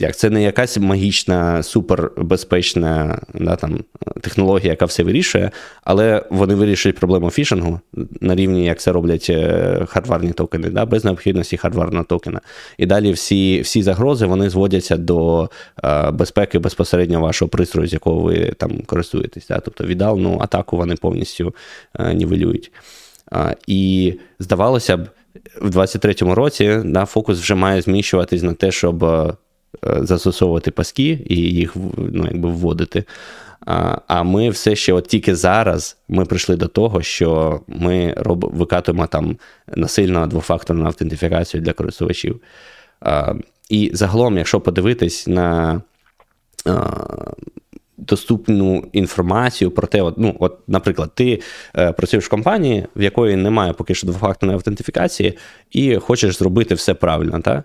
як 0.00 0.16
це 0.16 0.30
не 0.30 0.42
якась 0.42 0.78
магічна, 0.78 1.62
супербезпечна 1.62 3.22
да, 3.34 3.56
там, 3.56 3.80
технологія, 4.20 4.70
яка 4.70 4.84
все 4.84 5.02
вирішує, 5.02 5.50
але 5.84 6.24
вони 6.30 6.54
вирішують 6.54 6.98
проблему 6.98 7.30
фішингу 7.30 7.80
на 8.20 8.34
рівні, 8.34 8.64
як 8.64 8.80
це 8.80 8.92
роблять 8.92 9.26
е, 9.30 9.86
хардварні 9.88 10.32
токени, 10.32 10.70
да, 10.70 10.86
без 10.86 11.04
необхідності 11.04 11.56
хардварного 11.56 12.04
токена. 12.04 12.40
І 12.78 12.86
далі 12.86 13.12
всі 13.12 13.60
всі 13.60 13.82
загрози 13.82 14.26
вони 14.26 14.50
зводяться 14.50 14.96
до 14.96 15.50
е, 15.84 16.10
безпеки 16.10 16.58
безпосередньо 16.58 17.20
вашого 17.20 17.48
пристрою, 17.48 17.88
з 17.88 17.92
якого 17.92 18.20
ви 18.20 18.52
там 18.58 18.82
користуєтесь. 18.86 19.46
Да? 19.48 19.60
Тобто 19.60 19.84
віддалну 19.84 20.38
атаку 20.40 20.76
вони 20.76 20.94
повністю 20.94 21.54
е, 21.98 22.14
нівелюють. 22.14 22.72
Е, 23.32 23.56
і 23.66 24.14
здавалося 24.38 24.96
б, 24.96 25.08
в 25.60 25.78
23-му 25.78 26.34
році 26.34 26.80
да, 26.84 27.04
фокус 27.04 27.40
вже 27.40 27.54
має 27.54 27.82
зміщуватись 27.82 28.42
на 28.42 28.54
те, 28.54 28.70
щоб 28.70 29.04
Е, 29.04 29.32
застосовувати 29.82 30.70
паски 30.70 31.18
і 31.26 31.36
їх 31.36 31.76
ну, 31.96 32.24
якби 32.24 32.48
вводити. 32.48 33.04
А 33.66 33.98
а 34.06 34.22
ми 34.22 34.50
все 34.50 34.76
ще, 34.76 34.92
от 34.92 35.06
тільки 35.06 35.34
зараз, 35.34 35.96
ми 36.08 36.24
прийшли 36.24 36.56
до 36.56 36.68
того, 36.68 37.02
що 37.02 37.60
ми 37.68 38.14
роб, 38.16 38.50
викатуємо 38.54 39.06
там 39.06 39.36
насильно 39.76 40.26
двофакторну 40.26 40.86
автентифікацію 40.86 41.60
для 41.60 41.72
користувачів. 41.72 42.40
І 43.68 43.90
загалом, 43.94 44.38
якщо 44.38 44.60
подивитись 44.60 45.26
на 45.26 45.80
доступну 47.96 48.84
інформацію 48.92 49.70
про 49.70 49.86
те, 49.86 50.02
от, 50.02 50.14
ну, 50.18 50.36
от, 50.38 50.58
наприклад, 50.68 51.10
ти 51.14 51.40
е, 51.76 51.92
працюєш 51.92 52.26
в 52.26 52.28
компанії, 52.28 52.86
в 52.96 53.02
якої 53.02 53.36
немає 53.36 53.72
поки 53.72 53.94
що 53.94 54.06
двофакторної 54.06 54.56
автентифікації, 54.56 55.38
і 55.70 55.96
хочеш 55.96 56.38
зробити 56.38 56.74
все 56.74 56.94
правильно, 56.94 57.40
так? 57.40 57.64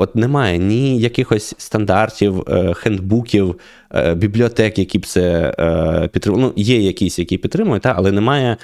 От 0.00 0.16
немає 0.16 0.58
ні 0.58 0.98
якихось 0.98 1.54
стандартів, 1.58 2.44
е, 2.48 2.74
хендбуків, 2.74 3.58
е, 3.94 4.14
бібліотек, 4.14 4.78
які 4.78 4.98
б 4.98 5.06
це 5.06 5.54
е, 5.58 6.08
підтримували. 6.08 6.52
Ну, 6.56 6.62
є 6.62 6.80
якісь, 6.82 7.18
які 7.18 7.38
підтримують, 7.38 7.82
та, 7.82 7.94
але 7.96 8.12
немає 8.12 8.56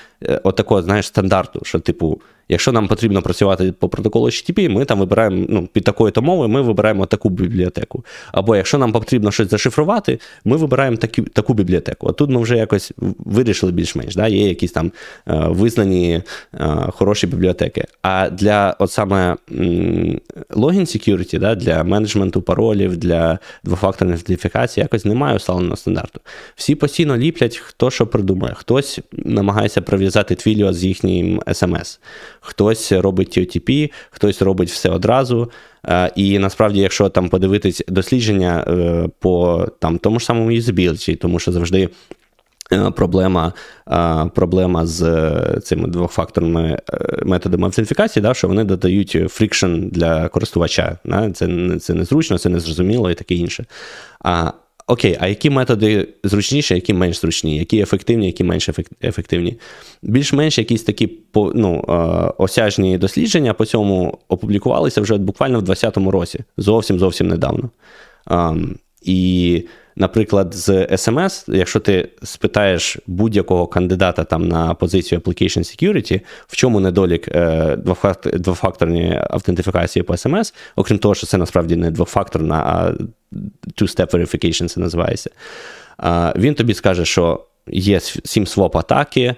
отакого, 0.43 0.83
знаєш, 0.83 1.07
стандарту, 1.07 1.61
що, 1.65 1.81
типу, 1.81 2.21
Якщо 2.49 2.73
нам 2.73 2.89
потрібно 2.89 3.23
працювати 3.23 3.73
по 3.73 3.89
протоколу 3.89 4.27
HTTP, 4.27 4.69
ми 4.69 4.85
там 4.85 4.99
вибираємо 4.99 5.47
ну, 5.49 5.69
під 5.73 5.85
такою-то 5.85 6.23
мовою, 6.23 6.49
ми 6.49 6.63
вибираємо 6.63 7.07
таку 7.07 7.31
бібліотеку. 7.31 8.05
Або 8.33 8.57
якщо 8.57 8.79
нам 8.79 8.93
потрібно 8.93 9.31
щось 9.31 9.51
зашифрувати, 9.51 10.19
ми 10.45 10.57
вибираємо 10.57 10.97
такі, 10.97 11.23
таку 11.23 11.55
бібліотеку. 11.55 12.09
А 12.09 12.13
тут 12.13 12.31
ми 12.31 12.41
вже 12.41 12.57
якось 12.57 12.93
вирішили 13.19 13.73
більш-менш. 13.73 14.15
Да? 14.15 14.29
Є 14.29 14.49
якісь 14.49 14.73
там 14.73 14.93
е, 15.29 15.47
визнані 15.49 16.23
е, 16.55 16.67
хороші 16.93 17.27
бібліотеки. 17.27 17.85
А 18.03 18.31
для 18.31 18.77
от 18.79 18.91
саме 18.91 19.37
логін 20.51 20.85
security, 20.85 21.39
да, 21.39 21.55
для 21.55 21.85
менеджменту 21.85 22.43
паролів, 22.43 22.97
для 22.97 23.39
двофакторної 23.65 24.19
ідентифікації 24.21 24.83
якось 24.83 25.05
немає 25.05 25.37
усталеного 25.37 25.77
стандарту. 25.77 26.21
Всі 26.57 26.75
постійно 26.75 27.17
ліплять, 27.17 27.57
хто 27.57 27.91
що 27.91 28.07
придумає. 28.07 28.55
Хтось 28.55 29.01
намагається 29.13 29.83
прив'язати 29.83 30.35
Twilio 30.35 30.73
з 30.73 30.85
їхнім 30.85 31.41
SMS 31.41 31.99
хтось 32.45 32.93
робить 32.93 33.39
TOTP, 33.39 33.93
хтось 34.11 34.43
робить 34.43 34.71
все 34.71 34.91
одразу. 34.91 35.51
Е, 35.87 36.13
і 36.17 36.39
насправді, 36.39 36.81
якщо 36.81 37.09
там 37.09 37.29
подивитись 37.29 37.83
дослідження 37.89 38.65
е, 38.69 39.09
по 39.19 39.67
там, 39.79 39.99
тому 39.99 40.21
ж 40.21 40.27
самому 40.27 40.51
юзабіліті, 40.51 41.17
тому 41.17 41.39
що 41.39 41.53
завжди. 41.53 41.89
Е, 42.73 42.91
проблема 42.91 43.53
проблема 44.35 44.87
з 44.87 45.31
цими 45.65 45.89
двохфакторними 45.89 46.79
методами 47.23 47.67
автентифікації, 47.67 48.23
да, 48.23 48.35
що 48.35 48.49
вони 48.49 48.65
додають 48.65 49.19
friction 49.29 49.77
для 49.89 50.29
користувача. 50.29 50.99
Да? 51.05 51.31
Це 51.31 51.49
це 51.81 51.95
незручно, 51.95 52.39
це 52.39 52.49
незрозуміло 52.49 53.11
і 53.11 53.15
таке 53.15 53.35
інше. 53.35 53.65
А 54.21 54.53
Окей, 54.87 55.17
а 55.21 55.29
які 55.29 55.51
методи 55.51 56.09
зручніші, 56.25 56.75
які 56.75 56.95
менш 56.95 57.21
зручні, 57.21 57.59
які 57.59 57.81
ефективні, 57.81 58.27
які 58.27 58.45
менш 58.45 58.71
ефективні? 59.03 59.57
Більш-менш 60.03 60.59
якісь 60.59 60.83
такі 60.83 61.11
ну, 61.35 61.85
осяжні 62.39 62.99
дослідження 62.99 63.55
по 63.55 63.65
цьому 63.65 64.19
опублікувалися 64.29 65.01
вже 65.01 65.17
буквально 65.17 65.59
в 65.59 65.63
2020 65.63 66.13
році, 66.13 66.41
зовсім 66.57 66.99
зовсім 66.99 67.29
недавно. 67.29 67.71
І 69.03 69.63
наприклад, 69.97 70.55
з 70.55 70.69
SMS, 70.87 71.55
якщо 71.55 71.81
ти 71.81 72.09
спитаєш 72.23 72.99
будь-якого 73.07 73.67
кандидата 73.67 74.25
там 74.25 74.49
на 74.49 74.75
позицію 74.75 75.21
Application 75.21 75.59
Security, 75.59 76.21
в 76.47 76.57
чому 76.57 76.81
недолік 76.81 77.29
е, 77.29 77.77
двофакторної 78.35 79.21
автентифікації 79.31 80.03
по 80.03 80.13
SMS, 80.13 80.55
окрім 80.77 80.99
того, 80.99 81.15
що 81.15 81.27
це 81.27 81.39
насправді 81.39 81.77
не 81.77 81.91
двофакторна, 81.91 82.55
а 82.57 82.93
two-step 83.83 84.11
verification 84.11 84.69
це 84.69 84.81
називається, 84.81 85.31
він 86.37 86.55
тобі 86.55 86.75
скаже, 86.75 87.05
що 87.05 87.45
є 87.67 88.01
своп 88.47 88.77
атаки 88.77 89.35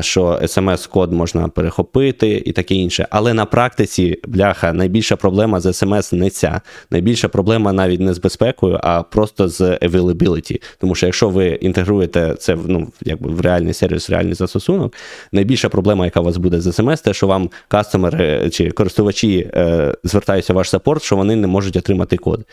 що 0.00 0.40
смс-код 0.46 1.12
можна 1.12 1.48
перехопити 1.48 2.42
і 2.46 2.52
таке 2.52 2.74
інше. 2.74 3.06
Але 3.10 3.34
на 3.34 3.44
практиці, 3.44 4.18
бляха, 4.28 4.72
найбільша 4.72 5.16
проблема 5.16 5.60
з 5.60 5.72
смс 5.72 6.12
не 6.12 6.30
ця. 6.30 6.60
Найбільша 6.90 7.28
проблема 7.28 7.72
навіть 7.72 8.00
не 8.00 8.14
з 8.14 8.18
безпекою, 8.18 8.80
а 8.82 9.02
просто 9.02 9.48
з 9.48 9.60
availability. 9.60 10.62
Тому 10.78 10.94
що 10.94 11.06
якщо 11.06 11.28
ви 11.28 11.46
інтегруєте 11.46 12.34
це 12.38 12.56
ну, 12.66 12.88
якби 13.04 13.30
в 13.30 13.40
реальний 13.40 13.74
сервіс, 13.74 14.08
в 14.08 14.12
реальний 14.12 14.34
застосунок, 14.34 14.94
найбільша 15.32 15.68
проблема, 15.68 16.04
яка 16.04 16.20
у 16.20 16.24
вас 16.24 16.36
буде 16.36 16.60
з 16.60 16.72
смс, 16.72 17.00
те, 17.00 17.14
що 17.14 17.26
вам 17.26 17.50
кастомери 17.68 18.50
чи 18.50 18.70
користувачі 18.70 19.50
е, 19.54 19.94
звертаються 20.04 20.52
в 20.52 20.56
ваш 20.56 20.70
саппорт, 20.70 21.02
що 21.02 21.16
вони 21.16 21.36
не 21.36 21.46
можуть 21.46 21.76
отримати 21.76 22.16
код 22.16 22.44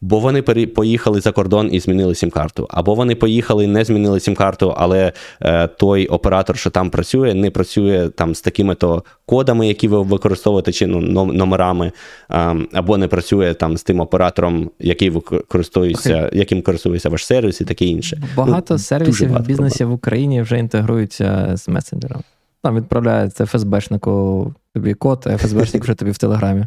бо 0.00 0.20
вони 0.20 0.42
поїхали 0.66 1.20
за 1.20 1.32
кордон 1.32 1.68
і 1.72 1.80
змінили 1.80 2.14
сім-карту, 2.14 2.66
або 2.70 2.94
вони 2.94 3.14
поїхали 3.14 3.64
і 3.64 3.66
не 3.66 3.84
змінили 3.84 4.20
сім-карту, 4.20 4.74
але 4.76 5.12
е, 5.42 5.66
той 5.66 6.06
оператор, 6.06 6.58
що 6.58 6.70
там 6.70 6.90
працює, 6.90 7.34
не 7.34 7.50
працює 7.50 8.08
там 8.08 8.34
з 8.34 8.40
такими-то 8.40 9.04
кодами, 9.26 9.68
які 9.68 9.88
ви 9.88 10.02
використовуєте, 10.02 10.72
чи 10.72 10.86
ну, 10.86 11.24
номерами, 11.24 11.92
е, 12.30 12.56
або 12.72 12.98
не 12.98 13.08
працює 13.08 13.54
там 13.54 13.76
з 13.76 13.82
тим 13.82 14.00
оператором, 14.00 14.70
який 14.80 15.10
ви 15.10 15.20
користуєтеся, 15.20 16.30
яким 16.32 16.62
користується 16.62 17.08
ваш 17.08 17.26
сервіс, 17.26 17.60
і 17.60 17.64
таке 17.64 17.84
інше. 17.84 18.22
Багато 18.36 18.74
ну, 18.74 18.78
сервісів 18.78 19.32
в 19.32 19.40
бізнесі 19.40 19.84
в 19.84 19.92
Україні 19.92 20.42
вже 20.42 20.58
інтегруються 20.58 21.52
з 21.54 21.68
месенджером. 21.68 22.22
Там 22.62 22.76
відправляється 22.76 23.46
ФСБшнику 23.46 24.54
тобі 24.74 24.94
код, 24.94 25.24
а 25.26 25.36
ФСБшник 25.36 25.82
вже 25.82 25.94
тобі 25.94 26.10
в 26.10 26.18
Телеграмі. 26.18 26.66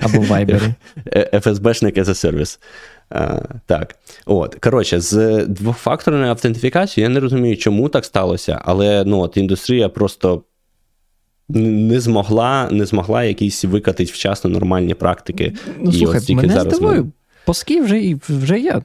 Або 0.00 0.20
в 0.20 0.30
Viber. 0.30 0.74
FSB-шник 1.32 1.98
as 1.98 2.04
a 2.04 2.14
service. 2.14 2.58
А, 3.10 3.40
Так. 3.66 3.94
От. 4.26 4.54
Коротше, 4.54 5.00
з 5.00 5.44
двофакторною 5.46 6.30
автентифікацією 6.30 7.10
я 7.10 7.14
не 7.14 7.20
розумію, 7.20 7.56
чому 7.56 7.88
так 7.88 8.04
сталося, 8.04 8.60
але 8.64 9.04
ну, 9.04 9.20
от, 9.20 9.36
індустрія 9.36 9.88
просто. 9.88 10.42
Не 11.48 12.00
змогла 12.00 12.68
не 12.70 12.86
змогла 12.86 13.24
якісь 13.24 13.64
викатити 13.64 14.12
вчасно 14.12 14.50
нормальні 14.50 14.94
практики. 14.94 15.52
Ну, 15.80 15.90
і 15.90 15.92
слухай, 15.92 16.20
от 16.20 16.30
мене 16.30 16.52
зараз 16.52 16.74
здивую, 16.74 17.04
ми... 17.04 17.10
Поски 17.44 17.80
вже 17.80 18.16
вже 18.28 18.60
є. 18.60 18.82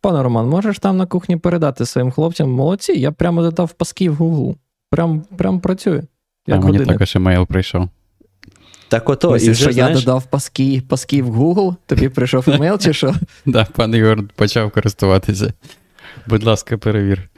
Пане 0.00 0.22
Роман, 0.22 0.48
можеш 0.48 0.78
там 0.78 0.96
на 0.96 1.06
кухні 1.06 1.36
передати 1.36 1.86
своїм 1.86 2.10
хлопцям 2.10 2.50
молодці, 2.50 2.92
я 2.92 3.12
прямо 3.12 3.42
додав 3.42 3.72
паски 3.72 4.10
в 4.10 4.14
Гуглу. 4.14 4.56
Прям 4.90 5.22
прям 5.36 5.60
працює. 5.60 6.02
Як 6.46 6.58
а 6.58 6.60
мені 6.60 6.84
також 6.84 7.16
емейл 7.16 7.46
прийшов. 7.46 7.88
Так 8.90 9.08
ото, 9.08 9.30
Ось, 9.30 9.44
і 9.44 9.50
вже, 9.50 9.62
що 9.62 9.72
знаєш... 9.72 9.94
я 9.98 10.00
додав 10.00 10.24
паски, 10.24 10.82
паски 10.88 11.22
в 11.22 11.40
Google, 11.40 11.74
тобі 11.86 12.08
прийшов 12.08 12.44
емейл 12.50 12.78
чи 12.78 12.92
що? 12.92 13.14
Так, 13.52 13.72
пан 13.72 13.94
Ігор 13.94 14.22
почав 14.36 14.70
користуватися. 14.70 15.52
Будь 16.26 16.44
ласка, 16.44 16.78
перевір. 16.78 17.28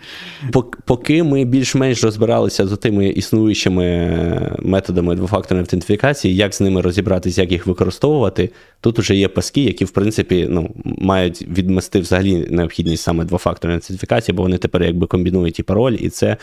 Поки 0.85 1.23
ми 1.23 1.45
більш-менш 1.45 2.05
розбиралися 2.05 2.67
з 2.67 2.77
тими 2.77 3.09
існуючими 3.09 4.57
методами 4.59 5.15
двофакторної 5.15 5.63
автентифікації, 5.63 6.37
як 6.37 6.55
з 6.55 6.61
ними 6.61 6.81
розібратися, 6.81 7.41
як 7.41 7.53
їх 7.53 7.67
використовувати, 7.67 8.51
тут 8.81 8.99
вже 8.99 9.17
є 9.17 9.29
паски, 9.29 9.63
які, 9.63 9.85
в 9.85 9.91
принципі, 9.91 10.47
ну, 10.51 10.71
мають 10.85 11.43
відмести 11.43 12.01
взагалі 12.01 12.47
необхідність 12.51 13.03
саме 13.03 13.25
двофакторної 13.25 13.77
автентифікації, 13.77 14.37
бо 14.37 14.43
вони 14.43 14.59
тепер 14.59 14.83
якби 14.83 15.07
комбінують 15.07 15.59
і 15.59 15.63
пароль, 15.63 15.97
і 16.01 16.11
це, 16.11 16.37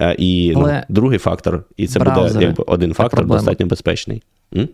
е, 0.00 0.16
і 0.18 0.52
ну, 0.56 0.80
другий 0.88 1.18
фактор, 1.18 1.64
і 1.76 1.86
це 1.86 1.98
буде 1.98 2.30
якби 2.40 2.64
один 2.66 2.92
фактор 2.92 3.18
проблема. 3.18 3.38
достатньо 3.38 3.66
безпечний. 3.66 4.22
М? 4.56 4.68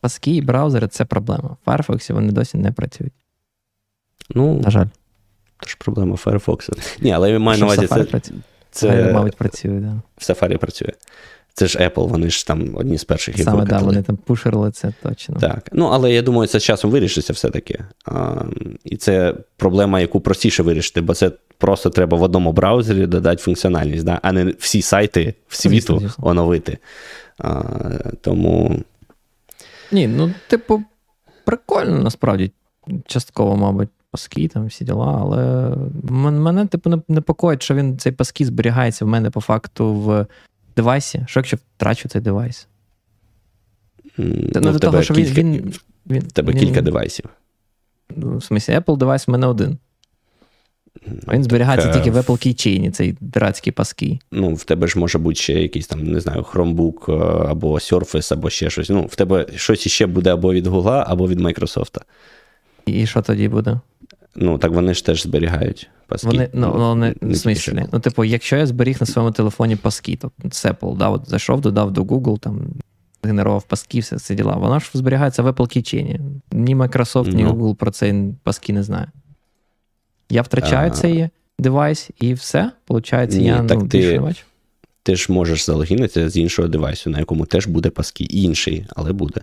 Паски 0.00 0.30
і 0.30 0.42
браузери 0.42 0.88
це 0.88 1.04
проблема. 1.04 1.56
В 1.66 1.70
Firefox 1.70 2.12
вони 2.12 2.32
досі 2.32 2.58
не 2.58 2.72
працюють. 2.72 3.12
Ну, 4.34 4.60
На 4.64 4.70
жаль. 4.70 4.86
Тож 5.64 5.74
проблема 5.74 6.14
Firefox. 6.14 6.78
Ні, 7.00 7.12
але 7.12 7.30
я 7.30 7.38
маю 7.38 7.58
на 7.58 7.66
увазі, 7.66 7.86
це. 7.86 8.04
Працює. 8.04 8.36
Це, 8.70 9.12
мабуть, 9.12 9.36
працює, 9.36 9.80
да. 9.80 10.02
В 10.16 10.30
Safari 10.30 10.56
працює. 10.56 10.92
Це 11.56 11.66
ж 11.66 11.78
Apple, 11.78 12.08
вони 12.08 12.30
ж 12.30 12.46
там 12.46 12.70
одні 12.74 12.98
з 12.98 13.04
перших 13.04 13.42
Саме, 13.42 13.58
так, 13.58 13.68
да, 13.68 13.78
вони 13.78 14.02
там 14.02 14.16
пушерили 14.16 14.70
це 14.70 14.92
точно. 15.02 15.36
Так. 15.40 15.68
Ну, 15.72 15.86
але 15.86 16.12
я 16.12 16.22
думаю, 16.22 16.48
це 16.48 16.60
з 16.60 16.64
часом 16.64 16.90
вирішиться 16.90 17.32
все-таки. 17.32 17.84
А, 18.04 18.42
І 18.84 18.96
це 18.96 19.34
проблема, 19.56 20.00
яку 20.00 20.20
простіше 20.20 20.62
вирішити, 20.62 21.00
бо 21.00 21.14
це 21.14 21.32
просто 21.58 21.90
треба 21.90 22.18
в 22.18 22.22
одному 22.22 22.52
браузері 22.52 23.06
додати 23.06 23.42
функціональність, 23.42 24.04
да? 24.04 24.20
а 24.22 24.32
не 24.32 24.44
всі 24.44 24.82
сайти 24.82 25.34
в 25.48 25.56
світу 25.56 25.98
звісно. 26.00 26.28
оновити. 26.28 26.78
А, 27.38 27.62
Тому. 28.20 28.80
Ні, 29.92 30.08
ну, 30.08 30.32
типу, 30.48 30.82
прикольно 31.44 31.98
насправді. 31.98 32.52
Частково, 33.06 33.56
мабуть 33.56 33.88
паски, 34.14 34.48
там 34.48 34.66
всі 34.66 34.84
діла, 34.84 35.18
але 35.20 35.74
мене, 36.30 36.66
типу, 36.66 37.02
непокоїть, 37.08 37.62
що 37.62 37.74
він 37.74 37.98
цей 37.98 38.12
паски 38.12 38.44
зберігається 38.44 39.04
в 39.04 39.08
мене 39.08 39.30
по 39.30 39.40
факту 39.40 39.94
в 39.94 40.26
девайсі. 40.76 41.24
Що 41.26 41.40
якщо 41.40 41.56
втрачу 41.76 42.08
цей 42.08 42.20
девайс? 42.20 42.68
Mm, 44.18 44.60
ну, 44.62 44.72
до 44.72 44.78
того, 44.78 45.02
що 45.02 45.14
кілька, 45.14 45.32
він, 45.32 45.74
він, 46.06 46.20
В 46.20 46.32
тебе 46.32 46.52
він, 46.52 46.60
кілька 46.60 46.80
девайсів. 46.80 47.24
Ну, 48.16 48.28
в 48.28 48.40
смысле, 48.40 48.80
Apple 48.80 48.96
девайс 48.96 49.28
в 49.28 49.30
мене 49.30 49.46
один. 49.46 49.78
Він 51.32 51.44
зберігається 51.44 51.88
так, 51.88 51.96
тільки 51.96 52.10
в 52.10 52.16
Apple 52.16 52.46
Keychain, 52.46 52.90
цей 52.90 53.16
дурацький 53.20 53.72
паски. 53.72 54.18
Ну, 54.32 54.54
в 54.54 54.64
тебе 54.64 54.86
ж 54.86 54.98
може 54.98 55.18
бути 55.18 55.40
ще 55.40 55.52
якийсь 55.52 55.86
там, 55.86 56.04
не 56.04 56.20
знаю, 56.20 56.42
Chromebook 56.42 57.12
е, 57.12 57.48
або 57.50 57.74
Surface, 57.74 58.32
або 58.32 58.50
ще 58.50 58.70
щось. 58.70 58.90
Ну, 58.90 59.02
в 59.02 59.16
тебе 59.16 59.46
щось 59.56 59.86
іще 59.86 60.06
буде 60.06 60.32
або 60.32 60.52
від 60.52 60.66
Google, 60.66 61.04
або 61.06 61.28
від 61.28 61.40
Microsoft. 61.40 62.00
І 62.86 63.06
що 63.06 63.22
тоді 63.22 63.48
буде? 63.48 63.80
Ну, 64.36 64.58
так 64.58 64.72
вони 64.72 64.94
ж 64.94 65.06
теж 65.06 65.22
зберігають 65.22 65.90
паски. 66.06 66.26
Вони, 66.26 66.48
ну, 66.52 66.74
ну 66.78 66.88
вони, 66.88 67.14
в 67.22 67.36
смислі, 67.36 67.86
ну, 67.92 68.00
типу, 68.00 68.24
якщо 68.24 68.56
я 68.56 68.66
зберіг 68.66 68.96
на 69.00 69.06
своєму 69.06 69.32
телефоні 69.32 69.76
паски, 69.76 70.16
то 70.16 70.30
Apple, 70.44 70.96
да, 70.96 71.08
от 71.08 71.28
зайшов, 71.28 71.60
додав 71.60 71.90
до 71.90 72.02
Google, 72.02 72.38
там, 72.38 72.66
генерував 73.22 73.62
паски, 73.62 74.00
все 74.00 74.18
це 74.18 74.34
діла. 74.34 74.56
Воно 74.56 74.78
ж 74.78 74.90
зберігається 74.94 75.42
в 75.42 75.48
Apple 75.48 75.76
Keychain. 75.76 76.20
Ні 76.52 76.76
Microsoft, 76.76 77.34
ні 77.34 77.44
ну. 77.44 77.52
Google 77.52 77.74
про 77.74 77.90
цей 77.90 78.34
паски 78.42 78.72
не 78.72 78.82
знає. 78.82 79.08
Я 80.30 80.42
втрачаю 80.42 80.90
а... 80.90 80.94
цей 80.94 81.28
девайс 81.58 82.10
і 82.20 82.34
все. 82.34 82.70
Получається, 82.84 83.38
ні, 83.38 83.46
я 83.46 83.62
так 83.62 83.78
ну, 83.78 83.88
ти... 83.88 83.98
більше 83.98 84.12
не 84.12 84.20
бачу. 84.20 84.44
Ти 85.02 85.16
ж 85.16 85.32
можеш 85.32 85.66
залогінитися 85.66 86.28
з 86.28 86.36
іншого 86.36 86.68
девайсу, 86.68 87.10
на 87.10 87.18
якому 87.18 87.46
теж 87.46 87.66
буде 87.66 87.90
паски. 87.90 88.24
Інший, 88.24 88.86
але 88.96 89.12
буде. 89.12 89.40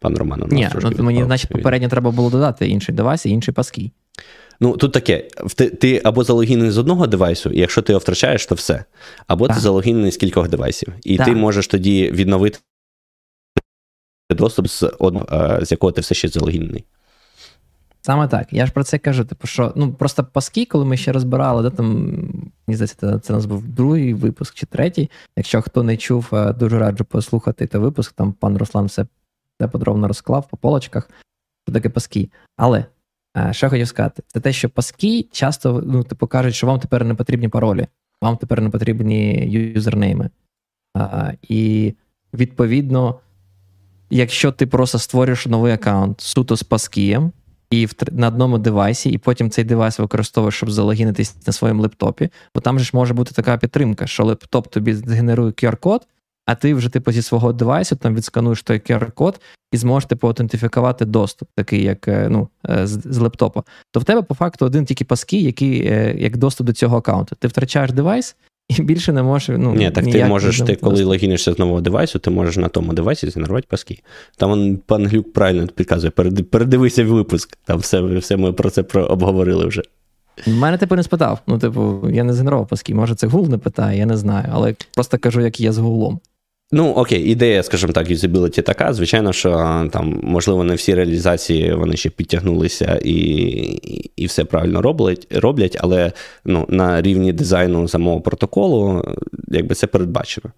Пан 0.00 0.16
Роман, 0.16 0.42
у 0.42 0.46
нас 0.46 0.52
Ні, 0.52 0.68
ну, 0.82 1.04
мені, 1.04 1.24
значить, 1.24 1.50
попередньо 1.50 1.88
треба 1.88 2.10
було 2.10 2.30
додати 2.30 2.68
інший 2.68 2.94
девайс 2.94 3.26
і 3.26 3.30
інший 3.30 3.54
паски. 3.54 3.90
Ну, 4.60 4.76
тут 4.76 4.92
таке: 4.92 5.28
ти 5.56 5.70
ти 5.70 6.00
або 6.04 6.24
залогінений 6.24 6.70
з 6.70 6.78
одного 6.78 7.06
девайсу, 7.06 7.50
і 7.50 7.60
якщо 7.60 7.82
ти 7.82 7.92
його 7.92 8.00
втрачаєш, 8.00 8.46
то 8.46 8.54
все. 8.54 8.84
Або 9.26 9.46
так. 9.46 9.56
ти 9.56 9.62
залогінений 9.62 10.12
з 10.12 10.16
кількох 10.16 10.48
девайсів. 10.48 10.88
І 11.04 11.16
так. 11.16 11.26
ти 11.26 11.34
можеш 11.34 11.66
тоді 11.66 12.10
відновити 12.10 12.58
доступ 14.30 14.68
з 14.68 14.92
одного, 14.98 15.26
з 15.64 15.70
якого 15.70 15.92
ти 15.92 16.00
все 16.00 16.14
ще 16.14 16.28
залогінений. 16.28 16.84
Саме 18.02 18.28
так. 18.28 18.52
Я 18.52 18.66
ж 18.66 18.72
про 18.72 18.84
це 18.84 18.98
кажу. 18.98 19.24
Типу, 19.24 19.46
що 19.46 19.72
ну 19.76 19.92
просто 19.92 20.24
паски, 20.24 20.64
коли 20.64 20.84
ми 20.84 20.96
ще 20.96 21.12
розбирали, 21.12 21.70
де 21.70 21.76
там 21.76 21.86
мені 22.66 22.76
здається, 22.76 23.18
це 23.18 23.32
у 23.32 23.36
нас 23.36 23.46
був 23.46 23.68
другий 23.68 24.14
випуск 24.14 24.54
чи 24.54 24.66
третій. 24.66 25.10
Якщо 25.36 25.62
хто 25.62 25.82
не 25.82 25.96
чув, 25.96 26.28
е, 26.32 26.52
дуже 26.52 26.78
раджу 26.78 27.04
послухати 27.04 27.66
той 27.66 27.80
випуск. 27.80 28.12
Там 28.12 28.32
пан 28.32 28.56
Руслан 28.56 28.86
все 28.86 29.06
все 29.58 29.68
подробно 29.68 30.08
розклав 30.08 30.48
по 30.48 30.56
полочках, 30.56 31.10
що 31.66 31.74
таке 31.74 31.88
паски. 31.88 32.30
Але 32.56 32.84
е, 33.36 33.52
що 33.52 33.70
хотів 33.70 33.88
сказати, 33.88 34.22
це 34.26 34.40
те, 34.40 34.52
що 34.52 34.70
паски 34.70 35.28
часто 35.32 35.82
ну, 35.86 36.04
типу, 36.04 36.26
кажуть, 36.26 36.54
що 36.54 36.66
вам 36.66 36.80
тепер 36.80 37.04
не 37.04 37.14
потрібні 37.14 37.48
паролі, 37.48 37.86
вам 38.22 38.36
тепер 38.36 38.60
не 38.60 38.70
потрібні 38.70 39.46
юзернейми. 39.50 40.30
А, 40.94 41.32
І 41.42 41.94
відповідно, 42.34 43.20
якщо 44.10 44.52
ти 44.52 44.66
просто 44.66 44.98
створюєш 44.98 45.46
новий 45.46 45.72
аккаунт 45.72 46.20
суто 46.20 46.56
з 46.56 46.62
паскієм, 46.62 47.32
і 47.70 47.86
в, 47.86 47.94
на 48.12 48.28
одному 48.28 48.58
девайсі, 48.58 49.10
і 49.10 49.18
потім 49.18 49.50
цей 49.50 49.64
девайс 49.64 49.98
використовуєш, 49.98 50.54
щоб 50.54 50.70
залогінитись 50.70 51.46
на 51.46 51.52
своєму 51.52 51.82
лептопі, 51.82 52.30
бо 52.54 52.60
там 52.60 52.78
же 52.78 52.84
ж 52.84 52.90
може 52.94 53.14
бути 53.14 53.32
така 53.34 53.58
підтримка, 53.58 54.06
що 54.06 54.24
лептоп 54.24 54.68
тобі 54.68 54.94
згенерує 54.94 55.50
QR-код, 55.50 56.06
а 56.48 56.54
ти 56.54 56.74
вже 56.74 56.88
типу 56.88 57.12
зі 57.12 57.22
свого 57.22 57.52
девайсу 57.52 57.96
там 57.96 58.14
відскануєш 58.14 58.62
той 58.62 58.78
QR-код 58.78 59.40
і 59.72 59.76
зможеш 59.76 60.08
типу 60.08 60.26
аутентифікувати 60.26 61.04
доступ, 61.04 61.48
такий 61.54 61.82
як 61.82 62.08
е, 62.08 62.28
ну, 62.30 62.48
е, 62.70 62.86
з, 62.86 63.00
з 63.04 63.18
лептопа. 63.18 63.62
То 63.92 64.00
в 64.00 64.04
тебе 64.04 64.22
по 64.22 64.34
факту 64.34 64.66
один 64.66 64.84
тільки 64.84 65.04
паски, 65.04 65.40
який 65.40 65.86
е, 65.86 66.14
як 66.18 66.36
доступ 66.36 66.66
до 66.66 66.72
цього 66.72 66.96
аккаунту. 66.96 67.36
Ти 67.38 67.48
втрачаєш 67.48 67.92
девайс. 67.92 68.36
І 68.68 68.82
більше 68.82 69.12
не 69.12 69.22
можеш. 69.22 69.56
ну, 69.58 69.74
Ні, 69.74 69.90
так 69.90 70.04
ти 70.04 70.24
можеш, 70.24 70.60
ти 70.60 70.74
коли 70.74 71.04
логінишся 71.04 71.52
з 71.52 71.58
нового 71.58 71.80
девайсу, 71.80 72.18
ти 72.18 72.30
можеш 72.30 72.56
на 72.56 72.68
тому 72.68 72.92
девайсі 72.92 73.30
згенерувати 73.30 73.66
паски. 73.70 74.02
Там 74.36 74.50
он, 74.50 74.78
пан 74.86 75.06
Глюк 75.06 75.32
правильно 75.32 75.66
підказує, 75.66 76.10
передивися 76.10 77.04
випуск, 77.04 77.58
там 77.64 77.78
все 77.78 78.00
все 78.00 78.36
ми 78.36 78.52
про 78.52 78.70
це 78.70 78.82
обговорили 78.94 79.66
вже. 79.66 79.82
Мене 80.46 80.78
типу 80.78 80.96
не 80.96 81.02
спитав. 81.02 81.38
Ну, 81.46 81.58
типу, 81.58 82.10
я 82.10 82.24
не 82.24 82.32
згенерував 82.32 82.68
паски. 82.68 82.94
Може, 82.94 83.14
це 83.14 83.26
Гул 83.26 83.48
не 83.48 83.58
питає, 83.58 83.98
я 83.98 84.06
не 84.06 84.16
знаю. 84.16 84.48
Але 84.52 84.74
просто 84.94 85.18
кажу, 85.18 85.40
як 85.40 85.60
є 85.60 85.72
з 85.72 85.78
Гуглом. 85.78 86.20
Ну, 86.72 86.90
окей, 86.90 87.22
ідея, 87.22 87.62
скажімо 87.62 87.92
так, 87.92 88.10
юзабіліті 88.10 88.62
така. 88.62 88.92
Звичайно, 88.92 89.32
що 89.32 89.50
там, 89.92 90.20
можливо, 90.22 90.64
не 90.64 90.74
всі 90.74 90.94
реалізації 90.94 91.74
вони 91.74 91.96
ще 91.96 92.10
підтягнулися 92.10 93.00
і 93.04 93.14
і, 94.16 94.26
все 94.26 94.44
правильно 94.44 94.82
роблять, 94.82 95.26
роблять, 95.30 95.76
але 95.80 96.12
ну, 96.44 96.66
на 96.68 97.02
рівні 97.02 97.32
дизайну 97.32 97.88
самого 97.88 98.20
протоколу, 98.20 99.04
якби 99.48 99.74
це 99.74 99.86
передбачено. 99.86 100.52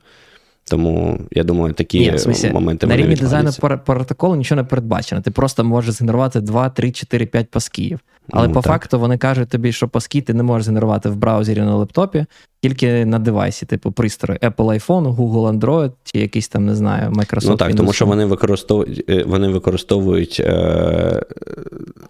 Тому 0.64 1.20
я 1.30 1.44
думаю, 1.44 1.74
такі 1.74 1.98
Ні, 2.00 2.10
в 2.10 2.14
смысле, 2.14 2.52
моменти 2.52 2.86
на 2.86 2.96
рівні 2.96 3.14
дизайну 3.14 3.50
протоколу 3.86 4.36
нічого 4.36 4.62
не 4.62 4.68
передбачено. 4.68 5.22
Ти 5.22 5.30
просто 5.30 5.64
можеш 5.64 5.94
згенерувати 5.94 6.40
2, 6.40 6.70
3, 6.70 6.92
4, 6.92 7.26
5 7.26 7.50
пасків. 7.50 8.00
Але 8.32 8.48
ну, 8.48 8.54
по 8.54 8.60
так. 8.60 8.72
факту 8.72 9.00
вони 9.00 9.18
кажуть 9.18 9.48
тобі, 9.48 9.72
що 9.72 9.88
паски 9.88 10.20
ти 10.20 10.34
не 10.34 10.42
можеш 10.42 10.68
генерувати 10.68 11.08
в 11.08 11.16
браузері 11.16 11.60
на 11.60 11.76
лептопі, 11.76 12.26
тільки 12.60 13.04
на 13.04 13.18
девайсі, 13.18 13.66
типу 13.66 13.92
пристрої 13.92 14.40
Apple 14.40 14.54
iPhone, 14.54 15.16
Google 15.16 15.58
Android 15.58 15.92
чи 16.04 16.18
якийсь 16.18 16.48
там, 16.48 16.66
не 16.66 16.74
знаю, 16.74 17.10
Microsoft. 17.10 17.48
Ну 17.48 17.56
так, 17.56 17.70
Windows. 17.70 17.76
тому 17.76 17.92
що 17.92 18.06
вони 18.06 18.24
використовують 18.24 19.04
е, 19.08 19.24
вони 19.26 19.48
використовують 19.48 20.40
е, 20.44 21.22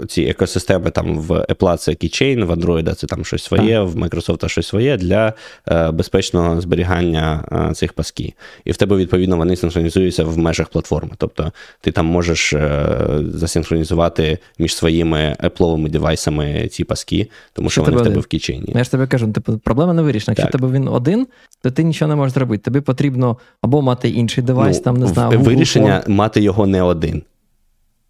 ці 0.09 0.23
екосистеми 0.23 0.91
там 0.91 1.19
в 1.19 1.31
Apple 1.31 1.77
це 1.77 1.93
Keychain, 1.93 2.45
в 2.45 2.51
Android 2.51 2.95
це 2.95 3.07
там 3.07 3.25
щось 3.25 3.43
своє, 3.43 3.75
так. 3.75 3.89
в 3.89 3.97
Microsoft 3.97 4.49
щось 4.49 4.67
своє 4.67 4.97
для 4.97 5.33
е, 5.69 5.91
безпечного 5.91 6.61
зберігання 6.61 7.45
е, 7.71 7.75
цих 7.75 7.93
пасків. 7.93 8.33
І 8.65 8.73
в 8.73 8.77
тебе, 8.77 8.97
відповідно, 8.97 9.37
вони 9.37 9.57
синхронізуються 9.57 10.25
в 10.25 10.39
межах 10.39 10.69
платформи. 10.69 11.11
Тобто 11.17 11.53
ти 11.81 11.93
там 11.93 12.07
можеш 12.07 12.53
е, 12.53 12.97
засинхронізувати 13.35 14.39
між 14.59 14.75
своїми 14.75 15.37
Apple 15.45 15.89
девайсами 15.89 16.69
ці 16.69 16.85
паски, 16.85 17.29
тому 17.53 17.71
що, 17.71 17.83
що 17.83 17.91
вони 17.91 18.03
в 18.03 18.05
тебе 18.05 18.21
в 18.21 18.25
Keychain. 18.25 18.77
Я 18.77 18.85
ж 18.85 18.91
тобі 18.91 19.07
кажу, 19.07 19.33
типу, 19.33 19.59
проблема 19.59 19.93
не 19.93 20.03
вирішена. 20.03 20.40
Якщо 20.41 20.59
тебе 20.59 20.73
він 20.73 20.89
один, 20.89 21.27
то 21.63 21.71
ти 21.71 21.83
нічого 21.83 22.09
не 22.09 22.17
можеш 22.17 22.35
зробити. 22.35 22.63
Тобі 22.63 22.81
потрібно 22.81 23.37
або 23.63 23.83
мати 23.83 24.11
інший 24.11 24.45
девайс, 24.45 24.77
ну, 24.77 24.85
там 24.85 24.97
не 24.97 25.07
знаю. 25.07 25.39
Google 25.39 25.45
Вирішення 25.45 26.03
Phone. 26.07 26.11
мати 26.11 26.41
його 26.41 26.67
не 26.67 26.83
один. 26.83 27.23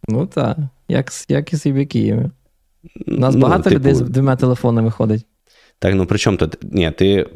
Ну 0.09 0.27
так, 0.27 0.57
як 0.89 1.13
як 1.29 1.53
і 1.53 1.57
з 1.57 1.87
Києві. 1.87 2.31
У 3.07 3.13
нас 3.13 3.35
ну, 3.35 3.41
багато 3.41 3.63
типу... 3.63 3.77
людей 3.77 3.95
з 3.95 4.01
двома 4.01 4.37
телефонами 4.37 4.91
ходить. 4.91 5.27
Так, 5.79 5.95
ну 5.95 6.07
при 6.07 6.19
чому 6.19 6.37
тут? 6.37 6.57
Ні, 6.63 6.91
ти 6.91 7.27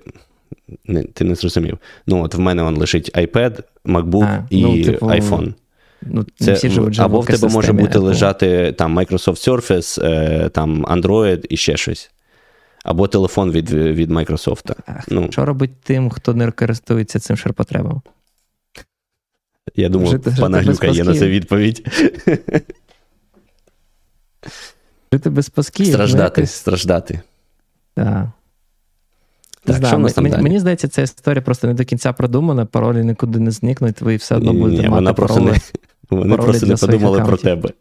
не, 0.84 1.03
ти 1.03 1.24
не 1.24 1.34
зрозумів. 1.34 1.78
Ну, 2.07 2.22
от 2.22 2.34
в 2.34 2.38
мене 2.38 2.62
он 2.62 2.76
лежить 2.76 3.16
iPad, 3.16 3.61
MacBook 3.84 4.24
а, 4.24 4.47
і 4.51 4.62
ну, 4.62 4.84
типу, 4.84 5.07
iPhone. 5.07 5.55
Ну, 6.03 6.26
Це, 6.38 6.53
всі 6.53 6.68
живуть 6.68 7.01
Або 7.01 7.20
в 7.20 7.26
тебе 7.26 7.49
може 7.49 7.72
бути 7.72 7.99
Apple. 7.99 8.03
лежати 8.03 8.72
там 8.72 8.99
Microsoft 8.99 9.49
Surface, 9.49 10.05
е, 10.05 10.49
там 10.49 10.86
Android 10.86 11.45
і 11.49 11.57
ще 11.57 11.76
щось 11.76 12.11
або 12.85 13.09
телефон 13.09 13.51
від 13.51 13.70
від 13.70 14.11
Microsoft. 14.11 14.76
Ну. 15.09 15.32
Що 15.32 15.45
робить 15.45 15.80
тим, 15.82 16.11
хто 16.11 16.35
не 16.35 16.51
користується 16.51 17.18
цим 17.18 17.37
ширпотребом? 17.37 18.03
Я 19.74 19.89
думав, 19.89 20.11
жити, 20.11 20.35
пана 20.41 20.61
Глюка 20.61 20.87
є 20.87 21.05
на 21.05 21.14
це 21.18 21.28
відповідь. 21.28 21.89
Жити 25.12 25.30
без 25.30 25.49
пасків. 25.49 25.87
Страждати, 25.87 26.41
якось... 26.41 26.51
страждати. 26.51 27.20
Так. 27.95 28.26
Так, 29.64 29.76
Знаю, 29.76 29.93
що 29.93 29.99
нас 29.99 30.12
там 30.12 30.24
мені, 30.24 30.32
далі? 30.32 30.43
мені 30.43 30.61
здається, 30.61 30.89
ця 30.89 31.03
історія 31.03 31.43
просто 31.43 31.66
не 31.66 31.74
до 31.74 31.85
кінця 31.85 32.12
продумана, 32.12 32.66
паролі 32.66 33.05
нікуди 33.05 33.39
не 33.39 33.51
зникнуть, 33.51 34.01
ви 34.01 34.16
все 34.16 34.37
одно 34.37 34.53
будете 34.53 34.82
ні, 34.82 34.89
мати 34.89 34.95
вона 34.95 35.14
просто 35.14 35.41
паролі. 35.41 35.59
Не, 36.11 36.18
вони 36.18 36.37
просто 36.37 36.66
не 36.66 36.76
подумали 36.76 37.18
аккаунтів. 37.18 37.43
про 37.43 37.70
тебе. 37.70 37.72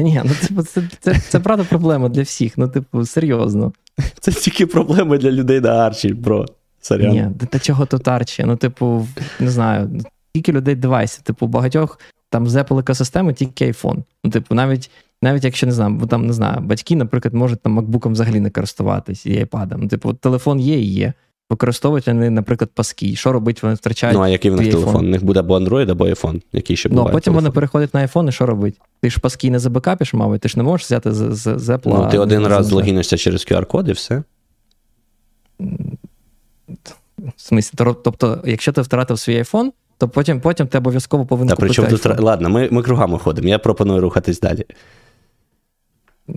Та 0.00 0.04
ні, 0.04 0.20
ну 0.24 0.30
це, 0.40 0.62
це, 0.62 0.82
це, 1.00 1.20
це 1.28 1.40
правда 1.40 1.64
проблема 1.64 2.08
для 2.08 2.22
всіх. 2.22 2.58
Ну, 2.58 2.68
типу, 2.68 3.06
серйозно. 3.06 3.72
Це 4.20 4.32
тільки 4.32 4.66
проблема 4.66 5.16
для 5.16 5.30
людей 5.30 5.60
на 5.60 5.68
Арчі, 5.68 6.14
бро. 6.14 6.46
Сорян. 6.80 7.10
Ні, 7.10 7.46
та 7.50 7.58
чого 7.58 7.86
тут 7.86 8.08
Арчі? 8.08 8.44
Ну, 8.44 8.56
типу, 8.56 9.06
не 9.40 9.50
знаю, 9.50 10.00
тільки 10.34 10.52
людей 10.52 10.74
девайсів. 10.74 11.22
Типу, 11.22 11.46
багатьох 11.46 12.00
там 12.30 12.46
з 12.46 12.56
Apple 12.56 12.78
екосистеми 12.78 13.34
тільки 13.34 13.66
iPhone. 13.66 14.02
Ну, 14.24 14.30
типу, 14.30 14.54
навіть 14.54 14.90
навіть 15.22 15.44
якщо 15.44 15.66
не 15.66 15.72
знаю, 15.72 15.94
бо 15.94 16.06
там 16.06 16.26
не 16.26 16.32
знаю, 16.32 16.60
батьки, 16.60 16.96
наприклад, 16.96 17.34
можуть 17.34 17.62
там 17.62 17.80
MacBook 17.80 18.08
взагалі 18.08 18.40
не 18.40 18.50
користуватись 18.50 19.26
і 19.26 19.44
iPad. 19.44 19.74
Ну, 19.78 19.88
типу, 19.88 20.12
телефон 20.12 20.60
є 20.60 20.78
і 20.78 20.86
є. 20.86 21.12
Використовують 21.50 22.06
вони, 22.06 22.30
наприклад, 22.30 22.70
паски. 22.74 23.16
Що 23.16 23.32
робить, 23.32 23.62
вони 23.62 23.74
втрачають. 23.74 24.16
Ну, 24.16 24.22
а 24.22 24.28
який 24.28 24.50
в 24.50 24.56
них 24.56 24.70
телефон? 24.70 25.06
У 25.06 25.08
них 25.08 25.24
буде 25.24 25.40
або 25.40 25.58
Android, 25.58 25.90
або 25.90 26.04
iPhone, 26.04 26.42
який 26.52 26.76
ще 26.76 26.88
буває. 26.88 27.04
Ну, 27.04 27.10
а 27.10 27.12
потім 27.12 27.24
телефон. 27.24 27.44
вони 27.44 27.54
переходять 27.54 27.94
на 27.94 28.06
iPhone, 28.06 28.28
і 28.28 28.32
що 28.32 28.46
робить? 28.46 28.80
Ти 29.00 29.10
ж 29.10 29.20
паски 29.20 29.50
не 29.50 29.58
забекапиш, 29.58 30.14
мабуть, 30.14 30.40
ти 30.40 30.48
ж 30.48 30.58
не 30.58 30.62
можеш 30.62 30.86
взяти 30.86 31.12
з, 31.12 31.34
з, 31.34 31.58
з 31.58 31.68
Apple. 31.68 31.80
Ну, 31.84 32.08
ти 32.10 32.18
один 32.18 32.46
раз 32.46 32.66
злогінишся 32.66 33.16
через 33.16 33.46
QR-код 33.46 33.88
і 33.88 33.92
все. 33.92 34.22
В 37.18 37.32
смислі, 37.36 37.76
тобто, 38.04 38.42
якщо 38.44 38.72
ти 38.72 38.80
втратив 38.80 39.18
свій 39.18 39.38
iPhone, 39.38 39.70
то 39.98 40.08
потім 40.08 40.40
потім 40.40 40.66
ти 40.66 40.78
обов'язково 40.78 41.26
повинен 41.26 41.48
Та, 41.48 41.56
купити 41.56 41.82
причому 41.82 41.98
тут... 41.98 42.20
Ладно, 42.20 42.50
ми 42.50 42.68
ми 42.70 42.82
кругами 42.82 43.18
ходимо. 43.18 43.48
Я 43.48 43.58
пропоную 43.58 44.00
рухатись 44.00 44.40
далі. 44.40 44.64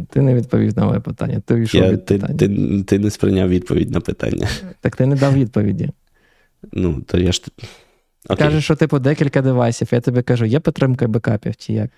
Ти 0.10 0.22
не 0.22 0.36
відповів 0.36 0.78
на 0.78 0.86
моє 0.86 1.00
питання. 1.00 1.41
Ти 1.46 1.62
йшов 1.62 1.82
Я, 1.82 1.91
від 1.91 2.06
ти, 2.06 2.18
питання. 2.18 2.39
Ти, 2.39 2.84
ти 2.84 3.00
не 3.00 3.10
сприйняв 3.10 3.50
відповідь 3.50 3.91
на 3.91 4.00
питання. 4.00 4.48
Так 4.82 4.96
ти 4.96 5.06
не 5.06 5.16
дав 5.16 5.34
відповіді. 5.34 5.89
Ну, 6.72 7.02
то 7.08 7.18
я 7.18 7.32
ж. 7.32 7.41
Окей. 8.30 8.46
Кажеш, 8.46 8.64
що 8.64 8.76
типу 8.76 9.00
декілька 9.00 9.41
девайсів. 9.41 9.88
Я 9.91 10.02
тобі 10.02 10.22
кажу, 10.22 10.46
є 10.46 10.60
підтримка 10.60 11.08
бекапів 11.08 11.56
чи 11.56 11.74
як? 11.74 11.89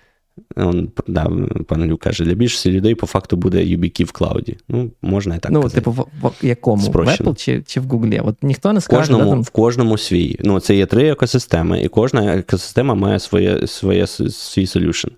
Он, 0.56 0.90
да, 1.06 1.30
Пан 1.68 1.84
Люк 1.84 2.00
каже, 2.00 2.24
для 2.24 2.34
більшості 2.34 2.70
людей 2.70 2.94
по 2.94 3.06
факту 3.06 3.36
буде 3.36 3.58
YubiKey 3.58 4.04
в 4.04 4.12
клауді. 4.12 4.56
Ну, 4.68 4.90
можна 5.02 5.36
і 5.36 5.38
так. 5.38 5.52
Ну, 5.52 5.62
казати. 5.62 5.80
типу, 5.80 5.90
в, 5.90 6.06
в 6.22 6.32
якому? 6.42 6.82
Спрощено. 6.82 7.30
В 7.30 7.34
Apple 7.34 7.38
чи 7.38 7.62
чи 7.66 7.80
в 7.80 7.86
Google? 7.86 8.20
От 8.24 8.42
ніхто 8.42 8.72
не 8.72 8.80
скаже. 8.80 9.00
Кожному, 9.00 9.24
да, 9.24 9.30
там... 9.30 9.42
В 9.42 9.50
кожному 9.50 9.98
свій. 9.98 10.38
Ну, 10.40 10.60
це 10.60 10.76
є 10.76 10.86
три 10.86 11.10
екосистеми, 11.10 11.80
і 11.80 11.88
кожна 11.88 12.34
екосистема 12.34 12.94
має 12.94 13.18
своє, 13.18 13.66
своє 13.66 14.06
свій 14.06 14.66
солюшн. 14.66 15.08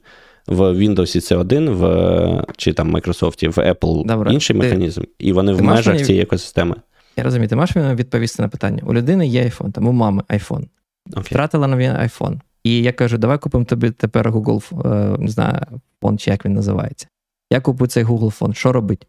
В 0.49 0.61
Windows 0.61 1.21
це 1.21 1.37
один, 1.37 1.71
в 1.71 2.45
чи 2.57 2.73
там 2.73 2.97
Microsoft, 2.97 3.49
в 3.49 3.59
Apple 3.59 4.07
Добре. 4.07 4.33
інший 4.33 4.57
ти, 4.57 4.63
механізм, 4.63 5.03
і 5.19 5.33
вони 5.33 5.53
в 5.53 5.63
межах 5.63 5.95
мені... 5.95 6.07
цієї 6.07 6.23
екосистеми. 6.23 6.75
Я 7.17 7.25
розумію, 7.25 7.49
ти 7.49 7.57
можеш 7.57 7.77
мені 7.77 7.95
відповісти 7.95 8.43
на 8.43 8.49
питання. 8.49 8.83
У 8.87 8.95
людини 8.95 9.27
є 9.27 9.45
iPhone, 9.45 9.73
там 9.73 9.89
у 9.89 9.93
мами 9.93 10.23
iPhone. 10.29 10.65
Okay. 11.11 11.21
Втратила 11.21 11.67
новий 11.67 11.87
iPhone. 11.87 12.41
І 12.65 12.83
я 12.83 12.93
кажу, 12.93 13.19
давай 13.19 13.39
купимо 13.39 13.65
тобі 13.65 13.91
тепер 13.91 14.33
Google, 14.33 14.87
е, 14.87 15.19
не 15.19 15.29
знаю, 15.29 15.61
фон, 16.03 16.19
чи 16.19 16.31
як 16.31 16.45
він 16.45 16.53
називається. 16.53 17.07
Я 17.53 17.61
купую 17.61 17.89
цей 17.89 18.05
Google 18.05 18.31
фон. 18.31 18.55
Що 18.55 18.73
робить? 18.73 19.07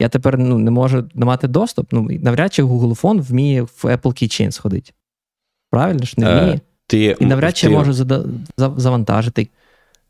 Я 0.00 0.08
тепер 0.08 0.38
ну, 0.38 0.58
не 0.58 0.70
можу 0.70 1.08
не 1.14 1.26
мати 1.26 1.48
доступ. 1.48 1.92
Ну, 1.92 2.08
навряд 2.22 2.54
чи 2.54 2.62
Google 2.62 2.94
фон 2.94 3.20
вміє 3.20 3.62
в 3.62 3.80
Apple 3.84 4.02
Keychain 4.02 4.50
сходити. 4.50 4.92
Правильно 5.70 6.04
ж, 6.04 6.14
не 6.16 6.30
е, 6.30 6.40
вміє. 6.40 6.54
Е, 6.54 6.60
ти, 6.86 7.16
І 7.20 7.26
навряд 7.26 7.56
чи 7.56 7.66
ти, 7.66 7.72
я 7.72 7.78
можу 7.78 7.92
завантажити 8.56 9.48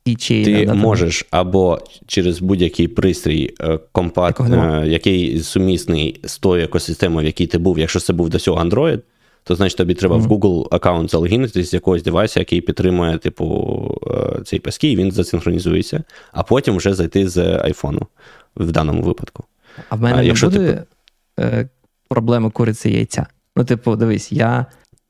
Keychain. 0.07 0.45
Ти 0.45 0.67
да, 0.67 0.75
можеш 0.75 1.27
або 1.31 1.79
через 2.07 2.41
будь-який 2.41 2.89
пристрій 2.89 3.55
е, 3.61 3.79
компат, 3.93 4.41
який 4.85 5.41
сумісний 5.41 6.21
з 6.25 6.39
тою 6.39 6.65
екосистемою, 6.65 7.25
в 7.25 7.27
якій 7.27 7.47
ти 7.47 7.59
був, 7.59 7.79
якщо 7.79 8.01
це 8.01 8.13
був 8.13 8.29
до 8.29 8.39
цього 8.39 8.65
Android, 8.65 9.01
то 9.45 9.55
значить 9.55 9.79
тобі 9.79 9.95
треба 9.95 10.17
mm-hmm. 10.17 10.29
в 10.29 10.33
Google 10.33 10.69
аккаунт 10.71 11.11
залогінитися 11.11 11.71
з 11.71 11.75
якогось 11.75 12.03
девайса, 12.03 12.41
який 12.41 12.61
підтримує, 12.61 13.19
типу, 13.19 13.99
е, 14.11 14.43
цей 14.45 14.59
паски, 14.59 14.91
і 14.91 14.97
він 14.97 15.13
засинхронізується, 15.13 16.05
а 16.33 16.43
потім 16.43 16.77
вже 16.77 16.95
зайти 16.95 17.29
з 17.29 17.39
айфону 17.39 18.07
в 18.57 18.73
даному 18.73 19.03
випадку. 19.03 19.45
А 19.89 19.97
в 19.97 20.01
мене 20.01 20.19
а, 20.19 20.23
не 20.23 20.33
буде 20.33 20.73
ти... 20.73 20.85
Е, 21.43 21.69
проблеми 22.09 22.51
куриці 22.51 22.91
яйця. 22.91 23.27
Ну, 23.57 23.65
типу, 23.65 23.97
дивись, 23.97 24.33
я 24.33 24.67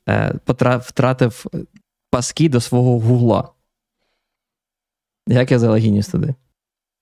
е, 0.09 0.35
втратив 0.81 1.47
паски 2.11 2.49
до 2.49 2.61
свого 2.61 2.99
гугла. 2.99 3.49
Як 5.29 5.51
я 5.51 5.59
залогінюсь 5.59 6.09
туди? 6.09 6.35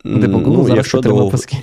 Ну, 0.05 0.21
типу, 0.21 0.39
Google 0.39 0.57
ну, 0.57 0.63
зараз 0.63 0.77
якщо 0.77 1.01
до, 1.01 1.29
паски. 1.29 1.57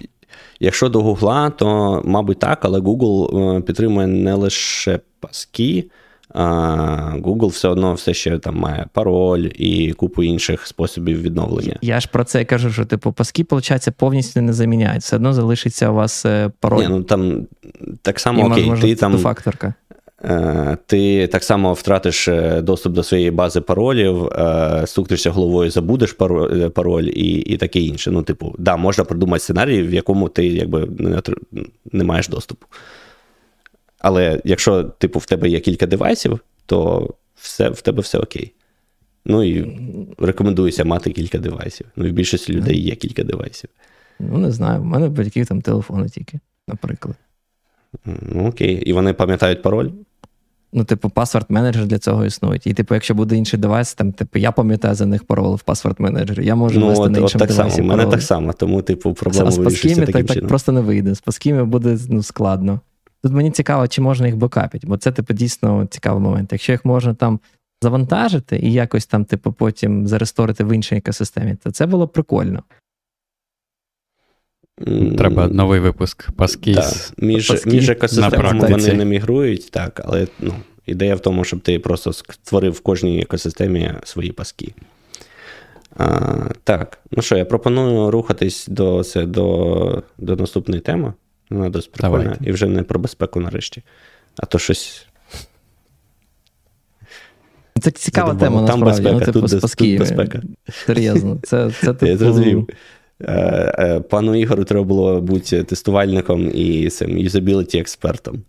Якщо 0.60 0.90
до 0.90 1.02
Гугла, 1.02 1.50
то, 1.50 2.02
мабуть, 2.06 2.40
так, 2.40 2.66
але 2.66 2.80
Google 2.80 3.62
підтримує 3.62 4.08
не 4.08 4.34
лише 4.34 5.00
паски, 5.20 5.90
Google 6.36 7.48
все 7.48 7.68
одно 7.68 7.94
все 7.94 8.14
ще 8.14 8.40
там 8.40 8.56
має 8.56 8.86
пароль 8.94 9.50
і 9.56 9.94
купу 9.94 10.24
інших 10.24 10.68
способів 10.68 11.22
відновлення. 11.22 11.78
Я 11.82 12.00
ж 12.00 12.10
про 12.12 12.24
це 12.24 12.46
кажу, 12.46 12.72
що 12.72 12.86
типу 12.86 13.12
паски, 13.12 13.46
виходить, 13.50 13.88
повністю 13.98 14.42
не 14.42 14.54
заміняють. 14.54 15.02
Все 15.02 15.16
одно 15.16 15.34
залишиться 15.34 15.90
у 15.90 15.94
вас 15.94 16.26
е, 16.26 16.52
пароль. 16.60 16.82
Ні, 16.82 16.88
ну 16.90 17.04
там 17.04 17.48
так 18.02 18.20
само 18.20 18.40
і, 18.40 18.52
окей, 18.52 18.66
може, 18.66 18.82
ти 18.82 18.96
там. 18.96 19.18
факторка. 19.18 19.74
Е, 20.24 20.78
ти 20.86 21.28
так 21.28 21.44
само 21.44 21.74
втратиш 21.74 22.28
е, 22.28 22.62
доступ 22.62 22.94
до 22.94 23.04
своєї 23.04 23.32
бази 23.32 23.62
паролів, 23.62 24.30
стукнешся 24.86 25.32
головою, 25.32 25.72
забудеш 25.72 26.14
пароль 26.74 27.06
і 27.06 27.40
і 27.40 27.58
таке 27.58 27.80
інше. 27.80 28.12
Ну, 28.12 28.24
типу, 28.24 28.56
да, 28.58 28.78
можна 28.78 29.04
придумати 29.04 29.40
сценарій, 29.40 29.82
в 29.82 29.94
якому 29.94 30.30
ти 30.30 30.48
якби 30.48 30.88
не, 31.00 31.22
не 31.92 32.04
маєш 32.04 32.28
доступу. 32.28 32.66
Але 34.00 34.42
якщо, 34.44 34.84
типу, 34.84 35.20
в 35.20 35.26
тебе 35.26 35.50
є 35.50 35.60
кілька 35.60 35.86
девайсів, 35.86 36.40
то 36.66 37.10
все, 37.36 37.70
в 37.70 37.82
тебе 37.82 38.02
все 38.02 38.18
окей. 38.18 38.54
Ну 39.26 39.44
і 39.44 39.80
рекомендується 40.18 40.86
мати 40.86 41.12
кілька 41.12 41.38
девайсів. 41.38 41.88
Ну, 41.96 42.06
і 42.06 42.10
в 42.10 42.14
більшості 42.14 42.54
людей 42.54 42.82
є 42.82 42.96
кілька 42.96 43.24
девайсів. 43.24 43.70
Ну, 44.20 44.38
не 44.38 44.52
знаю, 44.52 44.82
в 44.82 44.86
мене 44.86 45.10
батьків 45.10 45.48
там 45.48 45.62
телефони 45.62 46.10
тільки, 46.10 46.40
наприклад. 46.68 47.16
Ну, 48.06 48.48
окей. 48.48 48.74
І 48.76 48.94
вони 48.94 49.14
пам'ятають 49.14 49.62
пароль? 49.62 49.90
Ну, 50.74 50.84
типу, 50.84 51.10
password 51.10 51.50
manager 51.50 51.86
для 51.86 52.00
цього 52.00 52.26
існує. 52.26 52.60
І, 52.64 52.74
типу, 52.74 52.94
якщо 52.94 53.14
буде 53.14 53.36
інший 53.36 53.60
device, 53.60 53.94
там, 53.94 54.12
типу, 54.12 54.40
я 54.40 54.52
пам'ятаю 54.52 54.96
за 54.96 55.06
них 55.06 55.24
пароль 55.24 55.56
в 55.56 55.62
password 55.62 56.00
manager 56.00 56.36
і. 56.36 56.46
Я 56.46 56.56
можу 56.56 56.80
ну, 56.80 56.88
ввести 56.88 57.04
от, 57.04 57.12
на 57.12 57.20
іншому 57.20 57.44
от 57.44 57.48
так 57.48 57.58
device 57.58 57.71
і. 57.71 57.76
Само. 57.78 57.94
У 57.94 57.98
мене 57.98 58.12
так 58.12 58.22
само, 58.22 58.54
тому, 58.54 58.82
типу, 58.82 59.14
проблема 59.14 59.50
вирішується 59.50 60.06
таким 60.06 60.26
так, 60.26 60.38
так 60.38 60.48
просто 60.48 60.72
не 60.72 60.82
вийде. 60.82 61.16
З 61.16 61.20
passkey 61.20 61.56
ми 61.56 61.66
буде 61.66 61.98
ну, 62.10 62.24
складно. 62.24 62.80
Тут 63.24 63.34
мені 63.34 63.52
цікаво, 63.52 63.88
чи 63.88 64.02
можна 64.02 64.28
їх 64.28 64.38
backup 64.38 64.68
ити, 64.68 64.88
бо 64.88 64.98
це, 64.98 65.12
типу, 65.12 65.34
дійсно 65.34 65.88
цікавий 65.90 66.24
момент. 66.24 66.52
Якщо 66.52 66.72
їх 66.72 66.86
можна 66.86 67.14
там 67.14 67.40
завантажити 67.82 68.60
і 68.60 68.74
якось 68.74 69.06
там, 69.06 69.26
типу, 69.26 69.52
потім 69.52 70.08
за 70.08 70.17
restore 70.17 70.50
ити 70.50 70.64
в 70.64 70.76
іншій 70.76 70.96
екосистемі, 70.96 71.56
то 71.64 71.72
це 71.72 71.86
було 71.86 72.06
б 72.06 72.12
прикольно. 72.12 72.64
Треба 75.18 75.48
новий 75.48 75.80
випуск 75.80 76.32
passkey. 76.32 76.74
Так. 76.74 76.94
Між 77.18 77.48
passkey 77.48 77.70
між 77.70 77.90
екосистемами 77.90 78.70
вони 78.70 78.94
не 78.94 79.06
мігрують, 79.06 79.72
так, 79.72 80.02
але 80.06 80.28
ну, 80.40 80.54
ідея 80.86 81.16
в 81.16 81.20
тому, 81.20 81.44
щоб 81.44 81.60
ти 81.60 81.80
просто 81.80 82.14
створив 82.14 82.72
в 82.72 82.80
кожній 82.80 83.22
екосистемі 83.22 83.94
свої 84.04 84.32
паски. 84.32 84.74
А, 85.96 86.50
Так, 86.64 87.00
ну 87.12 87.22
що, 87.22 87.38
я 87.38 87.46
пропоную 87.46 88.12
рухатись 88.12 88.68
до 88.68 89.04
це, 89.04 89.26
до, 89.26 90.04
до 90.18 90.36
наступної 90.36 90.82
теми. 90.82 91.14
Вона 91.50 91.70
досить 91.70 91.92
прикольна. 91.92 92.38
І 92.42 92.52
вже 92.52 92.66
не 92.66 92.84
про 92.84 93.00
безпеку 93.00 93.40
нарешті. 93.40 93.84
А 94.38 94.46
то 94.46 94.60
щось. 94.60 95.08
Це 97.82 97.92
цікава 97.92 98.34
Задумав. 98.34 98.66
тема, 98.66 98.68
Там 98.68 98.80
насправді. 98.80 99.02
безпека, 99.02 99.26
ну, 99.26 99.34
типу, 99.34 99.62
тут, 99.62 99.78
тут 99.78 100.00
безпека. 100.00 100.42
Серйозно. 100.86 101.38
Це, 101.44 101.72
це 101.82 101.88
типу... 101.94 102.06
Я 102.06 102.18
зрозумів. 102.18 102.68
Е, 103.22 103.74
е, 103.80 104.00
пану 104.00 104.36
Ігору 104.36 104.64
треба 104.64 104.84
було 104.84 105.22
бути 105.22 105.64
тестувальником 105.64 106.52
і 106.54 106.90
цим 106.90 107.18
юзабіліті 107.18 107.80
експертом. 107.80 108.44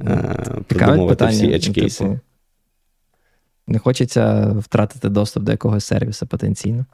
Е, 0.00 0.34
придумувати 0.66 1.26
всі 1.26 1.46
edge 1.46 1.68
ну, 1.68 1.88
типу, 1.88 2.20
Не 3.66 3.78
хочеться 3.78 4.54
втратити 4.58 5.08
доступ 5.08 5.42
до 5.42 5.52
якогось 5.52 5.84
сервісу 5.84 6.26
потенційно. 6.26 6.86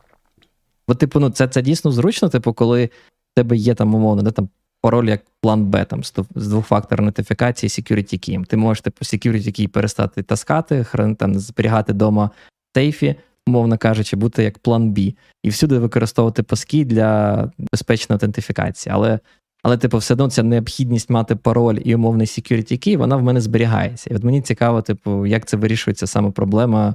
Бо, 0.89 0.95
типу, 0.95 1.21
ну, 1.21 1.31
це 1.31 1.49
це 1.49 1.63
дійсно 1.63 1.93
зручно, 1.93 2.29
типу, 2.29 2.53
коли 2.53 2.87
в 2.87 3.35
тебе 3.35 3.57
є 3.57 3.75
там 3.75 3.95
умовно, 3.95 4.23
де 4.23 4.31
там 4.31 4.49
пароль 4.81 5.09
як 5.09 5.23
план 5.41 5.67
Б 5.67 5.85
там 5.85 6.05
з 6.35 6.49
двохфакторної 6.49 7.07
нотифікації 7.07 7.71
security 7.71 8.15
key. 8.15 8.47
Ти 8.47 8.57
можеш 8.57 8.83
типу 8.83 9.05
security 9.05 9.61
key 9.61 9.67
перестати 9.67 10.23
таскати, 10.23 10.87
там 11.19 11.35
зберігати 11.35 11.93
вдома 11.93 12.25
в 12.25 12.75
сейфі, 12.75 13.15
умовно 13.51 13.79
кажучи, 13.79 14.17
бути 14.17 14.45
як 14.45 14.59
план 14.59 14.91
Б, 14.91 15.13
і 15.43 15.49
всюди 15.49 15.79
використовувати 15.79 16.43
паски 16.43 16.85
для 16.85 17.51
безпечної 17.73 18.17
аутентифікації. 18.17 18.93
Але 18.95 19.19
Але, 19.63 19.77
типу, 19.77 19.99
все 19.99 20.15
одно 20.15 20.31
ця 20.31 20.43
необхідність 20.43 21.11
мати 21.11 21.37
пароль 21.37 21.79
і 21.85 21.95
умовний 21.95 22.27
security 22.27 22.73
key, 22.73 22.97
вона 22.97 23.17
в 23.17 23.23
мене 23.23 23.41
зберігається. 23.41 24.11
І 24.11 24.17
от 24.17 24.25
мені 24.25 24.43
цікаво, 24.43 24.83
типу, 24.83 25.27
як 25.27 25.47
це 25.47 25.57
вирішується 25.57 26.07
саме 26.07 26.31
проблема. 26.31 26.95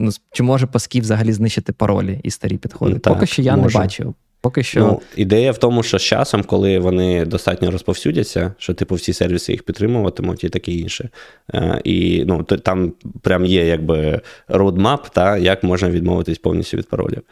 Ну, 0.00 0.10
Чи 0.32 0.42
може 0.42 0.66
Паски 0.66 1.00
взагалі 1.00 1.32
знищити 1.32 1.72
паролі 1.72 2.20
і 2.22 2.30
старі 2.30 2.56
підходи? 2.56 2.92
Ну, 2.92 2.98
так, 2.98 3.14
Поки 3.14 3.26
що 3.26 3.42
я 3.42 3.56
може. 3.56 3.78
не 3.78 3.84
бачив. 3.84 4.14
Поки 4.42 4.62
що. 4.62 4.80
Ну, 4.80 5.00
Ідея 5.16 5.52
в 5.52 5.58
тому, 5.58 5.82
що 5.82 5.98
з 5.98 6.02
часом, 6.02 6.42
коли 6.42 6.78
вони 6.78 7.24
достатньо 7.24 7.70
розповсюдяться, 7.70 8.54
що 8.58 8.74
типу 8.74 8.94
всі 8.94 9.12
сервіси 9.12 9.52
їх 9.52 9.62
підтримуватимуть 9.62 10.44
і 10.44 10.48
таке 10.48 10.72
інше. 10.72 11.08
Е, 11.54 11.80
І 11.84 12.24
ну, 12.26 12.42
то, 12.42 12.56
там 12.56 12.92
прям 13.22 13.44
є 13.44 13.66
якби 13.66 14.20
roadmap, 14.48 14.98
та, 15.12 15.38
як 15.38 15.62
можна 15.62 15.90
відмовитись 15.90 16.38
повністю 16.38 16.76
від 16.76 16.88
паролів. 16.88 17.22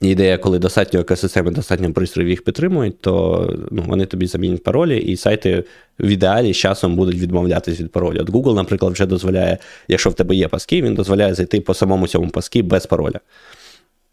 Ідея, 0.00 0.38
коли 0.38 0.58
достатньо 0.58 1.00
екосистеми, 1.00 1.50
достатньо 1.50 1.92
пристроїв 1.92 2.30
їх 2.30 2.44
підтримують, 2.44 3.00
то 3.00 3.56
ну, 3.70 3.84
вони 3.86 4.06
тобі 4.06 4.26
замінять 4.26 4.62
паролі, 4.62 4.98
і 4.98 5.16
сайти 5.16 5.64
в 6.00 6.06
ідеалі 6.06 6.54
з 6.54 6.56
часом 6.56 6.96
будуть 6.96 7.16
відмовлятись 7.16 7.80
від 7.80 7.92
паролю. 7.92 8.18
От 8.20 8.30
Google, 8.30 8.54
наприклад, 8.54 8.92
вже 8.92 9.06
дозволяє, 9.06 9.58
якщо 9.88 10.10
в 10.10 10.14
тебе 10.14 10.34
є 10.34 10.48
паски, 10.48 10.82
він 10.82 10.94
дозволяє 10.94 11.34
зайти 11.34 11.60
по 11.60 11.74
самому 11.74 12.08
цьому 12.08 12.28
паски 12.28 12.62
без 12.62 12.86
пароля. 12.86 13.20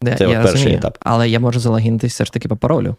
Це 0.04 0.24
я 0.24 0.28
от 0.28 0.36
перший 0.36 0.52
розумію, 0.52 0.78
етап. 0.78 0.98
Але 1.02 1.30
я 1.30 1.40
можу 1.40 1.60
залогінитись 1.60 2.14
все 2.14 2.26
ж 2.26 2.34
таки 2.34 2.48
по 2.48 2.58
паролю. 2.58 2.96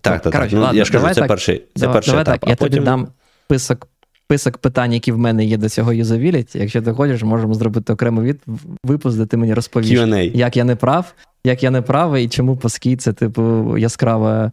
Так, 0.00 0.22
так, 0.22 0.32
так. 0.32 0.52
Ну, 0.52 0.60
ладно, 0.60 0.78
я 0.78 0.84
ж 0.84 0.92
кажу, 0.92 1.08
це 1.08 1.14
так, 1.14 1.28
перший 1.28 1.58
це 1.58 1.64
давай, 1.80 1.94
перший 1.94 2.12
давай 2.12 2.22
етап. 2.22 2.40
Так, 2.40 2.50
я 2.50 2.56
потім... 2.56 2.72
тобі 2.72 2.84
дам 2.84 3.08
список 3.46 3.88
список 4.26 4.58
питань, 4.58 4.92
які 4.92 5.12
в 5.12 5.18
мене 5.18 5.44
є 5.44 5.56
до 5.56 5.68
цього 5.68 5.92
юзабіліті. 5.92 6.58
Якщо 6.58 6.82
ти 6.82 6.92
хочеш, 6.92 7.22
можемо 7.22 7.54
зробити 7.54 7.92
окремий 7.92 8.26
від 8.26 8.40
випуск, 8.84 9.18
де 9.18 9.26
ти 9.26 9.36
мені 9.36 9.54
розповіш, 9.54 9.98
Q&A. 9.98 10.36
як 10.36 10.56
я 10.56 10.64
не 10.64 10.76
прав, 10.76 11.14
як 11.44 11.62
я 11.62 11.70
не 11.70 11.82
правий 11.82 12.24
і 12.24 12.28
чому 12.28 12.56
паски 12.56 12.96
це, 12.96 13.12
типу, 13.12 13.78
яскраве 13.78 14.50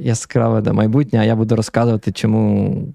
яскраве 0.00 0.60
да, 0.60 0.72
майбутнє, 0.72 1.18
а 1.18 1.24
я 1.24 1.36
буду 1.36 1.56
розказувати, 1.56 2.12
чому 2.12 2.94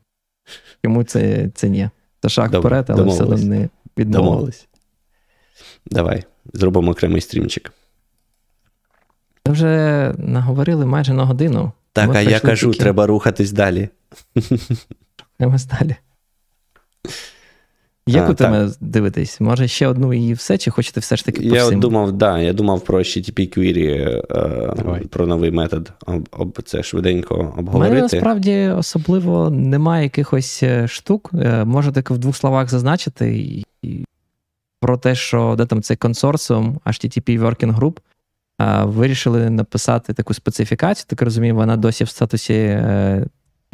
чому 0.84 1.04
це 1.04 1.50
це 1.56 1.70
ні. 1.70 1.90
Це 2.22 2.30
шаг 2.30 2.52
Добре, 2.52 2.82
вперед, 2.82 2.86
але 2.90 3.10
все 3.10 3.24
одно 3.24 3.38
не 3.38 3.70
відмовились. 3.98 4.68
Давай, 5.86 6.24
зробимо 6.54 6.92
окремий 6.92 7.22
стрімчик. 7.22 7.74
Ми 9.48 9.54
вже 9.54 10.14
наговорили 10.18 10.86
майже 10.86 11.14
на 11.14 11.26
годину. 11.26 11.72
Так, 11.94 12.16
а 12.16 12.22
я 12.22 12.40
кажу, 12.40 12.68
тільки... 12.68 12.84
треба 12.84 13.08
рухатись 13.08 13.52
далі. 13.52 13.90
Рухаємось 15.40 15.66
далі. 15.66 15.96
Яку 18.08 18.34
тему 18.34 18.72
дивитись? 18.82 19.42
Може, 19.42 19.68
ще 19.68 19.88
одну 19.88 20.14
і 20.14 20.34
все, 20.34 20.58
чи 20.58 20.72
хочете 20.72 21.00
все 21.00 21.16
ж 21.16 21.26
таки 21.26 21.50
по 21.50 21.56
Я 21.56 21.66
всім? 21.66 21.80
думав, 21.80 22.12
да, 22.12 22.40
я 22.40 22.54
думав 22.54 22.82
про 22.82 23.00
HTTP 23.00 23.58
query, 23.58 24.22
е, 24.32 25.08
про 25.10 25.28
новий 25.28 25.52
метод. 25.52 25.92
Об, 26.32 26.60
це 26.66 26.84
швиденько 26.84 27.36
обговорити. 27.58 27.92
У 27.92 27.96
мене 27.96 28.02
насправді 28.02 28.68
особливо 28.68 29.50
немає 29.50 30.04
якихось 30.04 30.64
е, 30.64 30.88
штук. 30.88 31.32
Е, 31.42 31.66
можу 31.66 31.92
так 31.92 32.12
в 32.12 32.18
двох 32.18 32.36
словах 32.36 32.70
зазначити 32.70 33.38
і, 33.82 34.06
про 34.80 34.98
те, 34.98 35.16
що 35.16 35.56
де 35.58 35.66
там 35.66 35.82
цей 35.82 35.98
консорціум 35.98 36.80
HTTP 36.86 37.42
Working 37.42 37.80
Group 37.80 37.98
вирішили 38.60 39.50
написати 39.50 40.14
таку 40.14 40.34
специфікацію. 40.34 41.06
Так 41.10 41.22
розумію, 41.22 41.56
вона 41.56 41.78
досі 41.78 42.04
в 42.04 42.10
статусі 42.10 42.54
е, 42.54 43.28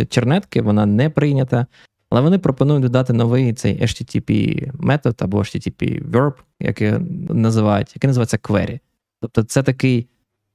чернетки, 0.09 0.61
вона 0.61 0.85
не 0.85 1.09
прийнята. 1.09 1.65
Але 2.09 2.21
вони 2.21 2.37
пропонують 2.37 2.83
додати 2.83 3.13
новий 3.13 3.53
цей 3.53 3.81
HTTP 3.81 4.71
метод 4.73 5.15
або 5.19 5.37
HTTP 5.37 6.11
verb, 6.11 6.33
який 6.59 6.91
називають, 7.29 7.95
який 7.95 8.07
називається 8.07 8.37
query. 8.37 8.79
Тобто 9.21 9.43
це 9.43 9.63
такий 9.63 10.07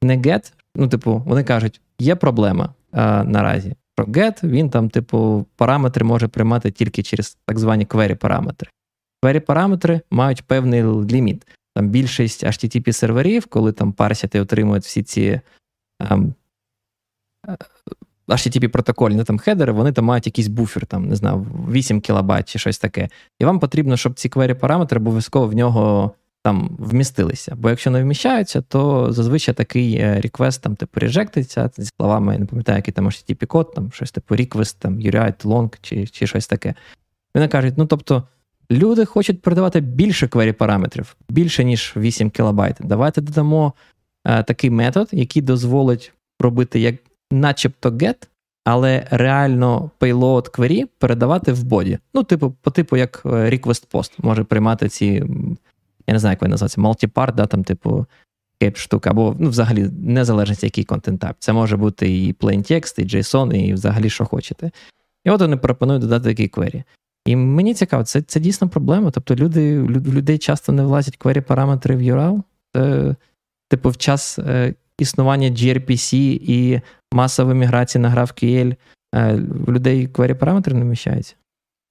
не 0.02 0.18
get, 0.18 0.52
ну, 0.76 0.88
типу, 0.88 1.22
вони 1.26 1.44
кажуть, 1.44 1.80
є 1.98 2.14
проблема 2.14 2.74
а, 2.92 3.24
наразі. 3.24 3.74
Про 3.94 4.06
get, 4.06 4.48
він 4.48 4.70
там, 4.70 4.90
типу, 4.90 5.46
параметри 5.56 6.04
може 6.04 6.28
приймати 6.28 6.70
тільки 6.70 7.02
через 7.02 7.38
так 7.46 7.58
звані 7.58 7.86
query 7.86 8.14
параметри. 8.14 8.70
Query 9.22 9.40
параметри 9.40 10.00
мають 10.10 10.42
певний 10.42 10.82
ліміт. 10.84 11.46
Там 11.74 11.88
більшість 11.88 12.44
HTTP 12.44 12.92
серверів, 12.92 13.46
коли 13.46 13.72
там 13.72 13.94
і 14.34 14.38
отримують 14.38 14.84
всі 14.84 15.02
ці. 15.02 15.40
Ем, 16.00 16.34
HTTP 18.28 18.68
протокольні 18.68 19.24
там 19.24 19.38
хедери, 19.38 19.72
вони 19.72 19.92
там 19.92 20.04
мають 20.04 20.26
якийсь 20.26 20.48
буфер, 20.48 20.86
там, 20.86 21.08
не 21.08 21.16
знаю, 21.16 21.46
8 21.70 22.00
кілобайт 22.00 22.48
чи 22.48 22.58
щось 22.58 22.78
таке. 22.78 23.08
І 23.38 23.44
вам 23.44 23.58
потрібно, 23.58 23.96
щоб 23.96 24.14
ці 24.14 24.28
query 24.28 24.54
параметри 24.54 25.00
обов'язково 25.00 25.46
в 25.46 25.54
нього 25.54 26.12
там 26.42 26.76
вмістилися. 26.78 27.54
Бо 27.56 27.70
якщо 27.70 27.90
не 27.90 28.02
вміщаються, 28.02 28.60
то 28.60 29.12
зазвичай 29.12 29.54
такий 29.54 30.04
request 30.04 30.62
там, 30.62 30.76
типу, 30.76 31.00
режектиться 31.00 31.70
зі 31.76 31.90
словами, 31.96 32.32
я 32.32 32.38
не 32.38 32.46
пам'ятаю, 32.46 32.76
який 32.76 32.94
там 32.94 33.06
HTTP 33.06 33.46
код, 33.46 33.74
там 33.74 33.92
щось 33.92 34.10
типу 34.10 34.34
request, 34.34 34.76
там, 34.78 34.98
URI, 34.98 35.44
long 35.44 35.76
чи, 35.80 36.06
чи 36.06 36.26
щось 36.26 36.46
таке. 36.46 36.74
Вони 37.34 37.48
кажуть, 37.48 37.74
ну 37.76 37.86
тобто. 37.86 38.28
Люди 38.72 39.04
хочуть 39.04 39.42
передавати 39.42 39.80
більше 39.80 40.26
query 40.26 40.52
параметрів, 40.52 41.16
більше, 41.28 41.64
ніж 41.64 41.92
8 41.96 42.30
кілобайт. 42.30 42.76
Давайте 42.80 43.20
додамо 43.20 43.72
е, 44.24 44.42
такий 44.42 44.70
метод, 44.70 45.08
який 45.12 45.42
дозволить 45.42 46.12
робити 46.40 46.80
як 46.80 46.94
начебто 47.30 47.90
get, 47.90 48.28
але 48.64 49.06
реально 49.10 49.90
payload 50.00 50.58
query 50.58 50.88
передавати 50.98 51.52
в 51.52 51.62
боді. 51.62 51.98
Ну, 52.14 52.22
типу, 52.22 52.50
по 52.50 52.70
типу, 52.70 52.96
як 52.96 53.22
е, 53.24 53.28
request 53.28 53.90
post 53.92 54.12
може 54.18 54.44
приймати 54.44 54.88
ці, 54.88 55.06
я 56.06 56.14
не 56.14 56.18
знаю, 56.18 56.32
як 56.32 56.40
вони 56.40 56.50
називаються, 56.50 56.80
multipart, 56.80 57.34
да, 57.34 57.46
там, 57.46 57.64
типу, 57.64 58.06
кейп 58.60 58.76
штука, 58.76 59.10
або 59.10 59.36
ну, 59.38 59.48
взагалі 59.50 59.90
незалежність, 59.98 60.64
який 60.64 60.84
контент 60.84 61.24
type. 61.24 61.34
Це 61.38 61.52
може 61.52 61.76
бути 61.76 62.24
і 62.24 62.32
plain 62.32 62.72
text, 62.72 63.00
і 63.00 63.06
JSON, 63.06 63.54
і 63.54 63.72
взагалі 63.72 64.10
що 64.10 64.24
хочете. 64.24 64.70
І 65.24 65.30
от 65.30 65.40
вони 65.40 65.56
пропонують 65.56 66.02
додати 66.02 66.28
такий 66.28 66.50
query. 66.50 66.82
І 67.28 67.36
мені 67.36 67.74
цікаво, 67.74 68.04
це 68.04 68.22
це 68.22 68.40
дійсно 68.40 68.68
проблема. 68.68 69.10
Тобто 69.10 69.34
люди, 69.34 69.78
людей 69.88 70.38
часто 70.38 70.72
не 70.72 70.82
влазять 70.82 71.18
query 71.18 71.40
параметри 71.40 71.96
в 71.96 72.00
URL. 72.00 72.42
Це, 72.74 73.14
типу, 73.68 73.90
в 73.90 73.96
час 73.96 74.38
е, 74.38 74.74
існування 74.98 75.48
gRPC 75.48 76.16
і 76.42 76.80
масової 77.12 77.58
міграції 77.58 78.02
на 78.02 78.14
GraphQL 78.14 78.76
е, 79.14 79.34
в 79.34 79.72
людей 79.72 80.08
query 80.08 80.34
параметри 80.34 80.74
не 80.74 80.84
вміщаються. 80.84 81.34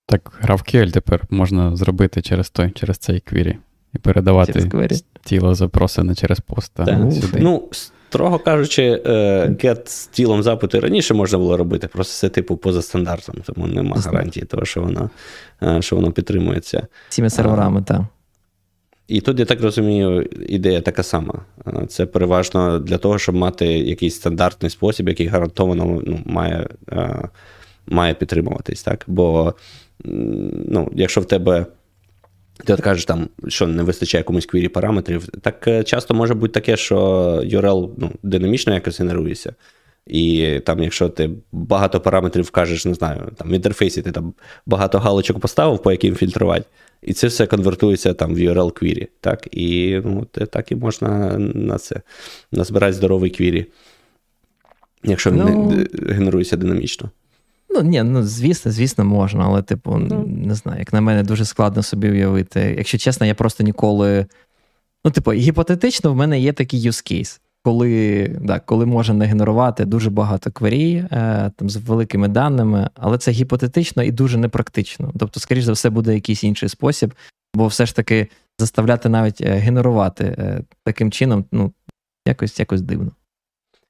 Так, 0.07 0.39
GraphQL 0.43 0.91
тепер 0.91 1.23
можна 1.29 1.75
зробити 1.75 2.21
через 2.21 2.49
той, 2.49 2.71
через 2.71 2.97
цей 2.97 3.19
квірі 3.19 3.57
і 3.93 3.97
передавати 3.97 4.69
тіло 5.27 5.55
запросене 5.55 6.15
через 6.15 6.39
пост. 6.39 6.71
Так. 6.73 7.13
Сюди. 7.13 7.39
Ну, 7.39 7.69
строго 8.09 8.39
кажучи, 8.39 9.01
е, 9.05 9.47
get 9.47 9.89
з 9.89 10.07
тілом 10.07 10.43
запиту 10.43 10.79
раніше 10.79 11.13
можна 11.13 11.37
було 11.37 11.57
робити, 11.57 11.87
просто 11.87 12.13
це 12.13 12.29
типу 12.29 12.57
поза 12.57 12.81
стандартом, 12.81 13.35
тому 13.45 13.67
нема 13.67 13.97
гарантії 13.97 14.45
того, 14.45 14.65
що 14.65 14.81
воно 14.81 15.09
е, 15.63 15.81
що 15.81 15.95
воно 15.95 16.11
підтримується. 16.11 16.87
Цими 17.09 17.29
серверами, 17.29 17.81
так. 17.81 18.01
І 19.07 19.21
тут, 19.21 19.39
я 19.39 19.45
так 19.45 19.61
розумію, 19.61 20.21
ідея 20.47 20.81
така 20.81 21.03
сама. 21.03 21.33
Це 21.87 22.05
переважно 22.05 22.79
для 22.79 22.97
того, 22.97 23.19
щоб 23.19 23.35
мати 23.35 23.65
якийсь 23.65 24.15
стандартний 24.15 24.69
спосіб, 24.69 25.09
який 25.09 25.27
гарантовано 25.27 26.01
ну, 26.05 26.19
має 26.25 26.67
має 27.87 28.13
підтримуватись. 28.13 28.83
Так? 28.83 29.03
Бо 29.07 29.53
ну, 30.05 30.91
якщо 30.95 31.21
в 31.21 31.25
тебе. 31.25 31.65
Ти 32.65 32.73
от 32.73 32.81
кажеш, 32.81 33.05
там, 33.05 33.29
що 33.47 33.67
не 33.67 33.83
вистачає 33.83 34.23
комусь 34.23 34.45
квірі 34.45 34.67
параметрів, 34.67 35.27
так 35.27 35.67
е, 35.67 35.83
часто 35.83 36.13
може 36.13 36.33
бути 36.33 36.53
таке, 36.53 36.77
що 36.77 36.97
URL 37.45 37.89
ну, 37.97 38.11
динамічно 38.23 38.73
якось 38.73 38.99
генерується. 38.99 39.55
І 40.07 40.59
там, 40.65 40.83
якщо 40.83 41.09
ти 41.09 41.29
багато 41.51 42.01
параметрів 42.01 42.43
вкажеш, 42.43 42.85
не 42.85 42.93
знаю, 42.93 43.31
там 43.37 43.49
в 43.49 43.53
інтерфейсі 43.53 44.01
ти 44.01 44.11
там 44.11 44.33
багато 44.65 44.99
галочок 44.99 45.39
поставив, 45.39 45.81
по 45.81 45.91
яким 45.91 46.15
фільтрувати, 46.15 46.65
і 47.01 47.13
це 47.13 47.27
все 47.27 47.47
конвертується 47.47 48.13
там 48.13 48.35
в 48.35 48.37
URL 48.37 48.83
query. 48.83 49.07
Так, 49.21 49.47
і 49.51 50.01
ну, 50.05 50.25
так 50.25 50.71
і 50.71 50.75
можна 50.75 51.37
на 51.37 51.77
це 51.77 52.01
назбирати 52.51 52.93
здоровий 52.93 53.29
квірі, 53.29 53.65
якщо 55.03 55.31
він 55.31 55.37
ну, 55.37 55.71
не 55.93 56.13
генерується 56.13 56.57
динамічно. 56.57 57.09
Ну, 57.77 57.83
ні, 57.83 58.03
ну 58.03 58.23
звісно, 58.23 58.71
звісно, 58.71 59.05
можна, 59.05 59.45
але, 59.45 59.61
типу, 59.61 59.97
ну. 59.97 60.25
не 60.27 60.55
знаю, 60.55 60.79
як 60.79 60.93
на 60.93 61.01
мене, 61.01 61.23
дуже 61.23 61.45
складно 61.45 61.83
собі 61.83 62.09
уявити. 62.09 62.75
Якщо 62.77 62.97
чесно, 62.97 63.25
я 63.25 63.35
просто 63.35 63.63
ніколи. 63.63 64.25
Ну, 65.05 65.11
типу, 65.11 65.31
гіпотетично, 65.31 66.13
в 66.13 66.15
мене 66.15 66.39
є 66.39 66.53
такий 66.53 66.89
use 66.89 67.11
case 67.11 67.39
коли 67.67 68.27
да, 68.41 68.59
коли 68.59 68.85
може 68.85 69.13
не 69.13 69.25
генерувати 69.25 69.85
дуже 69.85 70.09
багато 70.09 70.51
квері 70.51 70.95
е, 70.95 71.51
там, 71.55 71.69
з 71.69 71.75
великими 71.75 72.27
даними, 72.27 72.89
але 72.95 73.17
це 73.17 73.31
гіпотетично 73.31 74.03
і 74.03 74.11
дуже 74.11 74.37
непрактично. 74.37 75.13
Тобто, 75.19 75.39
скоріш 75.39 75.63
за 75.63 75.71
все, 75.71 75.89
буде 75.89 76.13
якийсь 76.13 76.43
інший 76.43 76.69
спосіб, 76.69 77.13
бо 77.53 77.67
все 77.67 77.85
ж 77.85 77.95
таки 77.95 78.27
заставляти 78.59 79.09
навіть 79.09 79.41
е, 79.41 79.53
генерувати 79.53 80.23
е, 80.23 80.61
таким 80.83 81.11
чином, 81.11 81.45
ну, 81.51 81.71
якось 82.27 82.59
якось 82.59 82.81
дивно. 82.81 83.11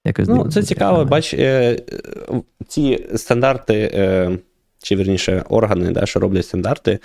Якось 0.07 0.27
ну. 0.27 0.51
Це 0.51 0.63
цікаво, 0.63 1.05
бач, 1.05 1.33
е, 1.33 1.79
ці 2.67 3.07
стандарти. 3.15 3.91
Е, 3.93 4.37
чи 4.83 4.95
вірніше 4.95 5.43
органи, 5.49 5.91
да, 5.91 6.05
що 6.05 6.19
роблять 6.19 6.45
стандарти, 6.45 6.99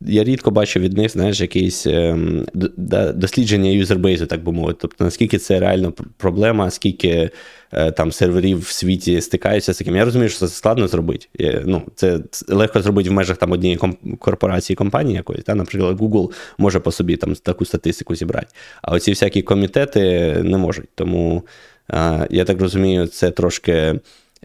я 0.00 0.24
рідко 0.24 0.50
бачу 0.50 0.80
від 0.80 0.96
них, 0.96 1.12
знаєш, 1.12 1.40
якісь 1.40 1.86
ем, 1.86 2.46
дослідження 3.14 3.70
юзербейзу, 3.70 4.26
так 4.26 4.42
би 4.42 4.52
мовити. 4.52 4.78
Тобто, 4.82 5.04
наскільки 5.04 5.38
це 5.38 5.60
реально 5.60 5.92
проблема, 6.16 6.70
скільки 6.70 7.30
е, 7.72 7.90
там 7.90 8.12
серверів 8.12 8.60
в 8.60 8.68
світі 8.68 9.20
стикаються 9.20 9.74
з 9.74 9.78
таким. 9.78 9.96
Я 9.96 10.04
розумію, 10.04 10.28
що 10.28 10.38
це 10.38 10.48
складно 10.48 10.88
зробити. 10.88 11.26
Ну, 11.64 11.82
Це 11.94 12.20
легко 12.48 12.82
зробити 12.82 13.10
в 13.10 13.12
межах 13.12 13.36
там 13.36 13.52
однієї 13.52 13.80
корпорації 14.18 14.76
компанії 14.76 15.16
якоїсь. 15.16 15.44
Та, 15.44 15.54
Наприклад, 15.54 16.00
Google 16.00 16.30
може 16.58 16.80
по 16.80 16.92
собі 16.92 17.16
там 17.16 17.34
таку 17.34 17.64
статистику 17.64 18.14
зібрати. 18.14 18.46
А 18.82 18.92
оці 18.92 19.10
всякі 19.10 19.42
комітети 19.42 20.34
не 20.42 20.56
можуть. 20.56 20.88
Тому 20.94 21.42
я 22.30 22.44
так 22.44 22.60
розумію, 22.60 23.06
це 23.06 23.30
трошки. 23.30 24.00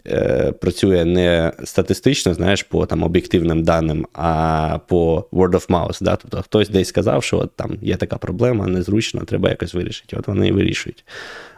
Е, 0.06 0.52
працює 0.52 1.04
не 1.04 1.52
статистично, 1.64 2.34
знаєш, 2.34 2.62
по 2.62 2.86
там 2.86 3.02
об'єктивним 3.02 3.62
даним, 3.62 4.06
а 4.12 4.78
по 4.88 5.28
word 5.32 5.50
of 5.50 5.66
mouth. 5.66 6.02
Да? 6.02 6.16
Тобто 6.16 6.42
хтось 6.42 6.68
десь 6.68 6.88
сказав, 6.88 7.24
що 7.24 7.38
от, 7.38 7.56
там 7.56 7.76
є 7.82 7.96
така 7.96 8.16
проблема, 8.16 8.66
незручно, 8.66 9.24
треба 9.24 9.50
якось 9.50 9.74
вирішити. 9.74 10.16
От 10.16 10.28
вони 10.28 10.48
і 10.48 10.52
вирішують. 10.52 11.04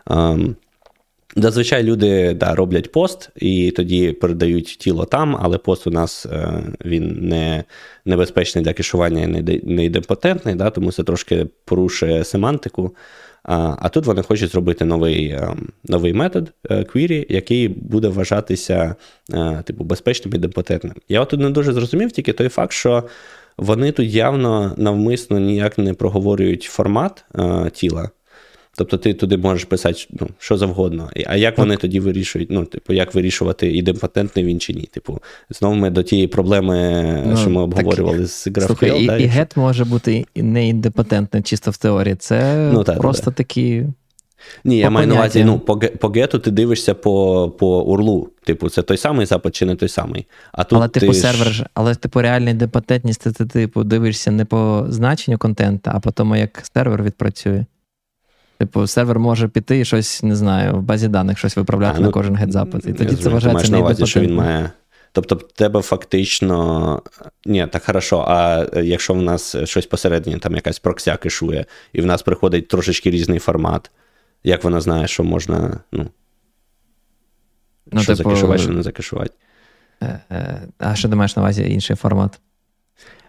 Um, 0.07 0.55
Зазвичай 1.37 1.83
люди 1.83 2.35
да, 2.35 2.55
роблять 2.55 2.93
пост 2.93 3.31
і 3.37 3.71
тоді 3.71 4.13
передають 4.13 4.67
тіло 4.67 5.05
там, 5.05 5.37
але 5.41 5.59
пост 5.59 5.87
у 5.87 5.91
нас 5.91 6.27
е, 6.27 6.63
він 6.85 7.29
не 7.29 7.65
небезпечний 8.05 8.65
для 8.65 8.73
кешування 8.73 9.43
не 9.63 9.85
ідемпотентний, 9.85 10.55
да, 10.55 10.71
тому 10.71 10.93
це 10.93 11.03
трошки 11.03 11.47
порушує 11.65 12.25
семантику. 12.25 12.95
А 13.47 13.89
тут 13.89 14.07
вони 14.07 14.23
хочуть 14.23 14.53
зробити 14.53 14.85
новий 14.85 15.29
е, 15.29 15.57
новий 15.85 16.13
метод 16.13 16.53
е, 16.71 16.75
query, 16.75 17.27
який 17.29 17.69
буде 17.69 18.09
вважатися 18.09 18.95
е, 19.35 19.63
типу, 19.67 19.85
безпечним 19.85 20.35
і 20.35 20.39
депотентним. 20.39 20.95
Я 21.09 21.21
от 21.21 21.29
тут 21.29 21.41
не 21.41 21.51
дуже 21.51 21.73
зрозумів 21.73 22.13
тільки 22.13 22.33
той 22.33 22.49
факт, 22.49 22.73
що 22.73 23.05
вони 23.57 23.93
тут 23.93 24.07
явно 24.07 24.75
навмисно 24.77 25.39
ніяк 25.39 25.79
не 25.79 25.95
проговорюють 25.95 26.63
формат 26.63 27.25
тіла. 27.73 28.11
Тобто 28.79 28.99
ти 28.99 29.15
туди 29.15 29.37
можеш 29.37 29.65
писати 29.65 30.07
ну, 30.11 30.29
що 30.39 30.59
завгодно. 30.59 31.11
А 31.27 31.37
як 31.37 31.59
вони 31.59 31.77
тоді 31.77 32.01
вирішують? 32.01 32.51
Ну, 32.51 32.65
типу, 32.65 32.93
як 32.93 33.15
вирішувати, 33.15 33.77
ідемпатентний 33.77 34.45
він 34.45 34.61
чи 34.61 34.73
ні? 34.73 34.89
Типу, 34.93 35.21
знову 35.51 35.75
ми 35.75 35.91
до 35.91 36.03
тієї 36.03 36.29
проблеми, 36.29 37.03
ну, 37.27 37.37
що 37.37 37.51
ми 37.51 37.63
обговорювали 37.63 38.19
так, 38.19 38.27
з 38.27 38.47
GraphQL. 38.47 38.67
Слухай, 38.67 39.03
і, 39.03 39.07
да, 39.07 39.17
і 39.17 39.29
get 39.29 39.59
може 39.59 39.85
бути 39.85 40.27
не 40.37 40.69
ідемпатентним 40.69 41.43
чисто 41.43 41.71
в 41.71 41.77
теорії. 41.77 42.15
Це 42.15 42.71
ну, 42.73 42.85
так, 42.85 42.99
просто 42.99 43.25
так. 43.25 43.35
такі. 43.35 43.85
Ні, 44.65 44.79
я 44.79 44.91
маю 44.91 45.07
на 45.07 45.15
увазі, 45.15 45.45
ну, 45.45 45.59
по 45.59 45.79
по 45.79 46.09
гету 46.09 46.39
ти 46.39 46.51
дивишся 46.51 46.95
по 46.95 47.51
по 47.59 47.83
урлу. 47.83 48.29
Типу, 48.45 48.69
це 48.69 48.83
той 48.83 48.97
самий 48.97 49.27
запит 49.27 49.55
чи 49.55 49.67
не 49.67 49.77
той 49.77 49.89
самий. 49.89 50.27
А 50.53 50.65
тут 50.65 50.77
Але, 50.79 50.89
типу, 50.89 51.07
ти 51.07 51.15
сервер, 51.15 51.53
ж, 51.53 51.67
але 51.75 51.95
типу, 51.95 52.23
реальна 52.23 52.51
ідемпатентність, 52.51 53.23
ти, 53.23 53.33
ти 53.33 53.47
типу, 53.47 53.85
дивишся 53.85 54.31
не 54.31 54.45
по 54.45 54.87
значенню 54.89 55.39
контента, 55.39 55.93
а 55.95 56.01
по 56.01 56.11
тому, 56.11 56.37
як 56.37 56.63
сервер 56.75 57.03
відпрацює. 57.03 57.65
Типу, 58.59 58.87
сервер 58.87 59.19
може 59.19 59.49
піти 59.49 59.81
і 59.81 59.85
щось, 59.85 60.23
не 60.23 60.37
знаю, 60.37 60.75
в 60.75 60.83
базі 60.83 61.09
даних 61.09 61.39
щось 61.39 61.57
виправляти 61.57 61.97
а, 61.97 62.01
ну, 62.01 62.07
на 62.07 62.13
кожен 62.13 62.37
гет-запит. 62.37 62.89
І 62.89 62.93
тоді 62.93 63.17
це 63.17 63.29
вважається 63.29 63.73
на 63.73 63.79
увазі, 63.79 64.07
що 64.07 64.21
він 64.21 64.35
має. 64.35 64.71
Тобто, 65.13 65.35
в 65.35 65.43
тебе 65.43 65.83
фактично. 65.83 67.03
Ні, 67.47 67.67
так 67.73 67.85
хорошо. 67.85 68.25
А 68.29 68.67
якщо 68.81 69.15
в 69.15 69.23
нас 69.23 69.57
щось 69.65 69.87
посередині, 69.87 70.39
там 70.39 70.55
якась 70.55 70.79
прокся 70.79 71.17
кешує, 71.17 71.65
і 71.93 72.01
в 72.01 72.07
нас 72.07 72.23
приходить 72.23 72.69
трошечки 72.69 73.11
різний 73.11 73.39
формат, 73.39 73.91
як 74.45 74.65
вона 74.65 74.81
знає, 74.81 75.07
що 75.07 75.25
можна, 75.25 75.81
ну. 75.93 76.07
ну 77.93 78.01
що 78.01 78.17
типу, 78.17 78.31
закешувати, 78.31 78.63
що 78.63 78.73
не 78.73 78.83
закешувати. 78.83 79.35
Е, 80.03 80.21
е, 80.31 80.63
а 80.79 80.95
що 80.95 81.09
ти 81.09 81.17
маєш 81.17 81.37
на 81.37 81.43
увазі 81.43 81.73
інший 81.73 81.97
формат? 81.97 82.41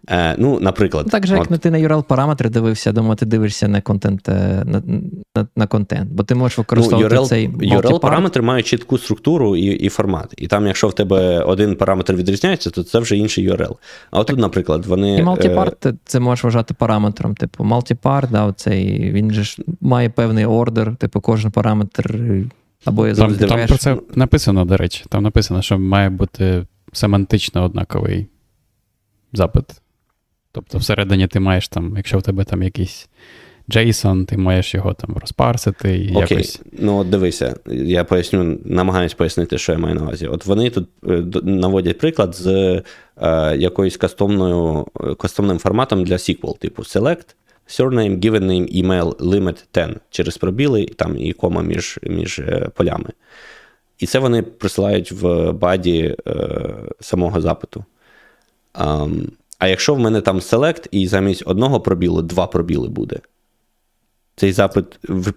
Е, 0.09 0.35
ну, 0.37 0.59
наприклад, 0.59 1.05
ну, 1.05 1.11
так 1.11 1.27
же, 1.27 1.35
як 1.35 1.51
от... 1.51 1.61
ти 1.61 1.71
на 1.71 1.77
URL-параметри 1.77 2.49
дивився, 2.49 2.91
думаю, 2.91 3.15
ти 3.15 3.25
дивишся 3.25 3.67
на 3.67 3.81
контент, 3.81 4.29
е, 4.29 4.63
на 4.65 4.83
на, 5.35 5.47
на 5.55 5.67
контент, 5.67 6.11
бо 6.11 6.23
ти 6.23 6.35
можеш 6.35 6.57
використовувати 6.57 7.15
ну, 7.15 7.21
URL, 7.21 7.25
цей 7.25 7.49
URL-параметри 7.49 8.41
мають 8.41 8.65
чітку 8.65 8.97
структуру 8.97 9.55
і 9.55 9.65
і 9.65 9.89
формат. 9.89 10.33
І 10.37 10.47
там, 10.47 10.67
якщо 10.67 10.87
в 10.87 10.93
тебе 10.93 11.39
один 11.39 11.75
параметр 11.75 12.13
відрізняється, 12.13 12.69
то 12.69 12.83
це 12.83 12.99
вже 12.99 13.17
інший 13.17 13.51
URL. 13.51 13.75
А 14.11 14.19
от 14.19 14.27
тут, 14.27 14.39
наприклад, 14.39 14.85
вони. 14.85 15.17
І 15.17 15.23
мультипарт 15.23 15.85
е... 15.85 15.93
це 16.05 16.19
можеш 16.19 16.43
вважати 16.43 16.73
параметром. 16.73 17.35
Типу, 17.35 17.63
мультипарт, 17.63 18.31
да, 18.31 18.45
оцей, 18.45 19.11
він 19.11 19.31
же 19.31 19.43
ж 19.43 19.57
має 19.81 20.09
певний 20.09 20.45
ордер, 20.45 20.95
типу, 20.95 21.21
кожен 21.21 21.51
параметр. 21.51 22.19
Або 22.85 23.07
я 23.07 23.15
Там, 23.15 23.35
там 23.35 23.67
про 23.67 23.77
це 23.77 23.97
написано, 24.15 24.65
до 24.65 24.77
речі, 24.77 25.05
там 25.09 25.23
написано, 25.23 25.61
що 25.61 25.79
має 25.79 26.09
бути 26.09 26.65
семантично 26.93 27.63
однаковий 27.63 28.27
запит. 29.33 29.65
Тобто, 30.57 30.77
всередині 30.77 31.27
ти 31.27 31.39
маєш 31.39 31.67
там, 31.67 31.93
якщо 31.97 32.17
в 32.17 32.21
тебе 32.21 32.43
там 32.43 32.63
якийсь 32.63 33.09
JSON, 33.69 34.25
ти 34.25 34.37
маєш 34.37 34.73
його 34.75 34.93
там 34.93 35.17
роз 35.17 35.39
parse 35.39 35.76
ити 35.76 35.97
і 35.97 36.15
Окей. 36.15 36.37
якось. 36.37 36.61
Ну, 36.71 36.97
от 36.97 37.09
дивися, 37.09 37.55
я 37.67 38.03
поясню, 38.03 38.59
намагаюсь 38.65 39.13
пояснити, 39.13 39.57
що 39.57 39.71
я 39.71 39.77
маю 39.77 39.95
на 39.95 40.01
увазі. 40.01 40.27
От 40.27 40.45
вони 40.45 40.69
тут 40.69 40.89
е, 41.07 41.23
наводять 41.43 41.97
приклад 41.97 42.35
з 42.35 42.47
е, 42.47 43.55
якоюсь 43.57 43.97
кастомною, 43.97 44.87
кастомним 45.19 45.59
форматом 45.59 46.03
для 46.03 46.15
SQL, 46.15 46.57
типу 46.59 46.81
select, 46.81 47.35
surname, 47.67 48.19
given 48.19 48.43
name, 48.43 48.83
email, 48.83 49.15
limit 49.15 49.63
10 49.73 49.97
через 50.09 50.37
пробіли 50.37 50.85
там 50.85 51.17
і 51.17 51.33
кома 51.33 51.61
між 51.61 51.99
між 52.03 52.39
е, 52.39 52.69
полями. 52.75 53.09
І 53.99 54.05
це 54.05 54.19
вони 54.19 54.41
присилають 54.41 55.11
в 55.11 55.51
body 55.51 56.15
е, 56.27 56.59
самого 56.99 57.41
запиту. 57.41 57.85
Um, 58.73 59.27
а 59.59 59.67
якщо 59.67 59.95
в 59.95 59.99
мене 59.99 60.21
там 60.21 60.41
селект, 60.41 60.87
і 60.91 61.07
замість 61.07 61.43
одного 61.45 61.79
пробілу 61.79 62.21
два 62.21 62.47
пробіли 62.47 62.87
буде, 62.87 63.19
цей 64.35 64.51
запит 64.51 64.85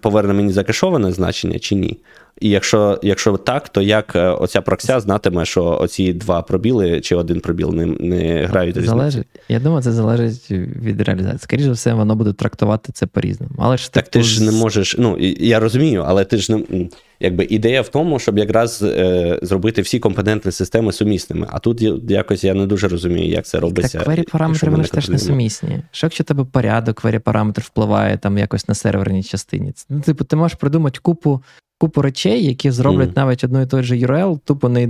поверне 0.01 0.33
мені 0.33 0.51
закешоване 0.51 1.11
значення 1.11 1.59
чи 1.59 1.75
ні? 1.75 1.97
І 2.39 2.49
якщо 2.49 2.99
якщо 3.03 3.37
так, 3.37 3.69
то 3.69 3.81
як 3.81 4.15
е, 4.15 4.29
оця 4.29 4.61
прокся 4.61 4.99
знатиме, 4.99 5.45
що 5.45 5.77
оці 5.81 6.13
два 6.13 6.41
пробіли 6.41 7.01
чи 7.01 7.15
один 7.15 7.39
пробіл 7.39 7.73
не 7.73 7.85
не 7.85 8.45
грають 8.45 8.77
різниці? 8.77 8.89
Залежить. 8.89 9.27
Я 9.49 9.59
думаю, 9.59 9.83
це 9.83 9.91
залежить 9.91 10.51
від 10.51 11.01
реалізації. 11.01 11.39
Скоріше 11.39 11.65
за 11.65 11.71
все, 11.71 11.93
воно 11.93 12.15
буде 12.15 12.33
трактувати 12.33 12.91
це 12.93 13.05
по-різному. 13.05 13.51
Але 13.57 13.77
ж 13.77 13.93
Так 13.93 14.03
ти, 14.07 14.19
ти 14.19 14.23
ж 14.23 14.43
не 14.43 14.51
можеш. 14.51 14.95
Ну, 14.99 15.17
я 15.39 15.59
розумію, 15.59 16.03
але 16.07 16.25
ти 16.25 16.37
ж 16.37 16.55
не. 16.55 16.89
Якби 17.23 17.47
ідея 17.49 17.81
в 17.81 17.87
тому, 17.87 18.19
щоб 18.19 18.37
якраз 18.37 18.81
е, 18.81 19.39
зробити 19.41 19.81
всі 19.81 19.99
компонентні 19.99 20.51
системи 20.51 20.91
сумісними. 20.91 21.47
А 21.49 21.59
тут 21.59 21.81
якось 22.09 22.43
я 22.43 22.53
не 22.53 22.65
дуже 22.65 22.87
розумію, 22.87 23.27
як 23.27 23.45
це 23.45 23.59
робиться. 23.59 23.97
Так, 23.97 24.05
квері 24.05 24.23
параметри 24.23 24.71
вони 24.71 24.83
ж 24.83 24.91
теж 24.91 25.09
не 25.09 25.19
сумісні. 25.19 25.83
Що 25.91 26.05
якщо 26.05 26.23
тебе 26.23 26.43
порядок, 26.43 26.95
квері 26.95 27.19
параметр 27.19 27.61
впливає 27.61 28.17
там 28.17 28.37
якось 28.37 28.67
на 28.67 28.75
серверній 28.75 29.23
частині? 29.23 29.73
Ну, 29.89 29.99
типу, 29.99 30.23
ти 30.23 30.35
можеш 30.35 30.57
придумати 30.57 30.99
купу 31.01 31.43
купу 31.81 32.01
речей, 32.01 32.45
які 32.45 32.71
зроблять 32.71 33.09
mm. 33.09 33.15
навіть 33.15 33.43
одну 33.43 33.61
і 33.61 33.65
той 33.65 33.83
же 33.83 33.95
URL, 33.95 34.39
тупо 34.45 34.69
не 34.69 34.87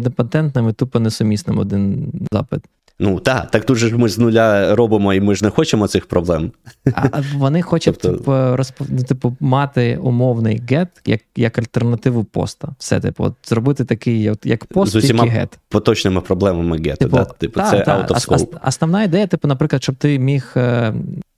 тупо 0.73 0.99
несумісним 0.99 1.57
один 1.57 2.11
запит. 2.31 2.61
Ну 3.03 3.19
так, 3.19 3.51
так 3.51 3.65
тут 3.65 3.77
же 3.77 3.97
ми 3.97 4.09
з 4.09 4.19
нуля 4.19 4.75
робимо, 4.75 5.13
і 5.13 5.21
ми 5.21 5.35
ж 5.35 5.45
не 5.45 5.51
хочемо 5.51 5.87
цих 5.87 6.05
проблем. 6.05 6.51
А 6.93 7.21
Вони 7.35 7.61
хочуть 7.61 7.97
тобто... 8.01 8.17
типу. 8.17 8.85
Ну, 8.89 9.03
типу, 9.03 9.35
мати 9.39 9.97
умовний 9.97 10.61
get 10.61 10.87
як 11.05 11.21
як 11.35 11.59
альтернативу 11.59 12.23
поста. 12.23 12.75
Все, 12.77 12.99
типу, 12.99 13.23
от 13.23 13.33
зробити 13.43 13.85
такий, 13.85 14.29
от, 14.29 14.45
як 14.45 14.65
пост, 14.65 14.91
з 14.91 15.01
тільки 15.01 15.23
get. 15.23 15.57
поточними 15.69 16.21
проблемами 16.21 16.77
гету. 16.77 16.97
Типу, 16.97 17.17
да? 17.17 17.25
типу, 17.25 17.59
та, 17.59 17.71
це 17.71 17.79
та. 17.79 17.97
out 17.97 18.07
of 18.07 18.27
scope. 18.27 18.67
Основна 18.67 19.03
ідея, 19.03 19.27
типу, 19.27 19.47
наприклад, 19.47 19.83
щоб 19.83 19.95
ти 19.95 20.19
міг. 20.19 20.53
Е, 20.55 20.93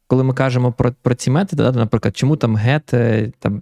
коли 0.07 0.23
ми 0.23 0.33
кажемо 0.33 0.71
про 0.71 0.93
про 1.01 1.15
ці 1.15 1.31
методи, 1.31 1.63
да, 1.63 1.71
наприклад, 1.71 2.17
чому 2.17 2.35
там 2.35 2.57
get, 2.57 2.95
е, 2.95 3.31
там 3.39 3.61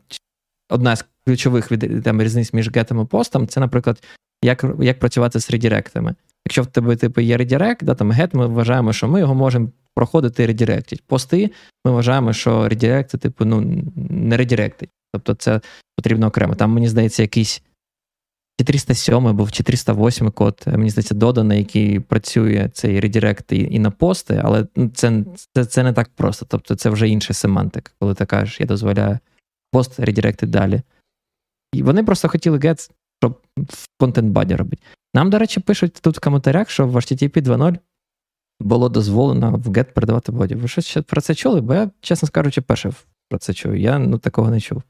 одна 0.70 0.95
з 0.95 1.06
ключових 1.26 1.72
там, 2.04 2.22
різниць 2.22 2.54
між 2.54 2.76
гетом 2.76 3.02
і 3.02 3.06
постом, 3.06 3.47
це, 3.47 3.60
наприклад, 3.60 4.04
як 4.43 4.66
як 4.80 4.99
працювати 4.99 5.39
з 5.39 5.52
редіректами. 5.52 6.16
Якщо 6.52 6.64
в 6.64 6.66
тебе 6.66 6.95
типу, 6.95 7.22
є 7.22 7.38
редірект, 7.38 7.84
да, 7.84 7.95
там 7.95 8.12
get, 8.12 8.36
ми 8.36 8.47
вважаємо, 8.47 8.93
що 8.93 9.08
ми 9.08 9.20
його 9.20 9.36
можемо 9.36 9.70
проходити 9.95 10.43
і 10.43 10.45
редіректити. 10.45 11.04
Пости 11.08 11.52
ми 11.86 11.91
вважаємо, 11.91 12.34
що 12.34 12.70
редіректи, 12.70 13.18
типу, 13.18 13.45
ну, 13.45 13.84
не 14.10 14.38
редіректить. 14.38 14.89
Тобто 15.14 15.34
це 15.34 15.62
потрібно 15.95 16.28
окремо. 16.28 16.56
Там, 16.56 16.72
мені 16.72 16.88
здається, 16.88 17.22
якийсь 17.22 17.64
407 18.60 19.28
або 19.28 19.49
408 19.49 20.32
код, 20.32 20.64
мені 20.66 20.89
здається, 20.89 21.16
доданий, 21.16 21.60
який 21.60 21.99
працює 21.99 22.70
цей 22.74 22.99
redirect 23.00 23.52
і, 23.52 23.58
і 23.58 23.80
на 23.80 23.91
пости, 23.91 24.41
але 24.43 24.66
ну, 24.76 24.89
це, 24.93 25.24
це 25.56 25.66
це, 25.66 25.84
не 25.84 25.93
так 25.93 26.10
просто. 26.16 26.45
Тобто 26.49 26.76
це 26.76 26.89
вже 26.89 27.10
інша 27.10 27.34
семантика, 27.34 27.91
коли 27.99 28.14
ти 28.14 28.26
кажеш, 28.26 28.60
я 28.60 28.66
дозволяю 28.66 29.20
POST 29.72 30.00
redirect 30.00 30.42
и 30.42 30.48
далі. 30.47 30.82
І 31.74 31.84
вони 31.84 32.04
просто 32.04 32.30
хотіли 32.30 32.58
GET, 32.58 32.92
щоб 33.24 33.41
в 33.58 33.88
content 34.00 34.35
body 34.35 34.56
робити. 34.56 34.84
Нам, 35.14 35.30
до 35.30 35.39
речі, 35.39 35.59
пишуть 35.59 35.99
тут 36.01 36.18
в 36.18 36.20
коментарях, 36.20 36.70
що 36.70 36.88
в 36.88 36.95
HTTP 36.95 37.41
2.0 37.41 37.78
було 38.59 38.89
дозволено 38.89 39.51
в 39.51 39.70
GET 39.70 39.94
передавати 39.93 40.32
body. 40.32 40.56
Ви 40.55 40.68
щось 40.68 40.97
про 41.07 41.22
це 41.22 41.36
чули? 41.36 41.62
Бо 41.62 41.74
я, 41.74 41.89
чесно 42.01 42.28
скажучи, 42.28 42.62
перше 42.62 42.91
про 43.30 43.39
це 43.39 43.53
чую. 43.53 43.80
Я 43.80 43.99
ну, 43.99 44.18
такого 44.18 44.49
не 44.49 44.59
чув. 44.59 44.84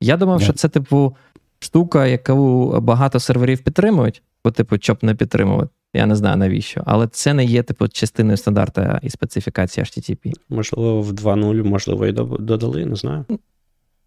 Я 0.00 0.16
думав, 0.16 0.40
yeah. 0.40 0.44
що 0.44 0.52
це, 0.52 0.68
типу, 0.68 1.16
штука, 1.58 2.06
яку 2.06 2.80
багато 2.80 3.20
серверів 3.20 3.58
підтримують, 3.58 4.22
бо, 4.44 4.50
типу, 4.50 4.76
щоб 4.80 4.98
не 5.02 5.14
підтримувати. 5.14 5.70
Я 5.94 6.06
не 6.06 6.16
знаю 6.16 6.36
навіщо, 6.36 6.82
але 6.86 7.08
це 7.08 7.34
не 7.34 7.44
є 7.44 7.62
типу 7.62 7.88
частиною 7.88 8.36
стандарту 8.36 8.82
і 9.02 9.10
специфікації 9.10 9.84
HTTP. 9.84 10.32
Можливо, 10.48 11.02
в 11.02 11.12
2.0, 11.12 11.64
можливо, 11.64 12.06
і 12.06 12.12
додали, 12.12 12.86
не 12.86 12.96
знаю. 12.96 13.24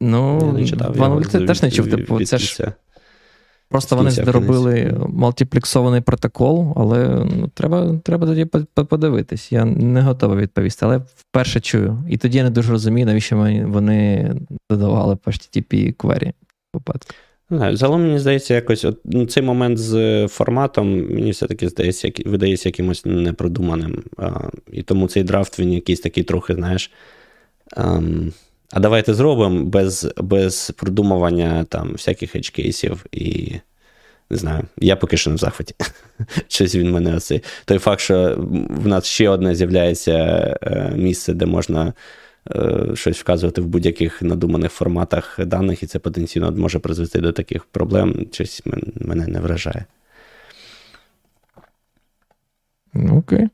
Ну, 0.01 0.39
2.0 0.39 1.25
це 1.25 1.45
теж 1.45 1.61
не 1.61 1.71
чув. 1.71 1.89
Типу, 1.89 2.25
це 2.25 2.37
ж 2.37 2.73
Просто 3.69 3.95
вони 3.95 4.11
зробили 4.11 4.97
мультиплексований 5.09 6.01
протокол, 6.01 6.73
але 6.75 7.25
ну, 7.35 7.47
треба 7.47 7.99
треба 8.03 8.27
тоді 8.27 8.45
подивитись. 8.73 9.51
Я 9.51 9.65
не 9.65 10.01
готовий 10.01 10.37
відповісти, 10.37 10.85
але 10.85 11.01
вперше 11.15 11.59
чую. 11.59 12.03
І 12.09 12.17
тоді 12.17 12.37
я 12.37 12.43
не 12.43 12.49
дуже 12.49 12.71
розумію, 12.71 13.05
навіщо 13.05 13.37
вони 13.67 14.31
додавали 14.69 15.15
по 15.15 15.31
HTTP 15.31 15.95
query 15.95 16.33
випадку. 16.73 17.13
Загалом 17.49 18.01
мені 18.01 18.19
здається, 18.19 18.53
якось 18.53 18.85
от, 18.85 18.99
ну, 19.05 19.25
цей 19.25 19.43
момент 19.43 19.77
з 19.77 20.27
форматом 20.27 21.13
мені 21.13 21.31
все-таки 21.31 21.69
здається, 21.69 22.11
видається 22.25 22.69
якимось 22.69 23.05
непродуманим. 23.05 24.03
А, 24.17 24.49
І 24.71 24.83
тому 24.83 25.07
цей 25.07 25.23
драфт 25.23 25.59
він 25.59 25.73
якийсь 25.73 25.99
такий 25.99 26.23
трохи, 26.23 26.53
знаєш. 26.53 26.91
А, 27.77 28.01
а 28.71 28.79
давайте 28.79 29.13
зробимо 29.13 29.63
без 29.65 30.13
без 30.17 30.71
продумування 30.71 31.63
там 31.63 31.91
всяких 31.91 32.35
едж-кейсів 32.35 33.05
і. 33.11 33.55
Не 34.29 34.37
знаю, 34.37 34.63
я 34.77 34.95
поки 34.95 35.17
що 35.17 35.29
не 35.29 35.35
в 35.35 35.39
захваті. 35.39 35.75
Щось 36.47 36.75
він 36.75 36.91
мене 36.91 37.15
оцей. 37.15 37.43
Той 37.65 37.77
факт, 37.77 38.01
що 38.01 38.35
в 38.69 38.87
нас 38.87 39.05
ще 39.05 39.29
одне 39.29 39.55
з'являється 39.55 40.13
е, 40.61 40.91
місце, 40.95 41.33
де 41.33 41.45
можна 41.45 41.93
е, 42.55 42.95
щось 42.95 43.19
вказувати 43.19 43.61
в 43.61 43.65
будь-яких 43.65 44.21
надуманих 44.21 44.71
форматах 44.71 45.39
даних, 45.45 45.83
і 45.83 45.87
це 45.87 45.99
потенційно 45.99 46.51
може 46.51 46.79
призвести 46.79 47.19
до 47.19 47.31
таких 47.31 47.65
проблем, 47.65 48.27
щось 48.31 48.63
мене 48.95 49.27
не 49.27 49.39
вражає. 49.39 49.85
Ну, 52.93 53.17
окей. 53.17 53.47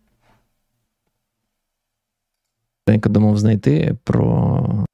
Я 2.87 2.97
думав 2.97 3.37
знайти 3.37 3.97
про 4.03 4.85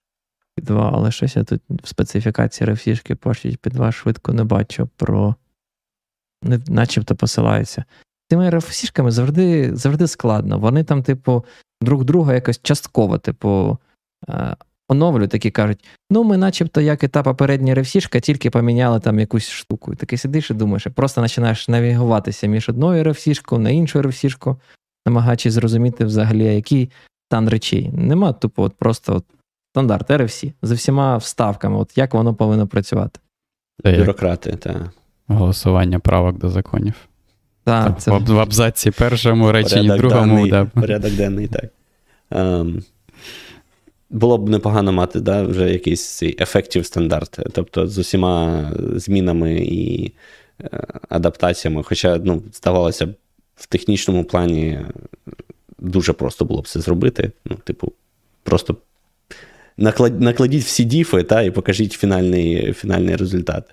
P2, 0.58 0.92
але 0.94 1.12
щось 1.12 1.36
я 1.36 1.44
тут 1.44 1.62
в 1.70 1.88
специфікації 1.88 2.68
рефсішки 2.68 3.16
по 3.16 3.30
P2 3.30 3.92
швидко 3.92 4.34
не 4.34 4.44
бачу 4.44 4.90
про 4.96 5.36
не 6.44 6.60
начебто 6.68 7.16
посилаються. 7.16 7.86
Тими 8.30 8.50
RFC-шками 8.50 9.12
завжди 9.12 9.76
завжди 9.76 10.08
складно. 10.08 10.60
Вони 10.60 10.84
там, 10.84 11.04
типу, 11.04 11.46
друг 11.82 12.04
друга 12.04 12.34
якось 12.34 12.60
частково, 12.64 13.18
типу, 13.18 13.78
е, 14.30 14.56
оновлюють 14.88 15.32
такі 15.32 15.52
кажуть: 15.52 15.86
ну, 16.10 16.24
ми, 16.24 16.38
начебто, 16.38 16.82
як 16.82 17.04
і 17.04 17.08
та 17.08 17.24
попередня 17.24 17.74
RFC-шка, 17.74 18.20
тільки 18.20 18.50
поміняли 18.50 19.00
там 19.00 19.20
якусь 19.20 19.50
штуку. 19.50 19.94
І 19.94 19.96
такий 19.96 20.18
сидиш 20.18 20.52
і 20.52 20.54
думаєш, 20.54 20.88
просто 20.96 21.22
починаєш 21.22 21.68
навігуватися 21.68 22.48
між 22.48 22.70
одною 22.70 23.04
RFC-шкою 23.04 23.58
на 23.58 23.70
іншу 23.70 24.00
RFC-шку, 24.00 24.56
намагаючись 25.06 25.54
зрозуміти 25.54 26.06
взагалі, 26.06 26.44
який 26.44 26.90
стан 27.30 27.50
речей. 27.50 27.92
Нема 27.94 28.34
тупо, 28.34 28.64
от 28.64 28.74
просто 28.74 29.16
от, 29.16 29.26
стандарт 29.78 30.12
RFC 30.12 30.54
з 30.62 30.72
всіма 30.72 31.18
вставками, 31.18 31.78
от 31.78 31.98
як 31.98 32.14
воно 32.14 32.34
повинно 32.34 32.68
працювати. 32.68 33.20
Бюрократи, 33.84 34.52
так 34.52 34.90
голосування 35.28 36.00
правок 36.00 36.38
до 36.38 36.50
законів. 36.50 36.94
Так, 37.64 38.02
це... 38.02 38.12
В 38.12 38.40
абзаці 38.40 38.92
першому 38.92 39.52
реченні, 39.52 39.92
в 39.92 39.98
другому. 39.98 40.36
Даний, 40.36 40.52
да. 40.52 40.66
Порядок 40.66 41.12
денний, 41.12 41.48
так. 41.48 41.66
Um, 42.32 42.84
було 44.10 44.38
б 44.38 44.50
непогано 44.50 44.92
мати 44.92 45.20
да, 45.20 45.44
вже 45.44 45.72
якийсь 45.72 46.18
цей 46.18 46.38
ефектів 46.40 46.86
стандарт, 46.86 47.40
тобто 47.54 47.88
з 47.88 47.98
усіма 47.98 48.66
змінами 48.96 49.56
і 49.56 50.14
е, 50.62 50.84
адаптаціями. 51.10 51.84
Хоча, 51.84 52.20
ну, 52.24 52.44
здавалося 52.54 53.06
б, 53.06 53.14
в 53.56 53.66
технічному 53.66 54.24
плані 54.24 54.80
дуже 55.80 56.14
просто 56.14 56.46
було 56.46 56.62
б 56.62 56.68
це 56.68 56.80
зробити. 56.80 57.32
Ну, 57.46 57.56
типу, 57.56 57.92
просто 58.44 58.76
накладіть 59.78 60.64
всі 60.64 60.84
діфи 60.84 61.24
та, 61.24 61.42
і 61.42 61.52
покажіть 61.52 61.94
фінальний, 61.94 62.74
фінальний 62.74 63.16
результат. 63.16 63.64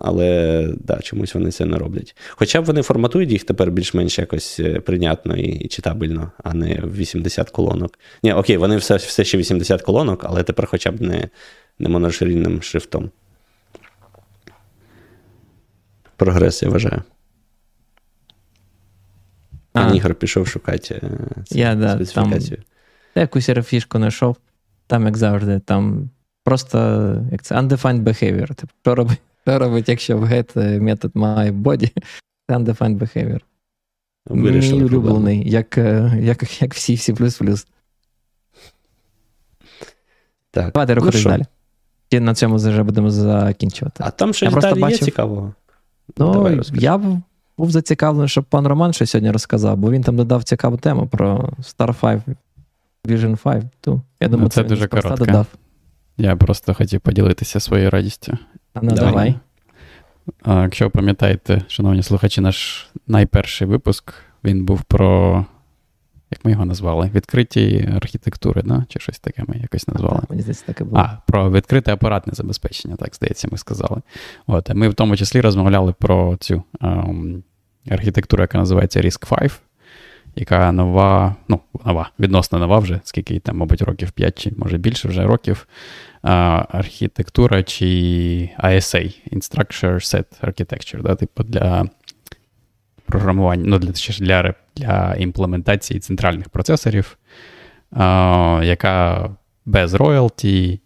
Але 0.00 0.68
да, 0.80 0.98
чомусь 0.98 1.34
вони 1.34 1.50
це 1.50 1.64
не 1.64 1.78
роблять. 1.78 2.16
Хоча 2.30 2.62
б 2.62 2.64
вони 2.64 2.82
форматують 2.82 3.30
їх 3.30 3.44
тепер 3.44 3.70
більш-менш 3.70 4.18
якось 4.18 4.60
е, 4.60 4.80
прийнятно 4.80 5.36
і, 5.36 5.46
і 5.46 5.68
читабельно, 5.68 6.32
а 6.44 6.54
не 6.54 6.82
80 6.96 7.50
колонок. 7.50 7.98
Ні, 8.22 8.32
окей, 8.32 8.56
вони 8.56 8.76
все 8.76 8.96
все 8.96 9.24
ще 9.24 9.38
80 9.38 9.82
колонок, 9.82 10.24
але 10.24 10.42
тепер 10.42 10.66
хоча 10.66 10.90
б 10.90 11.00
не 11.00 11.28
не 11.78 11.88
моноширинним 11.88 12.62
шрифтом. 12.62 13.10
Прогрес, 16.16 16.62
я 16.62 16.68
вважаю. 16.68 17.02
Пан 19.72 19.96
Ігор 19.96 20.14
пішов 20.14 20.46
шукати 20.48 21.00
е, 21.02 21.08
я, 21.50 21.74
да, 21.74 21.94
специфікацію. 21.94 22.56
Там, 22.56 22.64
я 23.14 23.22
якусь 23.22 23.48
рефішку 23.48 23.98
знайшов, 23.98 24.36
там, 24.90 25.06
як 25.06 25.16
завжди, 25.16 25.58
там 25.58 26.10
просто 26.44 26.78
як 27.32 27.42
це 27.42 27.54
undefined 27.54 28.02
behavior. 28.02 28.54
Типу, 28.54 28.72
що 28.82 28.94
робить? 28.94 29.20
Що 29.46 29.58
робить, 29.58 29.88
якщо 29.88 30.18
в 30.18 30.24
get 30.24 30.80
метод 30.80 31.10
має 31.14 31.52
body, 31.52 31.90
це 32.48 32.56
undefined 32.56 32.98
behavior. 32.98 33.40
Мій 34.30 34.82
улюблений, 34.82 35.50
як 35.50 35.78
як, 36.20 36.62
як 36.62 36.74
всі 36.74 36.94
всі 36.94 37.12
плюс-плюс. 37.12 37.66
Так. 40.50 40.72
Давайте 40.72 40.94
ну 40.94 41.00
рухатись 41.00 41.24
ну, 41.24 41.30
далі. 41.30 41.44
І 42.10 42.20
на 42.20 42.34
цьому 42.34 42.56
вже 42.56 42.82
будемо 42.82 43.10
закінчувати. 43.10 44.04
А 44.06 44.10
там 44.10 44.34
щось 44.34 44.54
далі 44.54 44.80
бачив... 44.80 45.00
є 45.00 45.04
цікавого. 45.04 45.54
Ну, 46.16 46.32
Давай, 46.32 46.60
я 46.74 47.00
був 47.58 47.70
зацікавлений, 47.70 48.28
щоб 48.28 48.44
пан 48.44 48.66
Роман 48.66 48.92
щось 48.92 49.10
сьогодні 49.10 49.30
розказав, 49.30 49.76
бо 49.76 49.90
він 49.90 50.02
там 50.02 50.16
додав 50.16 50.44
цікаву 50.44 50.76
тему 50.76 51.06
про 51.06 51.50
Star 51.58 52.00
5, 52.00 52.36
Vision 53.04 53.42
5. 53.42 53.64
Ту. 53.80 54.02
Я 54.20 54.28
думаю, 54.28 54.44
ну, 54.44 54.50
це, 54.50 54.62
це 54.62 54.68
дуже 54.68 54.88
коротко. 54.88 55.16
Додав. 55.16 55.46
Я 56.18 56.36
просто 56.36 56.74
хотів 56.74 57.00
поділитися 57.00 57.60
своєю 57.60 57.90
радістю. 57.90 58.38
А 58.74 58.80
ну, 58.82 58.90
давай. 58.90 59.34
А, 60.42 60.62
Якщо 60.62 60.84
ви 60.84 60.90
пам'ятаєте, 60.90 61.62
шановні 61.68 62.02
слухачі, 62.02 62.40
наш 62.40 62.88
найперший 63.06 63.66
випуск 63.66 64.14
він 64.44 64.64
був 64.64 64.82
про. 64.82 65.44
Як 66.32 66.44
ми 66.44 66.50
його 66.50 66.64
назвали? 66.64 67.10
Відкриті 67.14 67.88
архітектури, 67.96 68.62
да? 68.62 68.84
чи 68.88 69.00
щось 69.00 69.18
таке 69.18 69.44
ми 69.46 69.56
якось 69.56 69.88
назвали. 69.88 70.20
Так, 70.20 70.30
мені 70.30 70.42
здається, 70.42 70.66
таке 70.66 70.84
було. 70.84 70.98
А, 70.98 71.18
про 71.26 71.50
відкрите 71.50 71.92
апаратне 71.92 72.32
забезпечення, 72.34 72.96
так 72.96 73.14
здається, 73.14 73.48
ми 73.50 73.58
сказали. 73.58 74.02
От, 74.46 74.74
Ми 74.74 74.88
в 74.88 74.94
тому 74.94 75.16
числі 75.16 75.40
розмовляли 75.40 75.92
про 75.92 76.36
цю 76.36 76.62
ем, 76.80 77.42
архітектуру, 77.90 78.42
яка 78.42 78.58
називається 78.58 79.00
RISC 79.00 79.38
5, 79.38 79.52
яка 80.36 80.72
нова, 80.72 81.36
ну, 81.48 81.60
нова, 81.84 82.10
відносно 82.18 82.58
нова 82.58 82.78
вже, 82.78 83.00
скільки 83.04 83.38
там, 83.38 83.56
мабуть, 83.56 83.82
років 83.82 84.10
5 84.10 84.38
чи 84.38 84.52
може 84.56 84.78
більше 84.78 85.08
вже 85.08 85.26
років 85.26 85.66
архітектура 86.22 87.62
чи 87.62 87.86
ISA, 88.58 89.16
Instructure 89.32 89.94
Set 89.94 90.24
Architecture, 90.42 91.02
да, 91.02 91.14
типу 91.14 91.42
для 91.42 91.88
програмування, 93.06 93.64
ну, 93.66 93.78
для 93.78 93.92
для, 94.20 94.54
для 94.76 95.14
імплементації 95.18 96.00
центральних 96.00 96.48
процесорів, 96.48 97.18
а, 97.92 98.60
яка 98.64 99.28
без 99.66 99.94
роялті, 99.94 100.80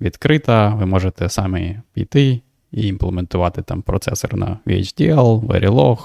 відкрита, 0.00 0.68
ви 0.68 0.86
можете 0.86 1.28
самі 1.28 1.80
піти 1.92 2.40
і 2.72 2.86
імплементувати 2.86 3.62
там 3.62 3.82
процесор 3.82 4.36
на 4.36 4.58
VHDL, 4.66 5.40
Verilog 5.46 5.98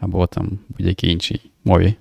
або 0.00 0.26
там 0.26 0.58
будь-якій 0.68 1.10
іншій 1.12 1.50
мові 1.64 1.94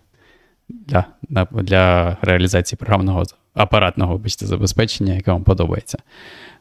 для 0.87 1.05
для 1.51 2.17
реалізації 2.21 2.77
програмного 2.77 3.23
апаратного 3.53 4.13
вибачте, 4.13 4.45
забезпечення, 4.45 5.13
яке 5.13 5.31
вам 5.31 5.43
подобається. 5.43 5.97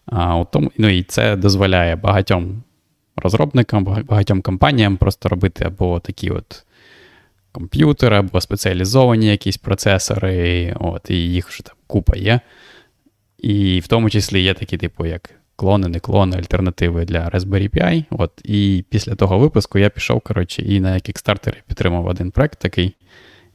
А, 0.07 0.37
у 0.37 0.47
Ну 0.79 0.89
і 0.89 1.03
це 1.03 1.37
дозволяє 1.37 1.97
багатьом 1.97 2.63
розробникам, 3.17 3.85
багатьом 3.85 4.43
компаніям 4.43 4.97
просто 4.97 5.29
робити 5.29 5.65
або 5.65 6.01
такі 6.01 6.31
от 6.31 6.65
комп'ютери, 7.53 8.17
або 8.17 8.41
спеціалізовані 8.41 9.27
якісь 9.27 9.57
процесори, 9.57 10.75
от, 10.81 11.11
і 11.11 11.15
їх 11.15 11.49
вже 11.49 11.63
там 11.63 11.77
купа 11.87 12.17
є. 12.17 12.41
І 13.39 13.80
в 13.80 13.87
тому 13.87 14.11
числі 14.11 14.43
є 14.43 14.55
такі, 14.55 14.76
типу, 14.76 15.07
як 15.07 15.30
клони, 15.57 15.89
не 15.89 16.01
клони, 16.01 16.37
альтернативи 16.37 17.05
для 17.05 17.29
Raspberry 17.29 17.76
Pi. 17.76 18.05
От, 18.11 18.33
І 18.45 18.84
після 18.89 19.14
того 19.14 19.39
випуску 19.39 19.79
я 19.79 19.91
пішов, 19.91 20.21
коротше, 20.21 20.63
і 20.63 20.80
на 20.80 20.93
Kickstarter 20.93 21.55
підтримав 21.67 22.07
один 22.07 22.30
проект 22.30 22.59
такий. 22.59 22.97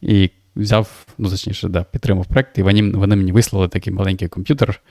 І 0.02 0.30
взяв, 0.56 1.06
ну 1.18 1.30
точніше, 1.30 1.70
да, 1.70 1.84
підтримав 1.84 2.26
проект, 2.26 2.58
і 2.58 2.64
вони 2.64 2.92
вони 2.92 3.16
мені 3.16 3.32
вислали 3.32 3.68
такий 3.68 3.94
маленький 3.94 4.28
комп'ютер. 4.28 4.82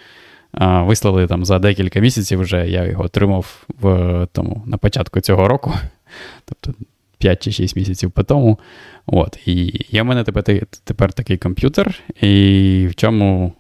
Вислали 0.61 1.27
там 1.27 1.45
за 1.45 1.59
декілька 1.59 2.01
місяців 2.01 2.41
вже, 2.41 2.69
я 2.69 2.85
його 2.85 3.05
отримав 3.05 3.67
в 3.81 4.27
тому, 4.33 4.63
на 4.67 4.77
початку 4.77 5.21
цього 5.21 5.49
року, 5.49 5.75
тобто 6.45 6.85
5 7.19 7.43
чи 7.43 7.53
6 7.53 7.77
місяців 7.77 8.11
по 8.11 8.23
тому. 8.23 8.59
От, 9.07 9.39
І 9.47 9.87
є 9.91 10.03
в 10.03 10.05
мене 10.05 10.25
тепер, 10.25 10.67
тепер 10.85 11.13
такий 11.13 11.37
комп'ютер, 11.37 11.95
і 12.21 12.87
в 12.91 12.95
чому 12.95 13.53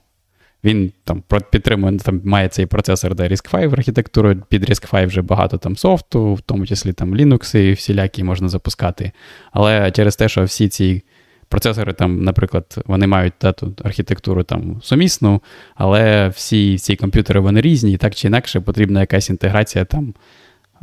Він 0.65 0.93
там 1.05 1.23
підтримує, 1.51 1.99
там 1.99 2.21
має 2.25 2.49
цей 2.49 2.67
процесор, 2.67 3.15
де 3.15 3.29
RISC-V 3.29 3.73
архітектуру, 3.73 4.37
під 4.49 4.71
RISC-V 4.71 5.07
вже 5.07 5.23
багато 5.23 5.59
там 5.59 5.77
софту, 5.77 6.35
в 6.35 6.41
тому 6.41 6.67
числі 6.67 6.93
там 6.93 7.15
Linux 7.17 7.57
і 7.57 7.73
всілякі 7.73 8.25
можна 8.25 8.49
запускати. 8.49 9.13
Але 9.53 9.91
через 9.91 10.17
те, 10.17 10.29
що 10.29 10.45
всі 10.45 10.69
ці 10.69 11.03
процесори, 11.49 11.93
там, 11.93 12.23
наприклад, 12.23 12.83
вони 12.87 13.07
мають 13.07 13.35
ту 13.39 13.75
архітектуру 13.85 14.43
там 14.43 14.81
сумісну, 14.83 15.43
але 15.75 16.29
всі 16.29 16.79
ці 16.79 16.97
комп'ютери 16.97 17.41
вони 17.41 17.61
різні, 17.61 17.93
і 17.93 17.97
так 17.97 18.15
чи 18.15 18.29
інакше 18.29 18.61
потрібна 18.61 19.01
якась 19.01 19.31
інтеграція 19.31 19.85
там, 19.85 20.15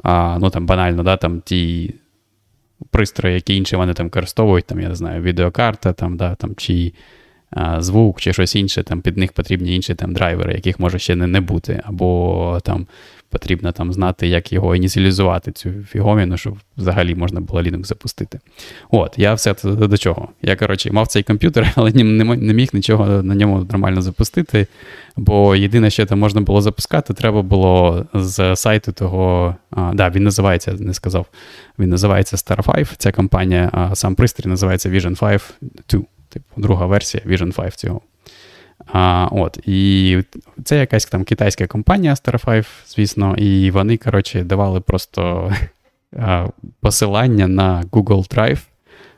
а, 0.03 0.37
ну 0.41 0.49
там 0.49 0.65
банально, 0.65 1.03
да, 1.03 1.17
там 1.17 1.41
ті 1.41 1.93
пристрої, 2.89 3.35
які 3.35 3.55
інші 3.55 3.75
вони 3.75 3.93
там 3.93 4.05
використовують, 4.05 4.65
там, 4.65 4.79
я 4.79 4.89
не 4.89 4.95
знаю, 4.95 5.21
відеокарта, 5.21 5.93
там, 5.93 6.17
да, 6.17 6.35
там, 6.35 6.55
чи 6.55 6.93
а, 7.51 7.81
звук, 7.81 8.21
чи 8.21 8.33
щось 8.33 8.55
інше, 8.55 8.83
там 8.83 9.01
під 9.01 9.17
них 9.17 9.33
потрібні 9.33 9.75
інші 9.75 9.95
там 9.95 10.13
драйвери, 10.13 10.53
яких 10.53 10.79
може 10.79 10.99
ще 10.99 11.15
не, 11.15 11.27
не 11.27 11.41
бути, 11.41 11.81
або 11.85 12.59
там 12.63 12.87
потрібно 13.31 13.71
там 13.71 13.93
знати, 13.93 14.27
як 14.27 14.53
його 14.53 14.75
ініціалізувати, 14.75 15.51
цю 15.51 15.69
фігоміну, 15.89 16.37
щоб 16.37 16.57
взагалі 16.77 17.15
можна 17.15 17.41
було 17.41 17.61
Linux 17.61 17.83
запустити. 17.83 18.39
От, 18.89 19.13
я 19.17 19.33
все 19.33 19.53
це 19.53 19.71
до 19.71 19.97
чого. 19.97 20.27
Я, 20.41 20.55
коротше, 20.55 20.91
мав 20.91 21.07
цей 21.07 21.23
комп'ютер, 21.23 21.71
але 21.75 21.91
не 21.93 22.53
міг 22.53 22.69
нічого 22.73 23.23
на 23.23 23.35
ньому 23.35 23.67
нормально 23.71 24.01
запустити. 24.01 24.67
Бо 25.17 25.55
єдине, 25.55 25.89
що 25.89 26.05
там 26.05 26.19
можна 26.19 26.41
було 26.41 26.61
запускати, 26.61 27.13
треба 27.13 27.41
було 27.41 28.05
з 28.13 28.55
сайту 28.55 28.91
того. 28.91 29.55
А, 29.71 29.91
да, 29.93 30.09
Він 30.09 30.23
називається, 30.23 30.73
не 30.79 30.93
сказав. 30.93 31.25
Він 31.79 31.89
називається 31.89 32.35
Star 32.35 32.73
5, 32.73 32.87
ця 32.97 33.11
компанія, 33.11 33.69
а 33.73 33.95
сам 33.95 34.15
пристрій 34.15 34.49
називається 34.49 34.89
Vision 34.89 35.19
5 35.19 35.41
2, 35.89 36.01
типу, 36.29 36.45
друга 36.57 36.85
версія 36.85 37.23
Vision 37.27 37.55
5 37.55 37.73
цього. 37.73 38.01
А, 38.85 39.27
от, 39.31 39.59
І 39.65 40.17
це 40.63 40.77
якась 40.77 41.05
там 41.05 41.23
китайська 41.23 41.67
компанія 41.67 42.13
Starfive, 42.13 42.67
звісно, 42.87 43.35
і 43.37 43.71
вони, 43.71 43.97
коротше, 43.97 44.43
давали 44.43 44.81
просто 44.81 45.53
посилання 46.79 47.47
на 47.47 47.83
Google 47.83 48.35
Drive, 48.35 48.59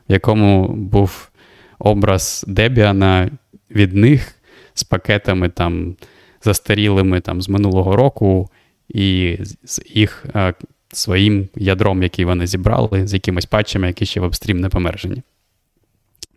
в 0.08 0.12
якому 0.12 0.68
був 0.68 1.30
образ 1.78 2.44
Debian 2.48 3.30
від 3.70 3.94
них 3.94 4.34
з 4.74 4.84
пакетами 4.84 5.48
там 5.48 5.96
застарілими 6.42 7.20
там, 7.20 7.42
з 7.42 7.48
минулого 7.48 7.96
року, 7.96 8.50
і 8.88 9.38
з 9.64 9.82
їх 9.94 10.26
а, 10.34 10.52
своїм 10.92 11.48
ядром, 11.56 12.02
який 12.02 12.24
вони 12.24 12.46
зібрали, 12.46 13.06
з 13.06 13.14
якимись 13.14 13.46
патчами, 13.46 13.86
які 13.86 14.06
ще 14.06 14.20
в 14.20 14.24
апстрім 14.24 14.60
не 14.60 14.68
помержені. 14.68 15.22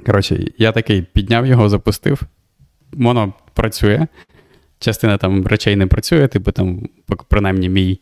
Коротше, 0.05 0.45
я 0.57 0.71
такий 0.71 1.01
підняв 1.01 1.45
його, 1.45 1.69
запустив 1.69 2.21
воно 2.93 3.33
працює. 3.53 4.07
Частина 4.79 5.17
там 5.17 5.47
речей 5.47 5.75
не 5.75 5.87
працює, 5.87 6.27
типу 6.27 6.51
там, 6.51 6.89
принаймні, 7.29 7.69
мій 7.69 7.99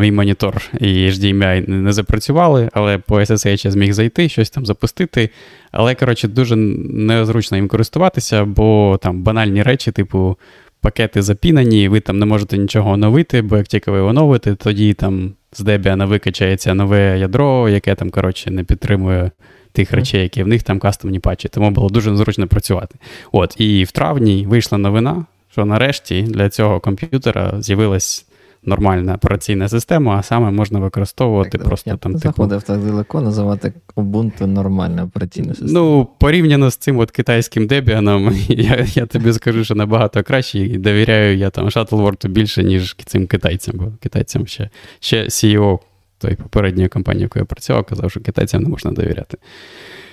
мій 0.00 0.12
монітор 0.12 0.62
і 0.80 0.86
HDMI 0.86 1.68
не 1.68 1.92
запрацювали, 1.92 2.70
але 2.72 2.98
по 2.98 3.20
SSH 3.20 3.64
я 3.64 3.70
зміг 3.70 3.92
зайти, 3.92 4.28
щось 4.28 4.50
там 4.50 4.66
запустити. 4.66 5.30
Але, 5.72 5.94
коротше, 5.94 6.28
дуже 6.28 6.56
незручно 6.56 7.56
їм 7.56 7.68
користуватися, 7.68 8.44
бо 8.44 8.98
там 9.02 9.22
банальні 9.22 9.62
речі, 9.62 9.92
типу, 9.92 10.38
пакети 10.80 11.22
запінані, 11.22 11.88
ви 11.88 12.00
там 12.00 12.18
не 12.18 12.26
можете 12.26 12.58
нічого 12.58 12.90
оновити, 12.90 13.42
бо 13.42 13.56
як 13.56 13.66
тільки 13.66 13.90
ви 13.90 14.00
оновите, 14.00 14.54
тоді 14.54 14.94
там 14.94 15.34
з 15.52 15.60
Debian 15.60 16.06
викачається 16.06 16.74
нове 16.74 17.18
ядро, 17.18 17.68
яке 17.68 17.94
там, 17.94 18.10
коротше, 18.10 18.50
не 18.50 18.64
підтримує 18.64 19.30
тих 19.74 19.92
речей, 19.92 20.22
які 20.22 20.42
в 20.42 20.48
них 20.48 20.62
там 20.62 20.78
кастомні 20.78 21.18
патчі. 21.18 21.48
Тому 21.48 21.70
було 21.70 21.88
дуже 21.88 22.10
незручно 22.10 22.46
працювати. 22.46 22.94
От, 23.32 23.54
І 23.60 23.84
в 23.84 23.90
травні 23.90 24.46
вийшла 24.48 24.78
новина, 24.78 25.24
що 25.52 25.64
нарешті 25.64 26.22
для 26.22 26.48
цього 26.48 26.80
комп'ютера 26.80 27.62
з'явилась 27.62 28.26
нормальна 28.66 29.14
операційна 29.14 29.68
система, 29.68 30.16
а 30.16 30.22
саме 30.22 30.50
можна 30.50 30.78
використовувати 30.78 31.58
так, 31.58 31.66
просто 31.66 31.90
я 31.90 31.96
там. 31.96 32.12
Типу... 32.12 32.22
заходив 32.22 32.62
так 32.62 32.80
далеко 32.80 33.20
називати 33.20 33.72
Ubuntu 33.96 34.46
нормальна 34.46 35.04
операційна 35.04 35.54
система. 35.54 35.72
Ну, 35.72 36.08
порівняно 36.18 36.70
з 36.70 36.76
цим 36.76 36.98
от 36.98 37.10
китайським 37.10 37.66
Debian, 37.68 38.32
я 38.48 38.86
я 38.94 39.06
тобі 39.06 39.32
скажу, 39.32 39.64
що 39.64 39.74
набагато 39.74 40.22
краще, 40.22 40.58
і 40.58 40.78
довіряю 40.78 41.36
я 41.36 41.50
там 41.50 41.66
Shuttleworth 41.66 42.28
більше, 42.28 42.64
ніж 42.64 42.96
цим 43.04 43.26
китайцям, 43.26 43.74
бо 43.78 43.92
китайцям 44.02 44.46
ще 44.46 44.70
ще 45.00 45.24
CEO 45.24 45.78
той 46.24 46.34
попередньої 46.34 46.88
компанії, 46.88 47.22
яку 47.22 47.38
я 47.38 47.44
працював, 47.44 47.84
казав, 47.84 48.10
що 48.10 48.20
китайцям 48.20 48.62
не 48.62 48.68
можна 48.68 48.92
довіряти. 48.92 49.38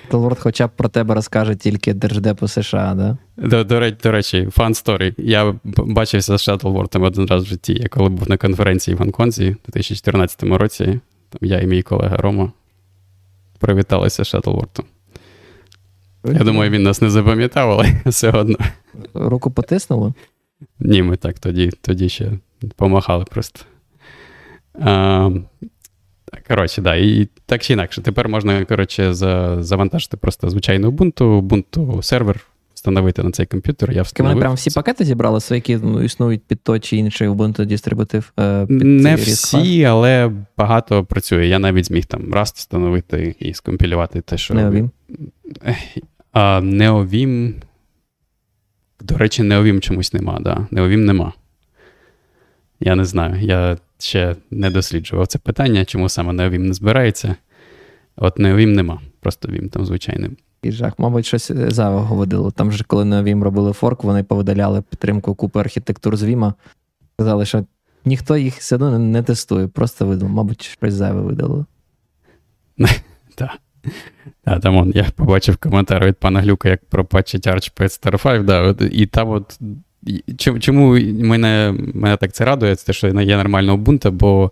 Телворд 0.09 0.39
хоча 0.39 0.67
б 0.67 0.69
про 0.75 0.89
тебе 0.89 1.15
розкаже 1.15 1.55
тільки 1.55 1.93
Держдепу 1.93 2.47
США, 2.47 2.93
да? 2.93 3.17
До 3.37 3.63
до, 3.63 3.91
до 3.91 4.11
речі, 4.11 4.47
фан 4.51 4.73
сторі. 4.73 5.13
Я 5.17 5.55
бачився 5.77 6.37
з 6.37 6.41
Шаттлвортом 6.41 7.03
один 7.03 7.25
раз 7.25 7.43
в 7.43 7.45
житті. 7.45 7.73
Я 7.73 7.87
коли 7.87 8.09
був 8.09 8.29
на 8.29 8.37
конференції 8.37 8.95
в 8.95 8.97
Гонконзі 8.97 9.55
у 9.67 9.71
2014 9.71 10.43
році, 10.43 10.85
там 11.29 11.39
я 11.41 11.59
і 11.59 11.67
мій 11.67 11.81
колега 11.81 12.17
Рома 12.17 12.51
привіталися 13.59 14.23
з 14.23 14.27
Шаттлвортом. 14.27 14.85
Я 16.25 16.43
думаю, 16.43 16.71
він 16.71 16.83
нас 16.83 17.01
не 17.01 17.09
запам'ятав, 17.09 17.71
але 17.71 17.93
все 18.05 18.31
одно. 18.31 18.57
Руку 19.13 19.51
потиснули? 19.51 20.13
Ні, 20.79 21.03
ми 21.03 21.17
так 21.17 21.39
тоді 21.39 21.71
тоді 21.81 22.09
ще 22.09 22.31
помахали 22.75 23.25
просто. 23.25 23.59
А, 24.79 25.29
Коротше, 26.47 26.81
да, 26.81 26.95
і 26.95 27.27
так 27.45 27.61
чи 27.61 27.73
інакше. 27.73 28.01
Тепер 28.01 28.29
можна 28.29 28.65
коротше, 28.65 29.13
завантажити 29.13 30.17
просто 30.17 30.49
звичайну 30.49 30.91
Ubuntu, 30.91 31.41
Ubuntu 31.41 32.01
сервер, 32.01 32.39
встановити 32.73 33.23
на 33.23 33.31
цей 33.31 33.45
комп'ютер. 33.45 33.91
Я 33.91 34.01
встановив. 34.01 34.35
Вони 34.35 34.41
прям 34.41 34.55
всі 34.55 34.71
пакети 34.71 35.05
зібрали, 35.05 35.39
які 35.51 35.77
ну, 35.77 36.03
існують 36.03 36.41
під 36.47 36.63
той 36.63 36.79
чи 36.79 36.97
інший 36.97 37.29
Ubuntu 37.29 37.65
дистрибутив? 37.65 38.31
Е, 38.39 38.65
під 38.65 38.81
Не 38.83 39.15
всі, 39.15 39.83
але 39.83 40.31
багато 40.57 41.05
працює. 41.05 41.47
Я 41.47 41.59
навіть 41.59 41.85
зміг 41.85 42.05
там 42.05 42.21
Rust 42.21 42.55
встановити 42.55 43.35
і 43.39 43.53
скомпілювати 43.53 44.21
те, 44.21 44.37
що. 44.37 44.53
Neovim? 44.53 44.89
А, 46.31 46.59
Neovim. 46.63 47.53
До 49.01 49.17
речі, 49.17 49.43
Neovim 49.43 49.79
чомусь 49.79 50.13
нема, 50.13 50.39
да. 50.39 50.67
Neovim 50.71 50.97
нема. 50.97 51.33
Я 52.79 52.95
не 52.95 53.05
знаю. 53.05 53.41
Я 53.41 53.77
ще 54.03 54.35
не 54.51 54.69
досліджував 54.69 55.27
це 55.27 55.39
питання, 55.39 55.85
чому 55.85 56.09
саме 56.09 56.33
Neovim 56.33 56.57
не 56.57 56.73
збирається. 56.73 57.35
От 58.15 58.39
Neovim 58.39 58.65
нема, 58.65 59.01
просто 59.19 59.47
Vim 59.47 59.69
там 59.69 59.85
звичайний. 59.85 60.31
І 60.63 60.71
жах, 60.71 60.93
мабуть, 60.97 61.25
щось 61.25 61.51
завого 61.51 62.15
водило. 62.15 62.51
Там 62.51 62.71
же, 62.71 62.83
коли 62.83 63.03
Neovim 63.03 63.43
робили 63.43 63.73
форк, 63.73 64.03
вони 64.03 64.23
повидаляли 64.23 64.81
підтримку 64.81 65.35
купи 65.35 65.59
архітектур 65.59 66.17
з 66.17 66.23
Vim. 66.23 66.53
Сказали, 67.15 67.45
що 67.45 67.65
ніхто 68.05 68.37
їх 68.37 68.57
все 68.57 68.75
одно 68.75 68.99
не 68.99 69.23
тестує, 69.23 69.67
просто 69.67 70.05
видав, 70.05 70.29
мабуть, 70.29 70.61
щось 70.61 70.93
зайве 70.93 71.21
видало. 71.21 71.65
Так. 73.35 73.51
Да, 74.45 74.59
там 74.59 74.75
он, 74.75 74.91
я 74.95 75.07
побачив 75.15 75.57
коментар 75.57 76.05
від 76.05 76.17
пана 76.17 76.41
Глюка, 76.41 76.69
як 76.69 76.85
про 76.85 77.05
патчить 77.05 77.47
Arch 77.47 77.71
5 77.75 77.91
Star 77.91 78.23
5, 78.23 78.45
да, 78.45 78.75
і 78.91 79.05
там 79.05 79.29
от 79.29 79.59
Чому 80.59 80.99
мене 80.99 81.75
мене 81.93 82.17
так 82.17 82.33
це 82.33 82.45
радує, 82.45 82.75
це 82.75 82.85
те, 82.85 82.93
що 82.93 83.07
є 83.07 83.37
нормальна 83.37 83.73
Ubuntu, 83.73 84.11
бо 84.11 84.51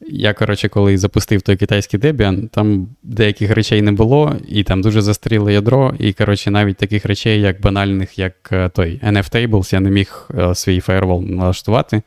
я, 0.00 0.34
коротше, 0.34 0.68
коли 0.68 0.98
запустив 0.98 1.42
той 1.42 1.56
китайський 1.56 2.00
Debian, 2.00 2.48
там 2.48 2.88
деяких 3.02 3.50
речей 3.50 3.82
не 3.82 3.92
було, 3.92 4.36
і 4.48 4.64
там 4.64 4.82
дуже 4.82 5.00
застріле 5.00 5.52
ядро, 5.52 5.94
і 5.98 6.12
коротше, 6.12 6.50
навіть 6.50 6.76
таких 6.76 7.06
речей, 7.06 7.40
як 7.40 7.60
банальних, 7.60 8.18
як 8.18 8.48
е, 8.52 8.68
той 8.68 9.00
NF-Tables, 9.04 9.74
я 9.74 9.80
не 9.80 9.90
міг 9.90 10.28
е, 10.38 10.54
свій 10.54 10.80
фаєрвол 10.80 11.22
налаштувати, 11.22 12.02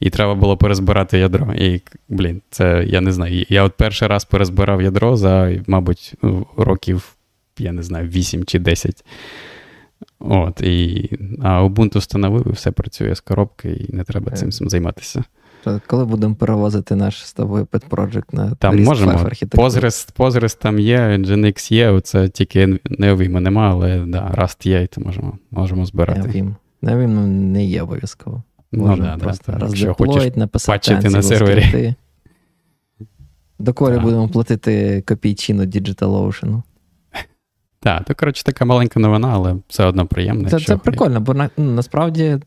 і 0.00 0.10
треба 0.10 0.34
було 0.34 0.56
перезбирати 0.56 1.18
ядро. 1.18 1.54
І, 1.54 1.82
блін, 2.08 2.42
це 2.50 2.84
я 2.86 3.00
не 3.00 3.12
знаю. 3.12 3.46
Я 3.48 3.62
от 3.62 3.72
перший 3.72 4.08
раз 4.08 4.24
перезбирав 4.24 4.82
ядро 4.82 5.16
за, 5.16 5.52
мабуть, 5.66 6.14
років, 6.56 7.16
я 7.58 7.72
не 7.72 7.82
знаю, 7.82 8.08
8 8.08 8.44
чи 8.44 8.58
10. 8.58 9.04
От, 10.20 10.60
і, 10.60 11.10
А 11.42 11.64
Ubuntu 11.64 11.98
встановив, 11.98 12.46
і 12.46 12.52
все 12.52 12.70
працює 12.70 13.14
з 13.14 13.20
коробки, 13.20 13.70
і 13.70 13.96
не 13.96 14.04
треба 14.04 14.32
цим 14.32 14.48
е. 14.48 14.52
займатися. 14.52 15.24
Коли 15.86 16.04
будемо 16.04 16.34
перевозити 16.34 16.96
наш 16.96 17.26
з 17.26 17.32
тобою 17.32 17.64
Pet 17.64 17.88
Project 17.88 18.24
на 18.32 18.50
Там 18.54 18.82
можемо. 18.82 19.12
Postgres, 19.12 20.16
Postgres 20.16 20.58
там 20.60 20.78
є, 20.78 20.98
Nginx 20.98 21.72
є, 21.72 22.00
це 22.00 22.28
тільки 22.28 22.66
Neovim 22.66 23.40
нема, 23.40 23.70
але 23.70 24.04
да, 24.06 24.34
Rust 24.38 24.68
є, 24.68 24.82
і 24.82 24.86
то 24.86 25.00
можемо 25.00 25.38
можемо 25.50 25.86
збирати. 25.86 26.20
Neovim. 26.20 26.54
Neovim 26.82 27.06
ну, 27.06 27.26
не 27.26 27.64
є 27.64 27.82
обов'язково. 27.82 28.42
Ну, 28.72 28.96
да, 28.96 29.16
просто 29.16 29.52
роздеплоїть, 29.58 30.36
написати 30.36 31.08
на 31.08 31.22
сервері. 31.22 31.94
Доколі 33.58 33.98
будемо 33.98 34.28
платити 34.28 35.02
копійчину 35.06 35.62
DigitalOcean. 35.62 36.62
Так, 37.82 38.04
то, 38.04 38.14
коротше, 38.14 38.44
така 38.44 38.64
маленька 38.64 39.00
новина, 39.00 39.30
але 39.32 39.56
все 39.68 39.84
одно 39.84 40.06
приємна. 40.06 40.48
Це 40.48 40.60
це 40.60 40.76
прикольно, 40.76 41.20
бо 41.20 41.34
на, 41.34 41.50
ну, 41.56 41.64
насправді, 41.64 42.38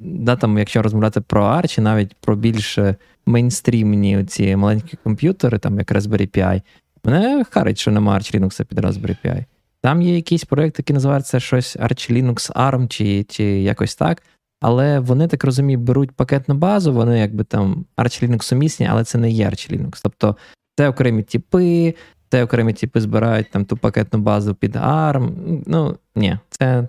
да, 0.00 0.36
там, 0.36 0.58
якщо 0.58 0.82
розмовляти 0.82 1.20
про 1.20 1.44
Arch, 1.44 1.80
навіть 1.80 2.14
про 2.14 2.36
більш 2.36 2.78
мейнстрімні 3.26 4.24
ці 4.24 4.56
маленькі 4.56 4.98
комп'ютери, 5.04 5.58
там 5.58 5.78
як 5.78 5.92
Raspberry 5.92 6.38
Pi, 6.38 6.62
мене 7.04 7.44
харить, 7.50 7.78
що 7.78 7.90
нема 7.90 8.14
Arch 8.18 8.40
Linux 8.40 8.64
під 8.64 8.78
Raspberry 8.78 9.16
Pi. 9.24 9.44
Там 9.80 10.02
є 10.02 10.16
якийсь 10.16 10.44
проєкт, 10.44 10.78
який 10.78 10.94
називається 10.94 11.40
щось 11.40 11.76
Arch 11.76 12.12
Linux 12.12 12.52
ARM 12.52 12.88
чи 12.88 13.24
чи 13.24 13.44
якось 13.44 13.96
так. 13.96 14.22
але 14.60 14.98
вони, 14.98 15.28
так 15.28 15.44
розумію, 15.44 15.78
беруть 15.78 16.10
пакетну 16.10 16.54
базу, 16.54 16.92
вони 16.92 17.18
якби 17.18 17.44
там 17.44 17.84
Arch 17.96 18.24
Linux 18.28 18.42
сумісні, 18.42 18.88
але 18.90 19.04
це 19.04 19.18
не 19.18 19.30
є 19.30 19.46
Arch 19.46 19.72
Linux. 19.72 20.00
Тобто 20.02 20.36
це 20.76 20.88
окремі 20.88 21.22
типи, 21.22 21.94
це 22.32 22.44
окремі 22.44 22.72
типи 22.72 23.00
збирають 23.00 23.50
там 23.50 23.64
ту 23.64 23.76
пакетну 23.76 24.18
базу 24.18 24.54
під 24.54 24.76
ARM. 24.76 25.30
Ну, 25.66 25.96
ні, 26.16 26.38
це 26.50 26.88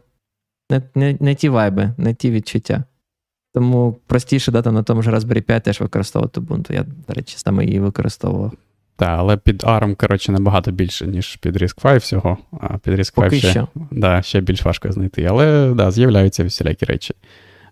не 0.70 0.82
не, 0.95 1.18
не 1.20 1.36
ті 1.36 1.49
вайби, 1.49 1.94
не 1.98 2.14
ті 2.14 2.32
відчуття. 2.32 2.84
Тому 3.53 3.95
простіше 4.07 4.52
да, 4.52 4.61
там 4.61 4.74
на 4.74 4.84
тому 4.84 5.02
ж 5.02 5.11
Raspberry 5.11 5.41
5 5.41 5.64
теж 5.64 5.82
використовувати 5.82 6.41
Ubuntu. 6.41 6.74
Я, 6.74 6.84
до 7.07 7.14
речі, 7.14 7.38
саме 7.38 7.65
її 7.65 7.80
використовував. 7.80 8.52
Так, 8.95 9.20
але 9.20 9.38
під 9.38 9.64
ARM, 9.64 9.95
коротше, 9.95 10.32
набагато 10.32 10.72
більше, 10.72 11.07
ніж 11.07 11.36
під 11.36 11.57
RISC-V 11.57 11.98
всього. 11.98 12.38
А 12.61 12.78
під 12.78 12.94
RISC-V 12.99 13.49
ще, 13.49 13.68
Да, 13.91 14.22
ще 14.22 14.41
більш 14.41 14.65
важко 14.65 14.91
знайти. 14.91 15.24
Але 15.24 15.74
да, 15.74 15.91
з'являються 15.91 16.44
всілякі 16.44 16.86
речі. 16.86 17.14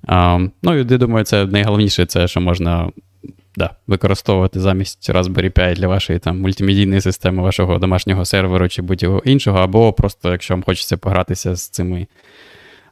А, 0.07 0.39
Ну, 0.61 0.76
і 0.76 0.77
я 0.77 0.98
думаю, 0.98 1.26
це 1.26 1.45
найголовніше, 1.45 2.06
це 2.06 2.27
що 2.27 2.41
можна 2.41 2.91
да, 3.56 3.69
використовувати 3.88 4.60
замість 4.60 5.10
Raspberry 5.10 5.49
5 5.49 5.78
для 5.78 5.88
вашої 5.88 6.19
там 6.19 6.40
мультимедійної 6.40 7.02
системи, 7.02 7.44
вашого 7.44 7.78
домашнього 7.80 8.26
серверу 8.26 8.69
чи 8.69 8.82
будь-якого 8.82 9.22
іншого, 9.26 9.60
або 9.60 9.94
просто, 9.94 10.32
якщо 10.32 10.53
вам 10.53 10.64
хочеться 10.64 10.98
погратися 10.98 11.56
з 11.56 11.69
цими. 11.69 12.07